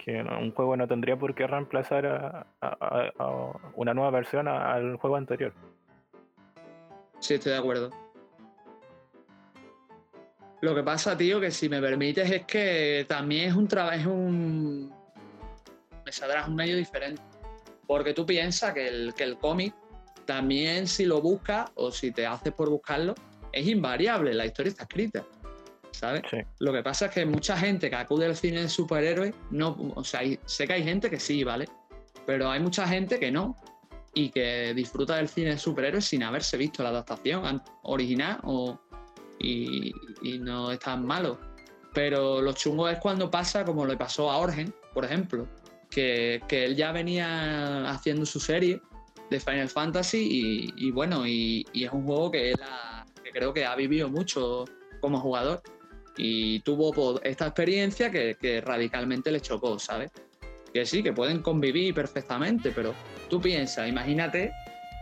[0.05, 5.53] que un juego no tendría por qué reemplazar a, una nueva versión al juego anterior.
[7.23, 7.90] Sí, estoy de acuerdo.
[10.61, 14.93] Lo que pasa, tío, que si me permites, es que también es un trabajo, un.
[16.05, 17.23] Me saldrás un medio diferente.
[17.86, 19.73] Porque tú piensas que el, que el cómic,
[20.24, 23.15] también si lo buscas o si te haces por buscarlo,
[23.53, 25.24] es invariable, la historia está escrita.
[25.93, 26.23] ¿sabes?
[26.59, 30.03] Lo que pasa es que mucha gente que acude al cine de superhéroes, no, o
[30.03, 31.69] sea, sé que hay gente que sí, ¿vale?
[32.27, 33.57] Pero hay mucha gente que no
[34.14, 38.78] y que disfruta del cine de superhéroes sin haberse visto la adaptación original o,
[39.39, 39.93] y,
[40.40, 41.39] no es tan malo.
[41.94, 45.47] Pero lo chungo es cuando pasa como le pasó a Orgen, por ejemplo,
[45.90, 48.80] que, él ya venía haciendo su serie
[49.30, 52.56] de Final Fantasy y, bueno, y, es un juego que, él
[53.22, 54.64] que creo que ha vivido mucho
[55.01, 55.62] como jugador
[56.16, 60.10] y tuvo esta experiencia que, radicalmente le chocó, ¿sabes?
[60.72, 62.94] Que sí, que pueden convivir perfectamente, pero
[63.32, 64.52] tú piensas, imagínate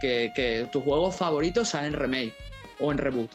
[0.01, 2.35] que, tus juegos favoritos salen en remake
[2.79, 3.29] o en reboot.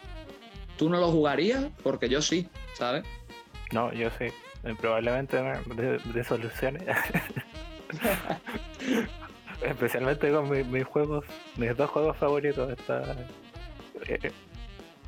[0.77, 1.65] ¿Tú no lo jugarías?
[1.84, 3.03] Porque yo sí, ¿sabes?
[3.73, 4.27] No, yo sí.
[4.63, 6.84] Eh, probablemente de, soluciones.
[9.61, 11.26] Especialmente con mis, juegos,
[11.57, 12.72] mis dos juegos favoritos.
[12.72, 13.17] Está,
[14.07, 14.31] eh,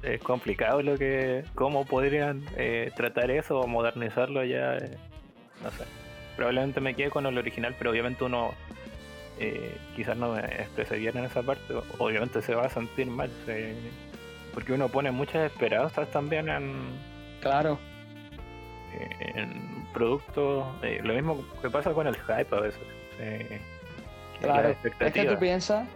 [0.04, 4.98] es complicado lo que cómo podrían eh, tratar eso o modernizarlo ya eh,
[5.64, 5.86] no sé
[6.36, 8.54] probablemente me quede con el original pero obviamente uno
[9.40, 13.30] eh, quizás no me exprese bien en esa parte obviamente se va a sentir mal
[14.54, 16.88] porque uno pone muchas esperanzas también en
[17.42, 17.78] claro
[19.20, 20.66] en productos
[21.04, 22.82] lo mismo que pasa con el hype a veces
[24.40, 25.88] claro es que tú piensas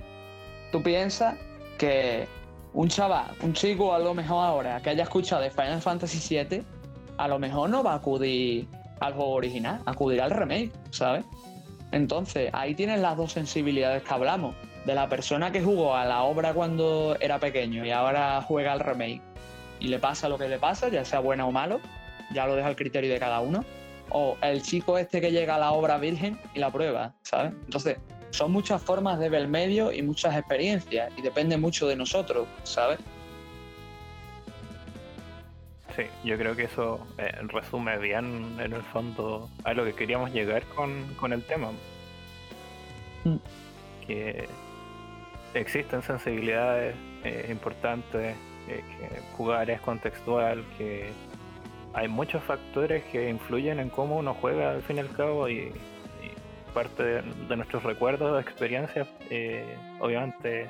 [0.71, 1.35] tú piensas
[1.77, 2.27] que
[2.73, 6.63] un chaval, un chico a lo mejor ahora que haya escuchado de Final Fantasy VII,
[7.17, 8.67] a lo mejor no va a acudir
[8.99, 11.25] al juego original, acudirá al remake, ¿sabes?
[11.91, 14.55] Entonces, ahí tienes las dos sensibilidades que hablamos,
[14.85, 18.79] de la persona que jugó a la obra cuando era pequeño y ahora juega al
[18.79, 19.21] remake
[19.79, 21.79] y le pasa lo que le pasa, ya sea bueno o malo,
[22.33, 23.65] ya lo deja al criterio de cada uno,
[24.09, 27.53] o el chico este que llega a la obra virgen y la prueba, ¿sabes?
[27.65, 27.97] Entonces,
[28.29, 32.47] son muchas formas de ver el medio y muchas experiencias y depende mucho de nosotros,
[32.63, 32.99] ¿sabes?
[35.95, 40.31] Sí, yo creo que eso eh, resume bien en el fondo a lo que queríamos
[40.31, 41.71] llegar con, el tema.
[43.25, 43.35] Mm.
[44.07, 44.47] Que
[45.53, 46.95] existen sensibilidades
[47.25, 48.37] eh, importantes,
[48.69, 51.09] eh, que jugar es contextual, que
[51.93, 55.73] hay muchos factores que influyen en cómo uno juega al fin y al cabo y
[56.73, 59.05] parte de, nuestros recuerdos, experiencias,
[59.99, 60.69] obviamente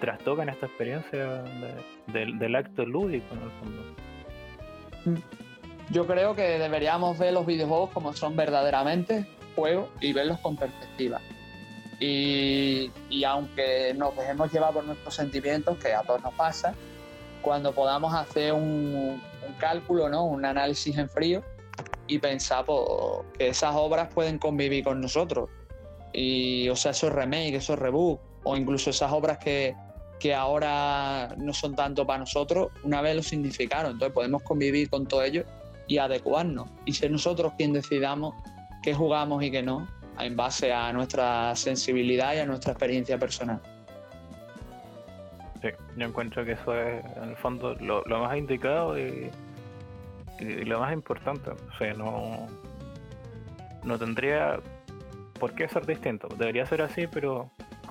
[0.00, 1.42] trastocan esta experiencia
[2.06, 4.10] del acto lúdico en el fondo.
[5.90, 11.20] Yo creo que deberíamos ver los videojuegos como son verdaderamente juegos y verlos con perspectiva.
[11.98, 12.90] Y,
[13.26, 16.74] aunque nos dejemos llevar por nuestros sentimientos, que a todos nos pasa,
[17.42, 20.24] cuando podamos hacer un, un cálculo, ¿no?
[20.24, 21.42] un análisis en frío,
[22.06, 22.80] y pensar pues,
[23.38, 25.48] que esas obras pueden convivir con nosotros.
[26.12, 29.76] Y, o sea, esos remakes, esos reboots, o incluso esas obras que,
[30.20, 33.92] que ahora no son tanto para nosotros, una vez lo significaron.
[33.92, 35.44] Entonces podemos convivir con todo ello
[35.88, 36.68] y adecuarnos.
[36.84, 38.34] Y ser nosotros quien decidamos
[38.82, 39.88] qué jugamos y qué no,
[40.18, 43.60] en base a nuestra sensibilidad y a nuestra experiencia personal.
[45.62, 49.30] Sí, yo encuentro que eso es en el fondo lo, más indicado y,
[50.38, 51.50] lo más importante.
[51.50, 52.46] O sea, no,
[53.84, 54.60] no tendría
[55.38, 56.28] por qué ser distinto.
[56.36, 57.50] Debería ser así, pero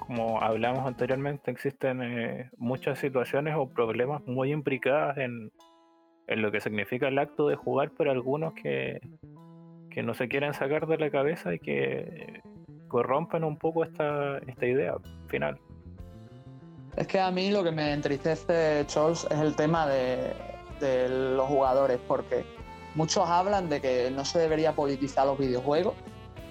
[0.09, 5.51] como hablamos anteriormente, existen eh, muchas situaciones o problemas muy implicadas en,
[6.27, 9.01] lo que significa el acto de jugar para algunos que,
[10.01, 12.41] no se quieren sacar de la cabeza y que
[12.87, 14.95] corrompen un poco esta, esta idea
[15.27, 15.59] final.
[16.97, 20.33] Es que a mí lo que me entristece, Charles, es el tema de,
[21.07, 22.45] los jugadores, porque
[22.95, 25.93] muchos hablan de que no se debería politizar los videojuegos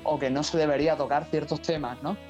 [0.05, 2.28] o que no se debería tocar ciertos temas, ¿no?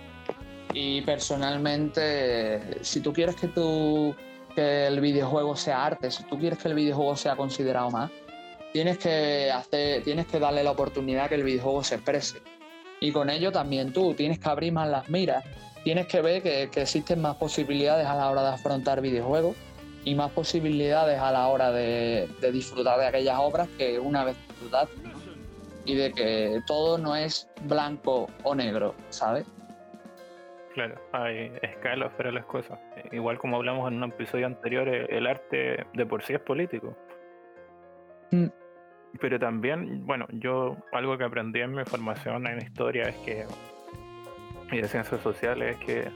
[0.72, 4.14] Y personalmente, si tú quieres que, tu,
[4.54, 8.10] que el videojuego sea arte, si tú quieres que el videojuego sea considerado más,
[8.72, 12.38] tienes que, hacer, tienes que darle la oportunidad que el videojuego se exprese.
[13.00, 15.44] Y con ello también tú tienes que abrir más las miras
[15.88, 19.56] tienes que ver que, existen más posibilidades a la hora de afrontar videojuegos
[20.04, 24.94] y más posibilidades a la hora de, disfrutar de aquellas obras que una vez disfrutaste
[25.84, 29.46] y de que todo no es blanco o negro, ¿sabes?
[30.78, 32.78] Claro, hay escalas para las cosas.
[33.10, 36.96] Igual como hablamos en un episodio anterior, el arte de por sí es político.
[38.30, 38.46] Mm.
[39.20, 43.44] Pero también, bueno, yo algo que aprendí en mi formación en historia es que
[44.70, 46.08] y de ciencias sociales es que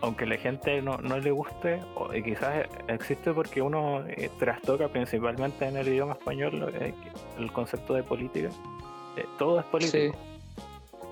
[0.00, 5.66] aunque la gente no, le guste, o, y quizás existe porque uno eh, trastoca principalmente
[5.66, 6.94] en el idioma español eh,
[7.38, 8.48] el concepto de política,
[9.18, 10.16] eh, todo es político.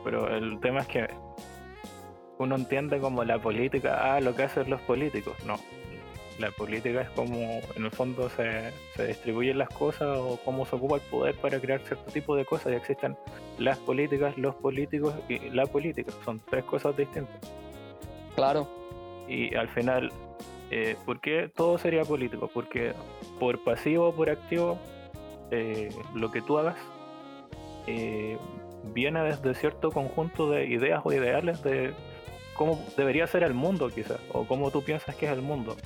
[0.02, 1.27] Pero el tema es que
[2.38, 5.36] uno entiende como la política, ah, lo que hacen los políticos.
[5.44, 5.58] No,
[6.38, 8.72] la política es como en el fondo se,
[9.06, 12.72] distribuyen las cosas o cómo se ocupa el poder para crear cierto tipo de cosas
[12.72, 13.16] y existen
[13.58, 16.12] las políticas, los políticos y la política.
[16.24, 17.36] Son tres cosas distintas.
[18.36, 18.68] Claro.
[19.26, 20.12] Y al final,
[20.70, 22.48] eh, ¿por qué todo sería político?
[22.52, 22.92] Porque
[23.40, 24.78] por pasivo o por activo,
[25.50, 26.76] eh, lo que tú hagas
[27.86, 28.38] eh,
[28.94, 31.92] viene desde cierto conjunto de ideas o ideales de
[32.58, 35.76] cómo debería ser el mundo quizás, o cómo tú piensas que es el mundo.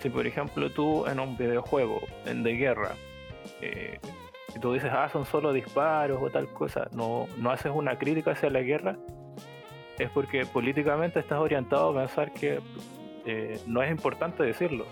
[0.00, 2.96] Si por ejemplo tú en un videojuego de guerra,
[3.60, 3.98] eh,
[4.54, 8.32] y tú dices, ah, son solo disparos o tal cosa, no, no haces una crítica
[8.32, 8.96] hacia la guerra,
[9.98, 12.60] es porque políticamente estás orientado a pensar que
[13.24, 14.84] eh, no es importante decirlo.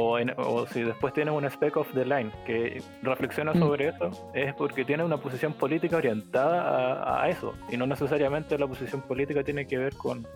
[0.00, 3.58] O, si después tienes un spec of the line que reflexiona mm.
[3.58, 7.54] sobre eso, es porque tiene una posición política orientada a, eso.
[7.68, 10.26] Y no necesariamente la posición política tiene que ver con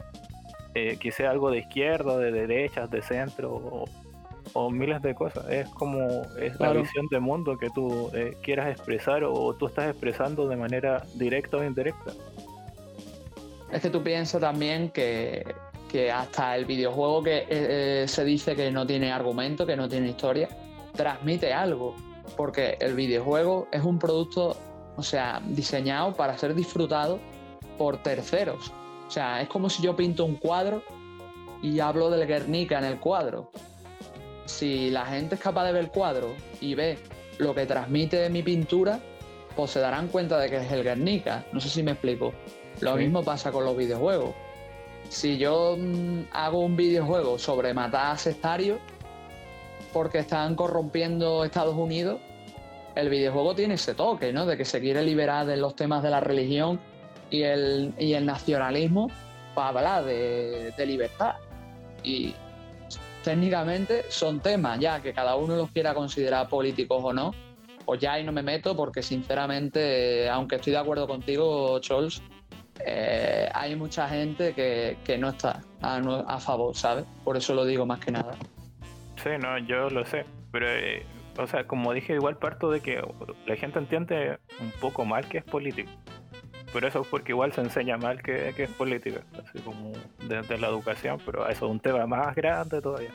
[0.74, 3.86] eh, que sea algo de izquierda, de derechas, de centro
[4.54, 5.48] o, miles de cosas.
[5.48, 9.88] Es como es la visión de mundo que tú eh, quieras expresar o tú estás
[9.88, 12.12] expresando de manera directa o indirecta.
[13.70, 15.44] Es que tú piensas también que,
[16.10, 20.48] hasta el videojuego que eh, se dice que no tiene argumento, que no tiene historia,
[20.94, 21.94] transmite algo.
[22.36, 24.56] Porque el videojuego es un producto,
[24.96, 27.18] o sea, diseñado para ser disfrutado
[27.76, 28.72] por terceros.
[29.06, 30.82] O sea, es como si yo pinto un cuadro
[31.62, 33.50] y hablo del Guernica en el cuadro.
[34.46, 36.98] Si la gente es capaz de ver el cuadro y ve
[37.38, 39.00] lo que transmite mi pintura,
[39.54, 41.44] pues se darán cuenta de que es el Guernica.
[41.52, 42.32] No sé si me explico.
[42.80, 44.34] Lo mismo pasa con los videojuegos.
[45.08, 48.78] Si yo mm, hago un videojuego sobre matar a sectarios
[49.92, 52.20] porque están corrompiendo Estados Unidos,
[52.94, 54.46] el videojuego tiene ese toque, ¿no?
[54.46, 56.80] De que se quiere liberar de los temas de la religión
[57.30, 59.10] y el, y el nacionalismo
[59.54, 61.36] para hablar de, libertad.
[62.02, 62.34] Y
[63.22, 67.32] técnicamente son temas ya que cada uno los quiera considerar políticos o no,
[67.84, 72.20] pues ya ahí no me meto porque sinceramente, aunque estoy de acuerdo contigo, Charles,
[72.86, 77.04] eh, hay mucha gente que, no está a, favor, ¿sabes?
[77.24, 78.34] Por eso lo digo más que nada.
[79.22, 81.04] Sí, no, yo lo sé, pero, eh,
[81.38, 83.02] o sea, como dije, igual parto de que
[83.46, 85.90] la gente entiende un poco mal que es político.
[86.72, 89.92] Pero eso es porque igual se enseña mal que, es política, así como
[90.26, 93.10] desde la educación, pero eso es un tema más grande todavía.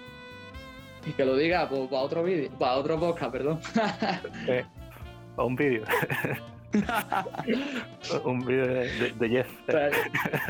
[1.05, 3.59] Y que lo diga pues, para otro vídeo, para otro podcast, perdón.
[3.63, 4.61] sí,
[5.35, 5.83] para un vídeo.
[8.23, 9.47] un vídeo de, de, Jeff.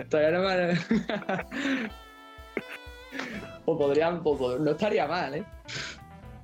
[0.09, 0.79] Todavía, no me...
[3.65, 5.43] pues podrían, pues, no estaría mal, ¿eh?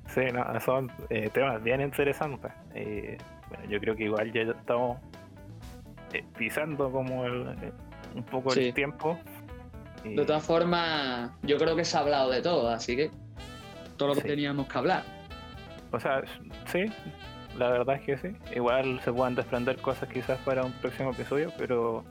[0.07, 2.51] Sí, no, son eh, temas bien interesantes.
[2.73, 4.97] Bueno, yo creo que igual ya estamos
[6.13, 7.71] eh, pisando como eh,
[8.15, 9.17] un poco el tiempo.
[10.03, 13.09] De todas formas, yo creo que se ha hablado de todo, así que
[13.97, 15.03] todo lo que teníamos que hablar.
[15.91, 16.23] O sea,
[16.65, 16.85] sí,
[17.57, 18.35] la verdad es que sí.
[18.55, 22.03] Igual se puedan desprender cosas quizás para un próximo episodio, pero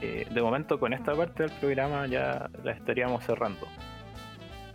[0.00, 3.66] eh, de momento con esta parte del programa ya la estaríamos cerrando.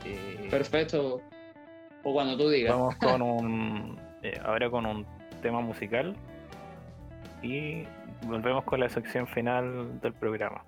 [0.06, 1.22] Eh, Perfecto.
[2.04, 2.74] O cuando tú digas.
[2.74, 4.00] Vamos con un.
[4.22, 5.06] Eh, ahora con un
[5.42, 6.16] tema musical.
[7.42, 7.84] Y
[8.26, 10.64] volvemos con la sección final del programa.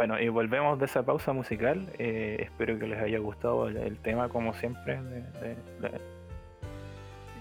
[0.00, 1.86] Bueno, y volvemos de esa pausa musical.
[1.98, 4.98] Eh, espero que les haya gustado el, tema, como siempre,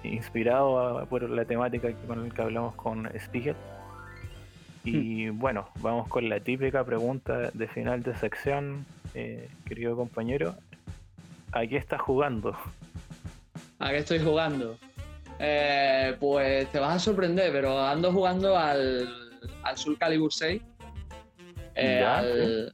[0.03, 3.55] inspirado por la temática con la que hablamos con Spiegel.
[4.83, 5.39] Y hmm.
[5.39, 10.53] bueno, vamos con la típica pregunta de final de sección, eh, querido compañero.
[11.53, 12.57] ¿A qué estás jugando?
[13.79, 14.77] ¿A qué estoy jugando?
[15.39, 19.07] Eh, pues te vas a sorprender, pero ando jugando al,
[19.63, 20.61] al Soul Calibur 6
[22.17, 22.73] al,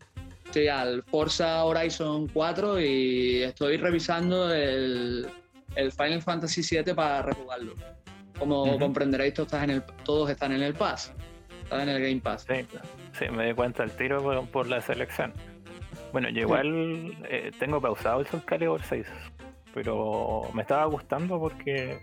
[0.52, 0.68] sí.
[0.68, 5.28] al Forza Horizon 4 y estoy revisando el,
[5.76, 7.74] Final Fantasy 7 para rejugarlo.
[8.40, 11.14] Como comprenderéis, todos están, en el, todos están en el Pass,
[11.64, 12.46] están en el Game Pass.
[13.14, 15.34] Sí, me di cuenta el tiro por, la selección.
[16.12, 19.06] Bueno, yo igual eh, tengo pausado el Soul Calibur 6,
[19.74, 22.02] pero me estaba gustando porque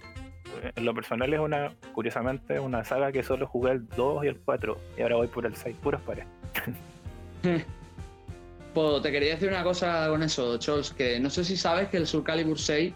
[0.63, 4.29] eh, en lo personal es una, curiosamente, una saga que solo jugué el 2 y
[4.29, 6.27] el 4 y ahora voy por el 6, puros pares.
[8.75, 11.99] pues te quería decir una cosa con eso, Chols, que no sé si sabes que
[11.99, 12.93] el Soul Calibur 6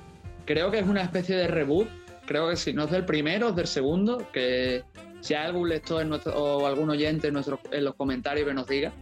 [0.47, 1.89] creo que es una especie de reboot.
[2.25, 4.27] Creo que si no es del primero, es del segundo.
[4.33, 4.85] Que
[5.21, 6.05] si hay algún lector
[6.35, 8.93] o algún oyente en, en los comentarios que nos diga.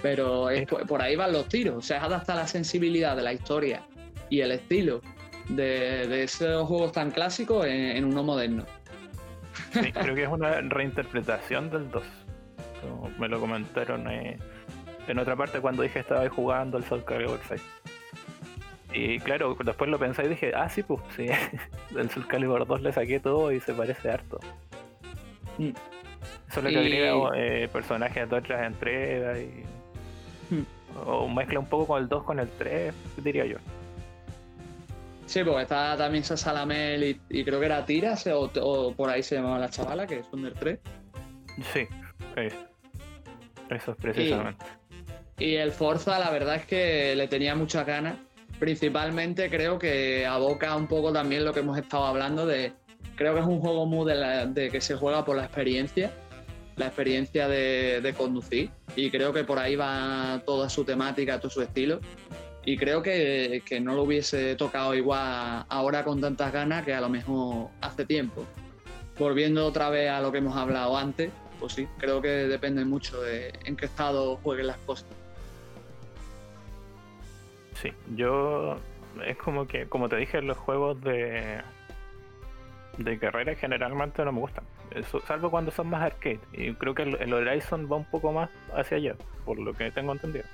[0.00, 0.48] Pero
[0.86, 1.76] por ahí van los tiros.
[1.76, 3.82] O sea, es adaptar la sensibilidad de la historia
[4.30, 5.02] y el estilo
[5.48, 8.64] de, esos juegos tan clásicos en, uno moderno.
[9.72, 12.02] Sí, creo que es una reinterpretación del 2
[13.18, 14.38] me lo comentaron eh,
[15.10, 17.62] en otra parte cuando dije estaba jugando al Soul Calibur 6.
[18.92, 21.26] Y claro, después lo pensé y dije, ah, sí, pues sí,
[21.94, 24.40] del Soul Calibur 2 le saqué todo y se parece harto.
[25.58, 25.70] Mm.
[26.52, 30.54] Solo que agrega eh, personajes de otras entregas y.
[30.54, 30.66] Mm.
[31.06, 33.58] O mezcla un poco con el 2 con el 3, diría yo.
[35.26, 39.60] Sí, porque está también Salamel y, creo que era Tiras, o, por ahí se llamaba
[39.60, 40.80] la chavala, que son del 3.
[41.72, 41.86] Sí,
[43.70, 44.66] eso es precisamente.
[44.66, 44.79] Y,
[45.40, 48.16] el Forza, la verdad es que le tenía muchas ganas.
[48.58, 52.74] Principalmente creo que aboca un poco también lo que hemos estado hablando de.
[53.16, 56.12] Creo que es un juego muy de, que se juega por la experiencia,
[56.76, 58.70] la experiencia de, conducir.
[58.96, 62.00] Y creo que por ahí va toda su temática, todo su estilo.
[62.62, 67.00] Y creo que, que no lo hubiese tocado igual ahora con tantas ganas que a
[67.00, 68.44] lo mejor hace tiempo.
[69.18, 73.22] Volviendo otra vez a lo que hemos hablado antes, pues sí, creo que depende mucho
[73.22, 75.08] de en qué estado jueguen las cosas.
[77.80, 78.76] Sí, yo
[79.26, 81.60] es como que, como te dije, los juegos de
[82.98, 86.40] de carrera generalmente no me gustan, Eso- salvo cuando son más arcade.
[86.52, 89.90] Y creo que el, el Horizon va un poco más hacia allá, por lo que
[89.92, 90.44] tengo entendido.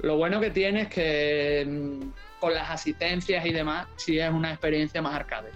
[0.00, 4.50] Lo bueno que tiene es que mm, con las asistencias y demás, sí es una
[4.50, 5.50] experiencia más arcade.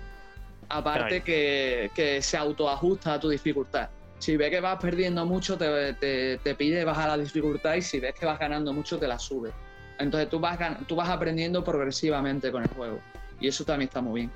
[0.70, 3.89] Aparte que, que se autoajusta a tu dificultad.
[4.19, 8.01] Si ves que vas perdiendo mucho, te, te- te pide bajar la dificultad y si
[8.01, 9.51] ves que vas ganando mucho, te la sube.
[9.99, 13.01] Entonces tú vas, tú vas aprendiendo progresivamente con el juego.
[13.41, 14.31] Y eso también está muy bien.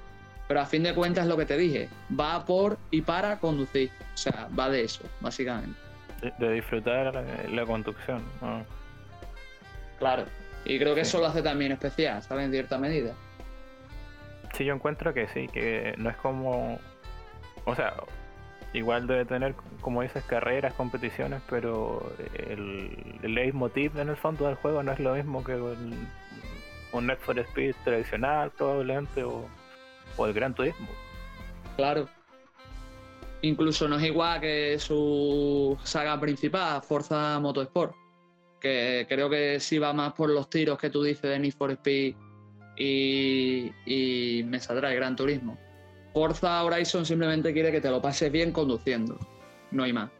[0.48, 3.90] Pero a fin de cuentas, lo que te dije, va por y para conducir.
[4.12, 5.78] O sea, va de eso, básicamente.
[6.20, 8.22] De, de disfrutar la, la conducción.
[8.40, 8.64] ¿no?
[9.98, 10.24] Claro.
[10.64, 11.10] Y creo que Sí.
[11.10, 12.44] eso lo hace también especial, ¿sabes?
[12.47, 13.14] En cierta medida.
[14.55, 16.78] Sí, yo encuentro que sí, que no es como.
[17.64, 17.94] O sea,
[18.72, 24.56] igual debe tener, como dices, carreras, competiciones, pero el, el leitmotiv en el fondo del
[24.56, 26.08] juego no es lo mismo que un,
[26.92, 29.46] un Need for Speed tradicional, probablemente, o,
[30.16, 30.88] o el Gran Turismo.
[31.76, 32.08] Claro.
[33.42, 37.94] Incluso no es igual que su saga principal, Forza Motorsport,
[38.60, 41.70] que creo que sí va más por los tiros que tú dices de Need for
[41.72, 42.14] Speed
[42.76, 45.58] y, y me saldrá el Gran Turismo.
[46.12, 49.18] Forza Horizon simplemente quiere que te lo pases bien conduciendo,
[49.70, 50.10] no hay más.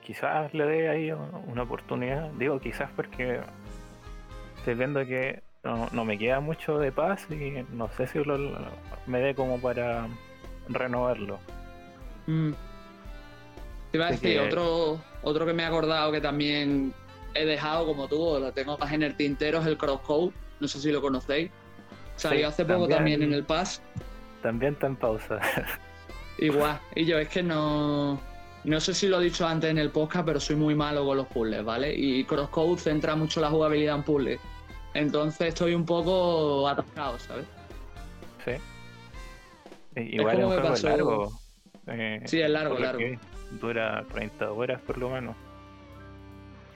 [0.00, 3.40] Quizás le dé ahí una oportunidad, digo quizás porque
[4.58, 8.38] estoy viendo que no, no me queda mucho de paz y no sé si lo-
[9.06, 10.06] me dé como para
[10.68, 11.40] renovarlo.
[12.28, 12.52] Mm.
[13.90, 16.94] Te iba a decir, que- otro, otro que me he acordado que también
[17.34, 20.32] he dejado como tú, lo tengo más en el tintero, es el Crosscode.
[20.60, 21.50] No sé si lo conocéis.
[22.16, 22.96] Salió Sí, hace poco también.
[23.20, 23.82] también en el Pass.
[24.42, 25.40] También está en pausa.
[26.38, 26.78] Igual.
[26.94, 28.20] Y yo es que no.
[28.64, 31.16] No sé si lo he dicho antes en el podcast, pero soy muy malo con
[31.16, 31.92] los puzzles, ¿vale?
[31.94, 34.40] Y Crosscode centra mucho la jugabilidad en puzzles.
[34.94, 37.46] Entonces estoy un poco atascado, ¿sabes?
[38.44, 38.52] sí.
[40.00, 41.32] Igual es como un juego pasó- largo.
[41.88, 43.00] eh, Sí, es largo, largo.
[43.60, 45.36] Dura 30 horas por lo menos.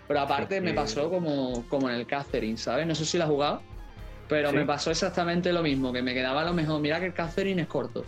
[0.09, 2.87] Pero aparte me pasó como, como en el Catherine, ¿sabes?
[2.87, 3.63] No sé si lo has jugado,
[4.29, 4.57] pero Sí.
[4.57, 7.63] me pasó exactamente lo mismo, que me quedaba a lo mejor, mira que el Catherine
[7.63, 8.05] es corto.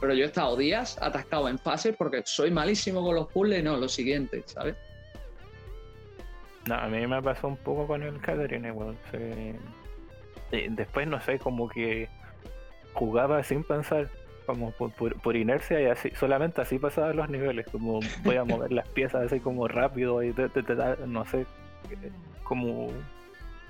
[0.00, 3.76] Pero yo he estado días atascado en fases porque soy malísimo con los puzzles, no,
[3.76, 4.74] lo siguiente, ¿sabes?
[6.66, 8.96] No, a mí me pasó un poco con el Catherine igual.
[9.10, 9.54] sí.
[10.70, 12.08] Después no sé, como que
[12.92, 14.08] jugaba sin pensar,
[14.46, 18.44] como por, por- por inercia y así, solamente así pasaban los niveles, como voy a
[18.44, 20.62] mover las piezas así como rápido y te- te-
[21.06, 21.44] no sé,
[22.44, 22.88] como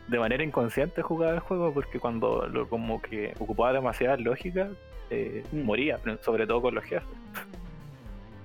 [0.09, 4.68] de manera inconsciente jugaba el juego porque cuando lo, como que ocupaba demasiada lógica,
[5.10, 5.62] eh, Mm.
[5.62, 7.09] moría, sobre todo con los jefes.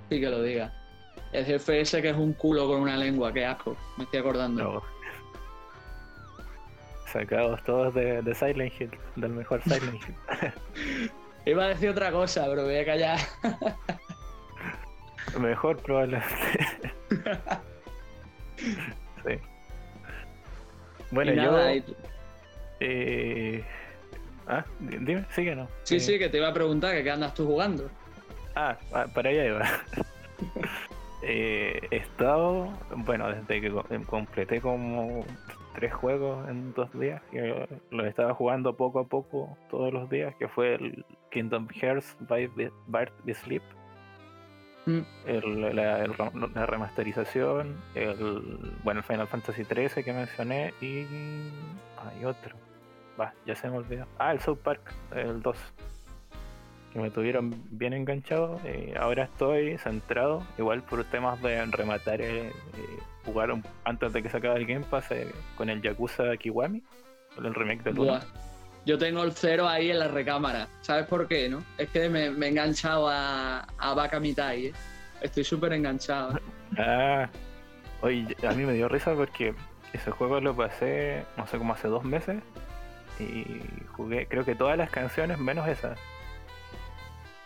[0.10, 0.74] Sí que lo diga.
[1.32, 4.64] El jefe ese que es un culo con una lengua, qué asco, me estoy acordando.
[4.64, 4.84] No.
[7.12, 10.16] Sacados todos de, de Silent Hill, del mejor Silent Hill.
[11.46, 13.20] Iba a decir otra cosa, pero voy a callar.
[15.40, 16.28] Mejor probablemente.
[18.58, 19.40] sí.
[21.12, 21.58] Bueno, yo.
[22.80, 23.64] eh,
[24.52, 25.68] Ah, di- dime, sigue no.
[25.84, 27.88] Sí, Eh, sí, que te iba a preguntar que qué andas tú jugando.
[28.56, 28.76] Ah,
[29.14, 29.66] para allá iba.
[31.22, 35.26] Eh, he estado, bueno, desde que em, completé como
[35.76, 40.34] tres juegos en dos días, que los estaba jugando poco a poco todos los días,
[40.40, 42.50] que fue el Kingdom Hearts by
[42.88, 43.62] by the Sleep,
[44.86, 45.00] Mm.
[45.26, 51.06] el- la, el re- la remasterización, el bueno el Final Fantasy XIII que mencioné y
[51.98, 52.56] hay otro,
[53.20, 54.06] va, ya se me olvidó.
[54.18, 54.82] Ah, el South Park,
[55.16, 55.58] el 2
[56.94, 58.60] que me tuvieron bien enganchado.
[58.64, 62.54] eh, ahora estoy centrado, igual por temas de rematar, eh, eh,
[63.26, 63.54] jugar
[63.84, 66.82] antes de que se acabe el Game Pass eh, con el Yakuza Kiwami,
[67.38, 68.14] el remake del 1.
[68.86, 70.68] Yo tengo el cero ahí en la recámara.
[70.82, 71.64] ¿Sabes por qué, no?
[71.78, 74.74] Es que me, me he enganchado a, a Baka Mitai, ¿eh?
[75.22, 76.40] Estoy súper enganchado.
[76.78, 77.30] Ah,
[78.02, 79.54] oye, a mí me dio risa porque
[79.94, 82.42] ese juego lo pasé, no sé, como hace dos meses
[83.20, 83.44] y
[83.98, 85.96] jugué, creo que todas las canciones menos esa.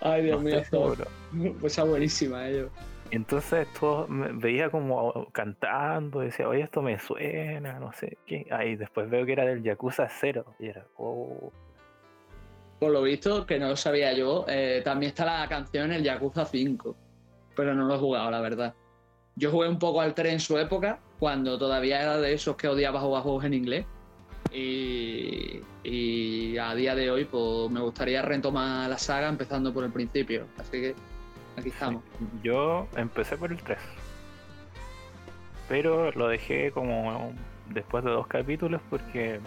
[0.02, 0.96] Ay, Dios no mío, esto-
[1.60, 2.70] pues está buenísima, ello.
[3.14, 8.48] Entonces todo me veía como cantando, decía, oye, esto me suena, no sé qué.
[8.50, 11.52] Ahí después veo que era del Yakuza 0 y era, oh,
[12.80, 16.44] Por lo visto, que no lo sabía yo, eh, también está la canción El Yakuza
[16.44, 16.96] 5.
[17.56, 18.74] Pero no lo he jugado, la verdad.
[19.36, 22.68] Yo jugué un poco al 3 en su época, cuando todavía era de esos que
[22.68, 23.86] odiaba jugar juegos en inglés.
[24.52, 29.92] Y, y a día de hoy, pues me gustaría retomar la saga empezando por el
[29.92, 30.48] principio.
[30.58, 30.96] Así que
[31.58, 32.04] aquí estamos.
[32.44, 33.78] Yo empecé por el 3.
[35.70, 37.34] Pero lo dejé como
[37.70, 39.40] después de dos capítulos porque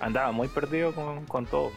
[0.00, 1.70] andaba muy perdido con, con todo.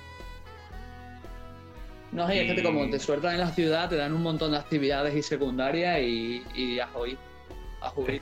[2.12, 5.14] No, es que como te sueltan en la ciudad, te dan un montón de actividades
[5.14, 7.18] y secundarias y, y a jugar.
[7.82, 8.22] A jugar.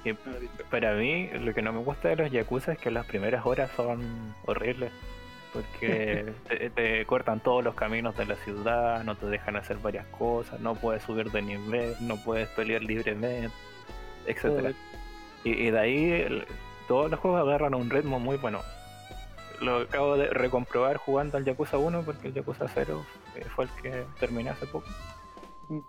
[0.70, 3.70] para mí, lo que no me gusta de los Yakuza es que las primeras horas
[3.76, 4.02] son
[4.46, 4.92] horribles.
[5.56, 6.34] Porque
[6.76, 10.76] te, cortan todos los caminos de la ciudad, no te dejan hacer varias cosas, no
[10.76, 13.56] puedes subir de nivel, no puedes pelear libremente,
[14.28, 14.74] etcétera.
[15.46, 16.46] Y, y, de ahí
[16.88, 18.62] todos los juegos agarran un ritmo muy bueno
[19.62, 23.06] lo acabo de recomprobar jugando al Yakuza 1 porque el Yakuza 0
[23.36, 24.88] eh, fue el que terminé hace poco.
[25.70, 25.80] Mm.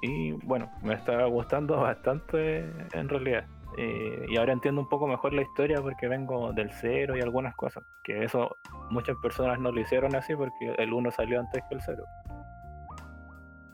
[0.00, 2.58] Y bueno, me está gustando bastante
[2.92, 3.46] en realidad.
[3.76, 7.54] Eh, y ahora entiendo un poco mejor la historia porque vengo del 0 y algunas
[7.54, 7.84] cosas.
[8.04, 8.56] Que eso
[8.90, 12.04] muchas personas no lo hicieron así porque el 1 salió antes que el 0.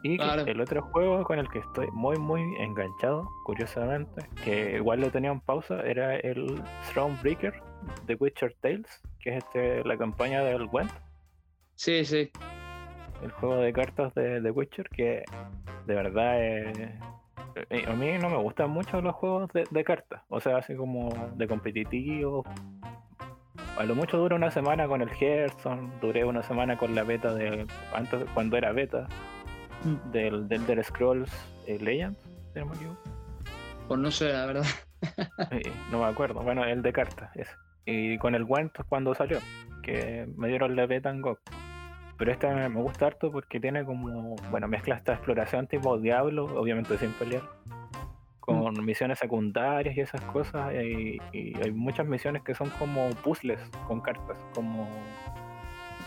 [0.07, 5.11] Y el otro juego con el que estoy muy muy enganchado, curiosamente, que igual lo
[5.11, 6.63] tenía en pausa, era el
[6.93, 7.55] Thronebreaker
[8.07, 10.91] The Witcher Tales, que es este, la campaña del Gwent.
[11.77, 12.31] Sí, sí.
[13.23, 15.25] El juego de cartas de The Witcher, que
[15.87, 16.99] de verdad eh,
[17.37, 21.47] a mí no me gustan mucho los juegos de, cartas, o sea, así como de
[21.49, 22.45] competitivo.
[23.79, 27.35] A lo mucho dura una semana con el Hearthstone, duré una semana con la beta
[27.35, 29.09] de antes cuando era beta
[29.85, 30.11] mm.
[30.11, 31.31] del, del Scrolls
[31.67, 32.21] eh, Legends,
[33.89, 34.65] Pues no sé, la verdad.
[35.91, 36.41] no me acuerdo.
[36.41, 37.53] Bueno, el de cartas, ese.
[37.87, 39.39] Y con el Gwent cuando salió,
[39.83, 41.39] que me dieron la beta en GOG.
[42.17, 46.97] Pero este me gusta harto porque tiene como, bueno, mezcla esta exploración tipo Diablo, obviamente
[46.97, 47.43] sin pelear,
[48.41, 48.85] con mm.
[48.85, 50.73] misiones secundarias y esas cosas.
[50.75, 53.59] Y, hay muchas misiones que son como puzzles
[53.89, 54.89] con cartas, como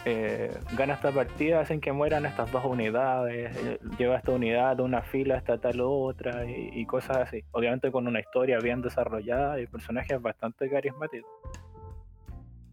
[0.05, 4.83] eh, gana esta partida, hacen que mueran estas dos unidades, eh, lleva esta unidad de
[4.83, 7.43] una fila hasta tal otra y, y, cosas así.
[7.51, 11.29] Obviamente con una historia bien desarrollada y personajes bastante carismáticos.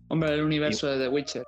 [0.06, 1.44] Hombre, el universo de The Witcher.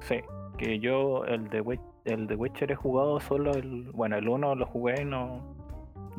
[0.00, 0.20] Sí,
[0.60, 3.90] que yo el de, el de Witcher he jugado solo el.
[3.92, 5.56] Bueno, el 1 lo jugué y no,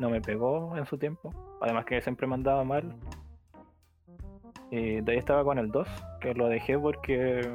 [0.00, 1.30] no me pegó en su tiempo.
[1.60, 2.96] Además que siempre me andaba mal.
[4.72, 5.86] Y de ahí estaba con el 2,
[6.20, 7.48] que lo dejé porque,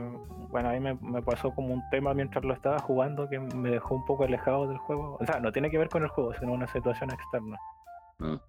[0.49, 3.95] bueno, ahí me, me, pasó como un tema mientras lo estaba jugando que me dejó
[3.95, 5.18] un poco alejado del juego.
[5.19, 7.57] O sea, no tiene que ver con el juego, sino una situación externa.
[8.22, 8.39] Ah.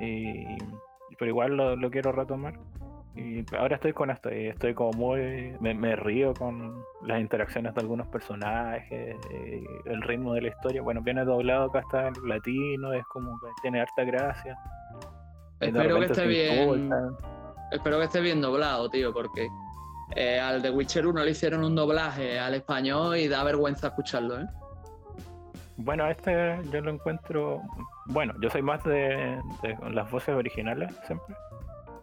[0.00, 0.46] Y,
[1.18, 2.54] pero igual lo, lo quiero retomar.
[3.16, 5.54] Y ahora estoy con esto y estoy como muy.
[5.60, 9.16] Me, río con las interacciones de algunos personajes,
[9.84, 10.82] el ritmo de la historia.
[10.82, 14.58] Bueno, viene doblado acá está en latino, es como que tiene harta gracia.
[15.60, 16.90] Espero que esté bien.
[17.70, 19.48] Espero que esté bien doblado, tío, porque
[20.16, 24.40] eh, al The Witcher 1 le hicieron un doblaje al español y da vergüenza escucharlo,
[24.40, 24.46] ¿eh?
[25.76, 27.60] Bueno, este yo lo encuentro.
[28.06, 29.40] Bueno, yo soy más de
[29.90, 31.34] las voces originales siempre.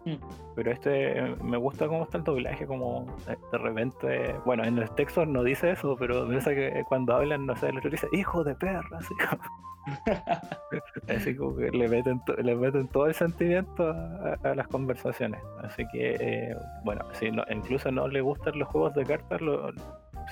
[0.05, 0.15] Mm.
[0.55, 4.93] Pero este me gusta cómo está el doblaje, como eh, de repente, bueno, en los
[4.95, 8.07] textos no dice eso, pero me parece que cuando hablan, no sé, el otro dice,
[8.11, 9.43] hijo de perra, así como,
[11.15, 15.41] así como que le meten, le meten todo el sentimiento a, las conversaciones.
[15.63, 19.39] Así que, eh, bueno, si no, incluso no le gustan los juegos de cartas,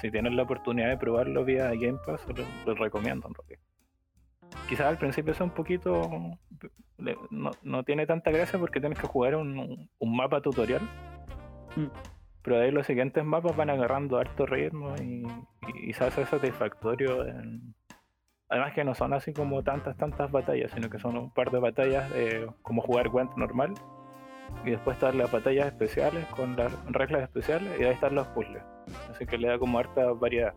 [0.01, 3.68] si tienen la oportunidad de probarlo vía Game Pass, lo, lo recomiendo en realidad
[4.67, 6.37] quizás al principio es un poquito.
[7.61, 10.81] No, tiene tanta gracia porque tienes que jugar un, mapa tutorial.
[11.75, 11.87] Mm.
[12.41, 15.23] Pero de ahí los siguientes mapas van agarrando alto ritmo y,
[15.83, 17.25] y, se hace satisfactorio.
[18.47, 21.59] Además que no son así como tantas, tantas batallas, sino que son un par de
[21.59, 22.11] batallas
[22.61, 23.73] como jugar Gwent normal.
[24.65, 28.63] Y después están las batallas especiales con las reglas especiales y ahí están los puzzles.
[29.09, 30.53] Así que le da como harta variedad.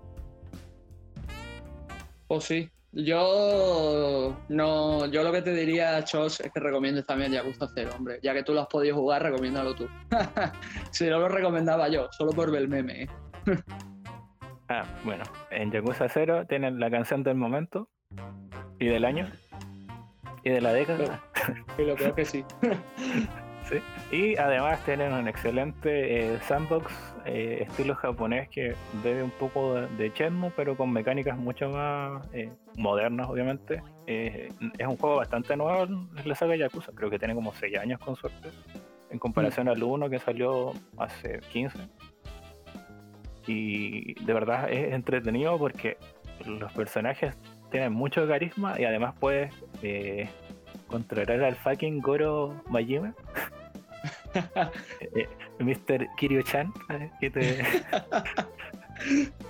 [2.28, 7.66] Oh, sí, yo no, yo lo que te diría, Chos, es que recomiendes también Yakuza
[7.74, 8.18] 0, hombre.
[8.22, 9.88] Ya que tú lo has podido jugar, recomiéndalo tú.
[10.90, 13.02] si no lo recomendaba yo, solo por ver el meme.
[13.02, 13.08] ¿eh?
[14.68, 17.88] ah, bueno, en Yakuza 0 tienen la canción del momento
[18.78, 19.30] y del año
[20.44, 21.22] y de la década.
[21.78, 22.44] Y lo creo que sí.
[24.10, 26.92] Y además tienen un excelente eh, sandbox
[27.24, 32.50] eh, estilo japonés que bebe un poco de, de pero con mecánicas mucho más eh,
[32.76, 33.82] modernas, obviamente.
[34.06, 38.00] es un juego bastante nuevo en la saga Yakuza, creo que tiene como 6 años
[38.00, 38.50] con suerte,
[39.10, 39.70] en comparación mm.
[39.70, 41.78] al 1 que salió hace 15.
[43.46, 45.96] Y de verdad es entretenido porque
[46.44, 47.34] los personajes
[47.70, 49.52] tienen mucho carisma y además puedes
[50.86, 53.14] controlar al fucking Goro Majima.
[55.14, 56.08] Eh, Mr.
[56.16, 56.72] Kiryu-chan,
[57.20, 57.30] te...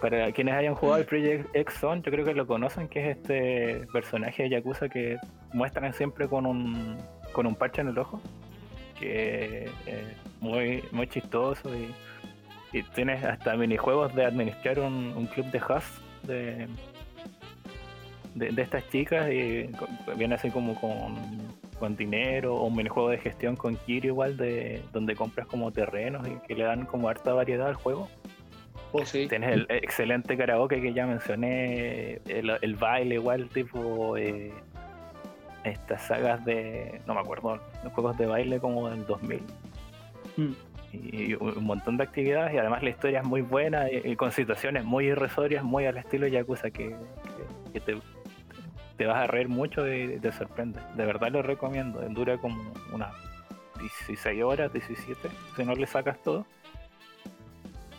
[0.01, 3.19] Para quienes hayan jugado el Project X Zone, yo creo que lo conocen, que es
[3.19, 5.19] este personaje de Yakuza que
[5.53, 6.97] muestran siempre con un,
[7.33, 8.21] con un parche en el ojo,
[8.99, 11.95] que es muy, muy chistoso y,
[12.95, 16.67] tienes hasta minijuegos de administrar un, club de host de,
[18.35, 19.69] de, estas chicas y
[20.17, 21.15] viene así como con,
[21.83, 26.25] con dinero o un minijuego de gestión con Kiryu igual de donde compras como terrenos
[26.29, 28.09] y que le dan como harta variedad al juego.
[28.93, 29.27] Pues sí.
[29.27, 34.53] Tienes el excelente karaoke que ya mencioné, el, el baile igual, tipo eh,
[35.65, 39.41] estas sagas de, no me acuerdo, los juegos de baile como del 2000
[40.37, 40.53] Mm.
[40.95, 44.15] y un un montón de actividades y además la historia es muy buena y, y
[44.17, 47.97] con situaciones muy irrisorias, muy al estilo Yakuza que, que- que te,
[49.03, 50.31] te vas a reír mucho y te.
[50.95, 53.13] De verdad lo recomiendo, dura como unas
[53.81, 56.47] 16 horas, 17, si no le sacas todo.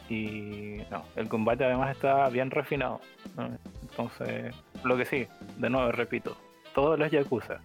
[0.07, 3.01] Y no, el combate además está bien refinado.
[3.81, 4.55] Entonces,
[4.85, 5.27] lo que sí,
[5.57, 6.37] de nuevo repito,
[6.73, 7.59] todos los Yakuza,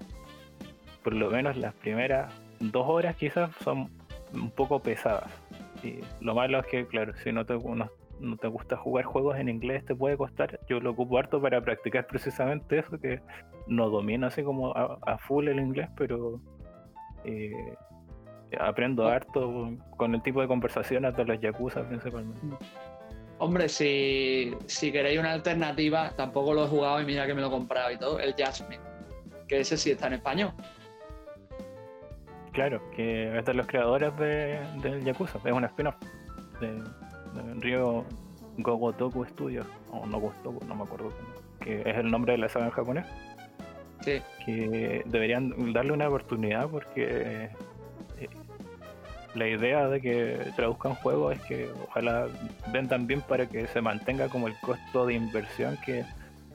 [1.05, 3.89] por lo menos las primeras dos horas quizás son
[4.33, 5.31] un poco pesadas.
[5.85, 7.89] Y lo malo es que, claro, si no te, no,
[8.21, 10.61] no te gusta jugar juegos en inglés te puede costar.
[10.69, 13.21] Yo lo ocupo harto para practicar precisamente eso, que
[13.67, 16.41] no domino así como a, a full el inglés, pero
[17.25, 17.75] eh,
[18.59, 22.41] aprendo harto con el tipo de conversaciones de los yakuza principalmente.
[23.39, 27.47] Hombre, si, si queréis una alternativa, tampoco lo he jugado y mira que me lo
[27.49, 28.83] he comprado y todo, el Jasmine.
[29.47, 30.53] Que ese sí está en español.
[32.53, 35.95] Claro, que es de los creadores de, del Yakuza, es un spin-off
[36.61, 36.83] de,
[37.61, 38.05] Ryo
[38.59, 41.13] Gogotoku Studios, o no Gogotoku, no me acuerdo,
[41.61, 43.07] que es el nombre de la saga en japonés.
[44.01, 44.23] Sí.
[44.47, 47.51] que deberían darle una oportunidad porque
[48.21, 48.29] eh,
[49.35, 52.29] la idea de que traduzcan juegos es que ojalá
[52.73, 56.05] vendan bien para que se mantenga como el costo de inversión que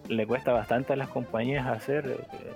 [0.08, 2.08] le cuesta bastante a las compañías hacer.
[2.08, 2.52] eh,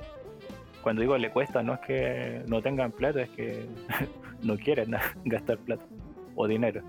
[0.81, 3.65] Cuando digo le cuesta, no es que no tengan plata, es que
[4.41, 4.95] no quieren
[5.25, 5.83] gastar plata
[6.35, 6.81] o dinero.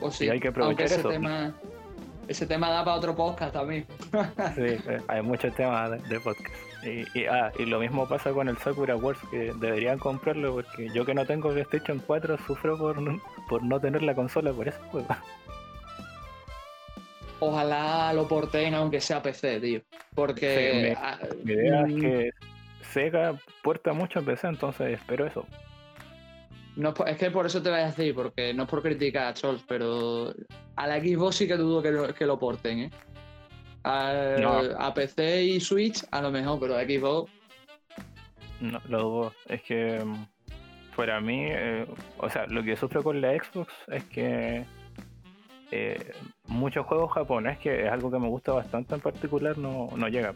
[0.00, 0.26] Pues sí.
[0.26, 1.08] Y hay que aprovechar ese eso.
[1.08, 1.54] tema,
[2.28, 3.86] ese tema da para otro podcast también.
[4.54, 6.48] Sí, eh, hay muchos temas de, de podcast.
[6.84, 10.88] Y, y, ah, y lo mismo pasa con el Sakura Wars, que deberían comprarlo porque
[10.94, 14.68] yo que no tengo PlayStation 4 sufro por, no- por no tener la consola por
[14.68, 15.08] ese juego.
[17.38, 19.80] Ojalá lo porten aunque sea PC, tío.
[20.14, 22.30] Porque Sí, me- ah, Mi idea es mm, que
[22.92, 25.44] Sega puerta mucho en PC, entonces espero eso.
[26.76, 29.34] No es que por eso te voy a decir, porque no es por criticar a
[29.34, 30.32] Chols, pero
[30.76, 32.90] a la Xbox sí que dudo que lo, que lo porten, ¿eh?
[33.84, 34.58] A, No.
[34.78, 37.30] a PC y Switch a lo mejor, pero a Xbox
[38.60, 39.32] No, lo dudo.
[39.48, 40.26] Es que mm,
[40.96, 41.86] para mí, eh,
[42.18, 44.64] o sea, lo que sufro con la Xbox es que
[45.70, 46.12] eh,
[46.46, 50.34] muchos juegos japonés, que es algo que me gusta bastante en particular, no, no llegan.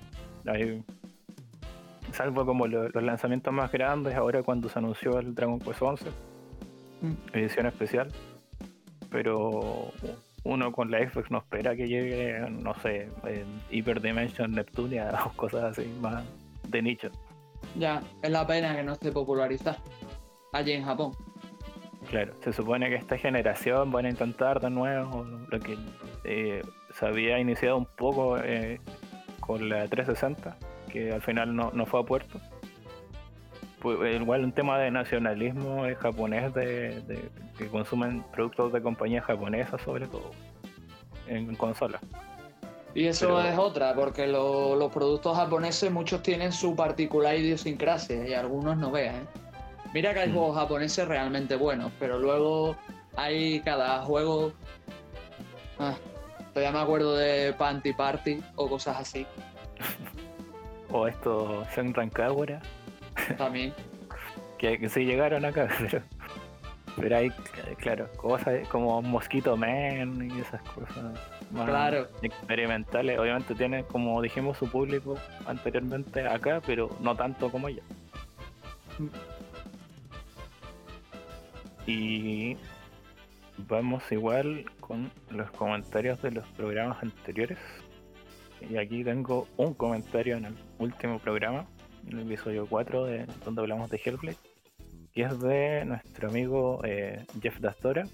[2.12, 6.04] Salvo como lo- los lanzamientos más grandes, ahora cuando se anunció el Dragon Quest 11,
[6.10, 6.29] Mm.
[7.32, 8.08] Edición especial.
[9.10, 9.92] Pero
[10.44, 15.30] uno con la Xbox no espera que llegue, no sé, en Hyper Dimension Neptunia o
[15.36, 16.24] cosas así más
[16.68, 17.10] de nicho.
[17.76, 19.78] ya es la pena que no esté popularizado
[20.52, 21.12] allí en Japón.
[22.08, 25.76] Claro, se supone que esta generación van a intentar de nuevo lo que
[26.24, 26.62] eh,
[26.94, 28.80] se había iniciado un poco eh,
[29.40, 30.56] con la 360,
[30.90, 32.40] que al final no, no fue a puerto.
[33.80, 39.24] Pues, igual un tema de nacionalismo eh, japonés, de, de- que consumen productos de compañías
[39.24, 40.30] japonesas sobre todo,
[41.26, 42.00] en consolas.
[42.94, 48.26] Y eso Pero- es otra, porque lo- los productos japoneses muchos tienen su particular idiosincrasia
[48.28, 49.14] y algunos no veas.
[49.14, 49.26] ¿eh?
[49.94, 50.34] Mira que hay Mm.
[50.34, 52.76] juegos japoneses realmente buenos, pero luego
[53.16, 54.52] hay cada juego...
[55.78, 55.94] Ah,
[56.52, 59.24] todavía me acuerdo de Panty Party o cosas así
[60.92, 62.60] O estos Senran Kagura,
[63.38, 63.72] también.
[64.58, 66.02] que, que sí llegaron acá, pero,
[66.96, 67.30] pero hay,
[67.78, 70.96] claro, cosas como Mosquito Man y esas cosas
[71.50, 72.08] más Claro.
[72.22, 73.18] experimentales.
[73.18, 75.16] Obviamente tiene, como dijimos, su público
[75.46, 77.82] anteriormente acá, pero no tanto como ella.
[81.86, 82.56] Y
[83.68, 87.58] vamos igual con los comentarios de los programas anteriores.
[88.68, 91.66] Y aquí tengo un comentario en el último programa,
[92.10, 94.36] en el episodio 4, de, donde hablamos de Hellblade,
[95.12, 98.06] que es de nuestro amigo eh, Jeff Dastora,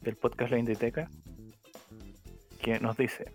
[0.00, 1.08] del podcast La Inditeca,
[2.62, 3.32] que nos dice,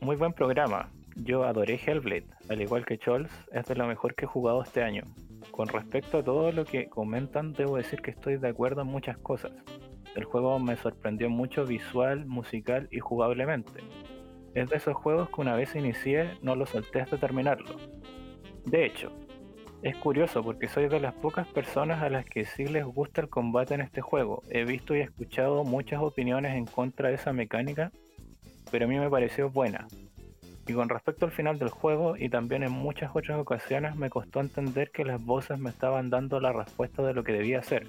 [0.00, 4.24] muy buen programa, yo adoré Hellblade, al igual que Chols, es de lo mejor que
[4.24, 5.02] he jugado este año.
[5.50, 9.18] Con respecto a todo lo que comentan, debo decir que estoy de acuerdo en muchas
[9.18, 9.52] cosas.
[10.14, 13.80] El juego me sorprendió mucho visual, musical y jugablemente.
[14.54, 17.76] Es de esos juegos que una vez inicié no lo solté hasta terminarlo.
[18.70, 19.10] De hecho,
[19.80, 23.30] es curioso porque soy de las pocas personas a las que sí les gusta el
[23.30, 24.42] combate en este juego.
[24.50, 27.92] He visto y escuchado muchas opiniones en contra de esa mecánica,
[28.70, 29.88] pero a mí me pareció buena.
[30.66, 34.40] Y con respecto al final del juego y también en muchas otras ocasiones me costó
[34.40, 37.86] entender que las voces me estaban dando la respuesta de lo que debía hacer.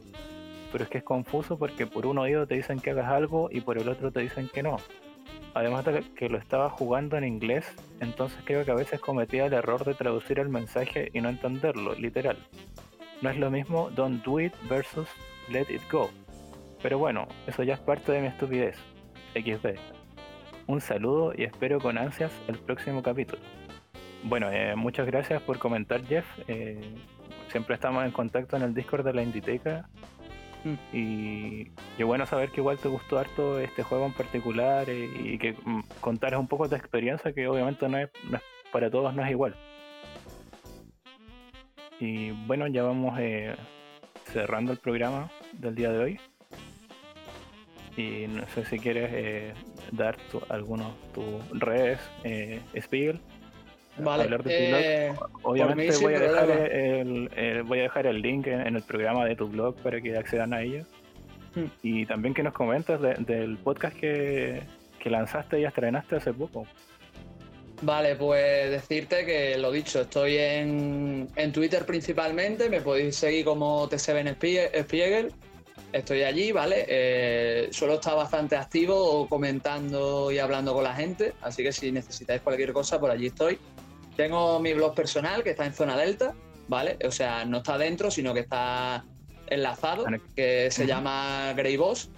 [0.72, 3.60] Pero es que es confuso porque por un oído te dicen que hagas algo y
[3.60, 4.78] por el otro te dicen que no.
[5.54, 7.66] Además de que lo estaba jugando en inglés,
[8.00, 11.96] entonces creo que a veces cometía el error de traducir el mensaje y no entenderlo,
[11.96, 12.38] literal.
[13.22, 15.10] No es lo mismo Don't Do It versus
[15.50, 16.10] Let It Go.
[16.82, 18.78] Pero bueno, eso ya es parte de mi estupidez.
[19.34, 19.78] XD.
[20.68, 23.42] Un saludo y espero con ansias el próximo capítulo.
[24.24, 26.26] Bueno, eh, muchas gracias por comentar Jeff.
[26.48, 26.80] Eh,
[27.50, 29.90] siempre estamos en contacto en el Discord de la Inditeca
[30.64, 30.76] Mm.
[30.94, 35.54] Y bueno saber que igual te gustó harto este juego en particular eh, y que
[35.54, 38.10] mm, contaras un poco de experiencia que obviamente no es,
[38.72, 39.56] para todos no es igual.
[42.00, 43.56] Y bueno, ya vamos eh,
[44.26, 46.20] cerrando el programa del día de hoy.
[47.98, 49.54] Y no sé si quieres eh,
[49.92, 50.18] dar
[50.50, 52.00] algunos tus redes,
[52.80, 53.20] Spiegel.
[54.00, 54.38] Vale.
[54.46, 55.14] Eh,
[55.44, 59.48] Obviamente voy a, dejar el, voy a dejar el link en, el programa de tu
[59.48, 60.84] blog para que accedan a ello.
[61.56, 61.66] Hmm.
[61.82, 64.64] Y también que nos comentes del podcast que,
[65.06, 66.68] lanzaste y estrenaste hace poco.
[67.82, 74.84] Vale, pues decirte que lo dicho, estoy en, Twitter principalmente, me podéis seguir como T7
[74.84, 75.34] Spiegel,
[75.94, 76.86] estoy allí, ¿vale?
[76.88, 82.42] Eh, suelo estar bastante activo comentando y hablando con la gente, así que si necesitáis
[82.42, 83.58] cualquier cosa, por allí estoy.
[84.20, 86.36] Tengo mi blog personal que está en zona delta,
[86.68, 86.98] ¿vale?
[87.06, 89.06] O sea, no está dentro, sino que está
[89.48, 90.04] enlazado,
[90.36, 92.10] que se llama Grey Boss.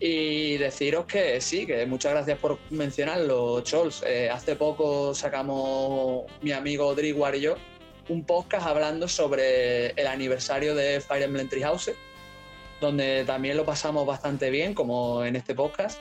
[0.00, 4.02] Y deciros que sí, que muchas gracias por mencionarlo, Chols.
[4.06, 7.56] Eh, hace poco sacamos mi amigo Driguar y yo
[8.08, 11.92] un podcast hablando sobre el aniversario de Fire Emblem Treehouse,
[12.80, 16.00] donde también lo pasamos bastante bien, como en este podcast.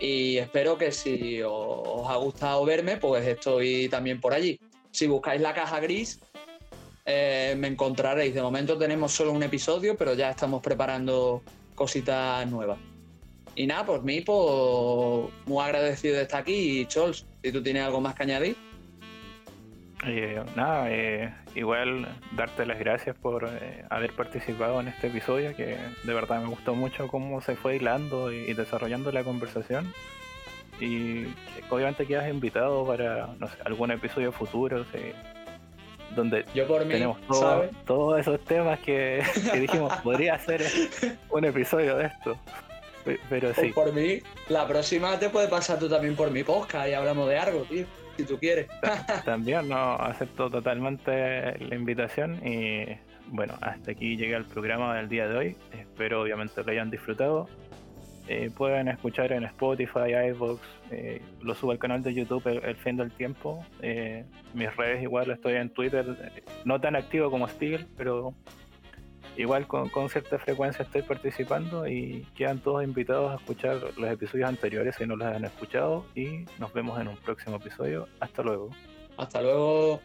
[0.00, 4.58] Y espero que si os ha gustado verme, pues estoy también por allí.
[4.90, 6.20] Si buscáis la caja gris,
[7.04, 8.34] eh, me encontraréis.
[8.34, 11.42] De momento tenemos solo un episodio, pero ya estamos preparando
[11.74, 12.78] cositas nuevas.
[13.54, 16.80] Y nada, por mí, pues muy agradecido de estar aquí.
[16.80, 18.67] Y Chols, si tú tienes algo más que añadir.
[20.06, 25.76] Eh, nada, eh, igual darte las gracias por eh, haber participado en este episodio, que
[26.04, 29.92] de verdad me gustó mucho cómo se fue hilando y, desarrollando la conversación.
[30.80, 31.26] Y
[31.68, 34.84] obviamente quedas invitado para no sé, algún episodio futuro,
[36.14, 37.18] donde Yo por tenemos
[37.84, 40.64] todos esos temas que, dijimos, podría ser
[41.30, 42.38] un episodio de esto.
[43.30, 43.70] Pero sí.
[43.70, 47.38] por mí, la próxima te puede pasar tú también por mi podcast y hablamos de
[47.38, 47.86] algo, tío
[48.18, 48.66] si tú quieres.
[49.24, 52.84] También no acepto totalmente la invitación y
[53.28, 55.56] bueno, hasta aquí llega el programa del día de hoy.
[55.72, 57.48] Espero obviamente lo hayan disfrutado.
[58.26, 62.96] Eh, pueden escuchar en Spotify, iVoox, eh, lo subo al canal de YouTube el, fin
[62.96, 63.64] del tiempo.
[63.80, 66.04] Eh, mis redes igual estoy en Twitter,
[66.64, 68.34] no tan activo como Steel, pero
[69.38, 74.96] igual con, cierta frecuencia estoy participando y quedan todos invitados a escuchar los episodios anteriores
[74.96, 78.08] si no los han escuchado y nos vemos en un próximo episodio.
[78.20, 78.70] Hasta luego.
[79.16, 80.00] Hasta luego.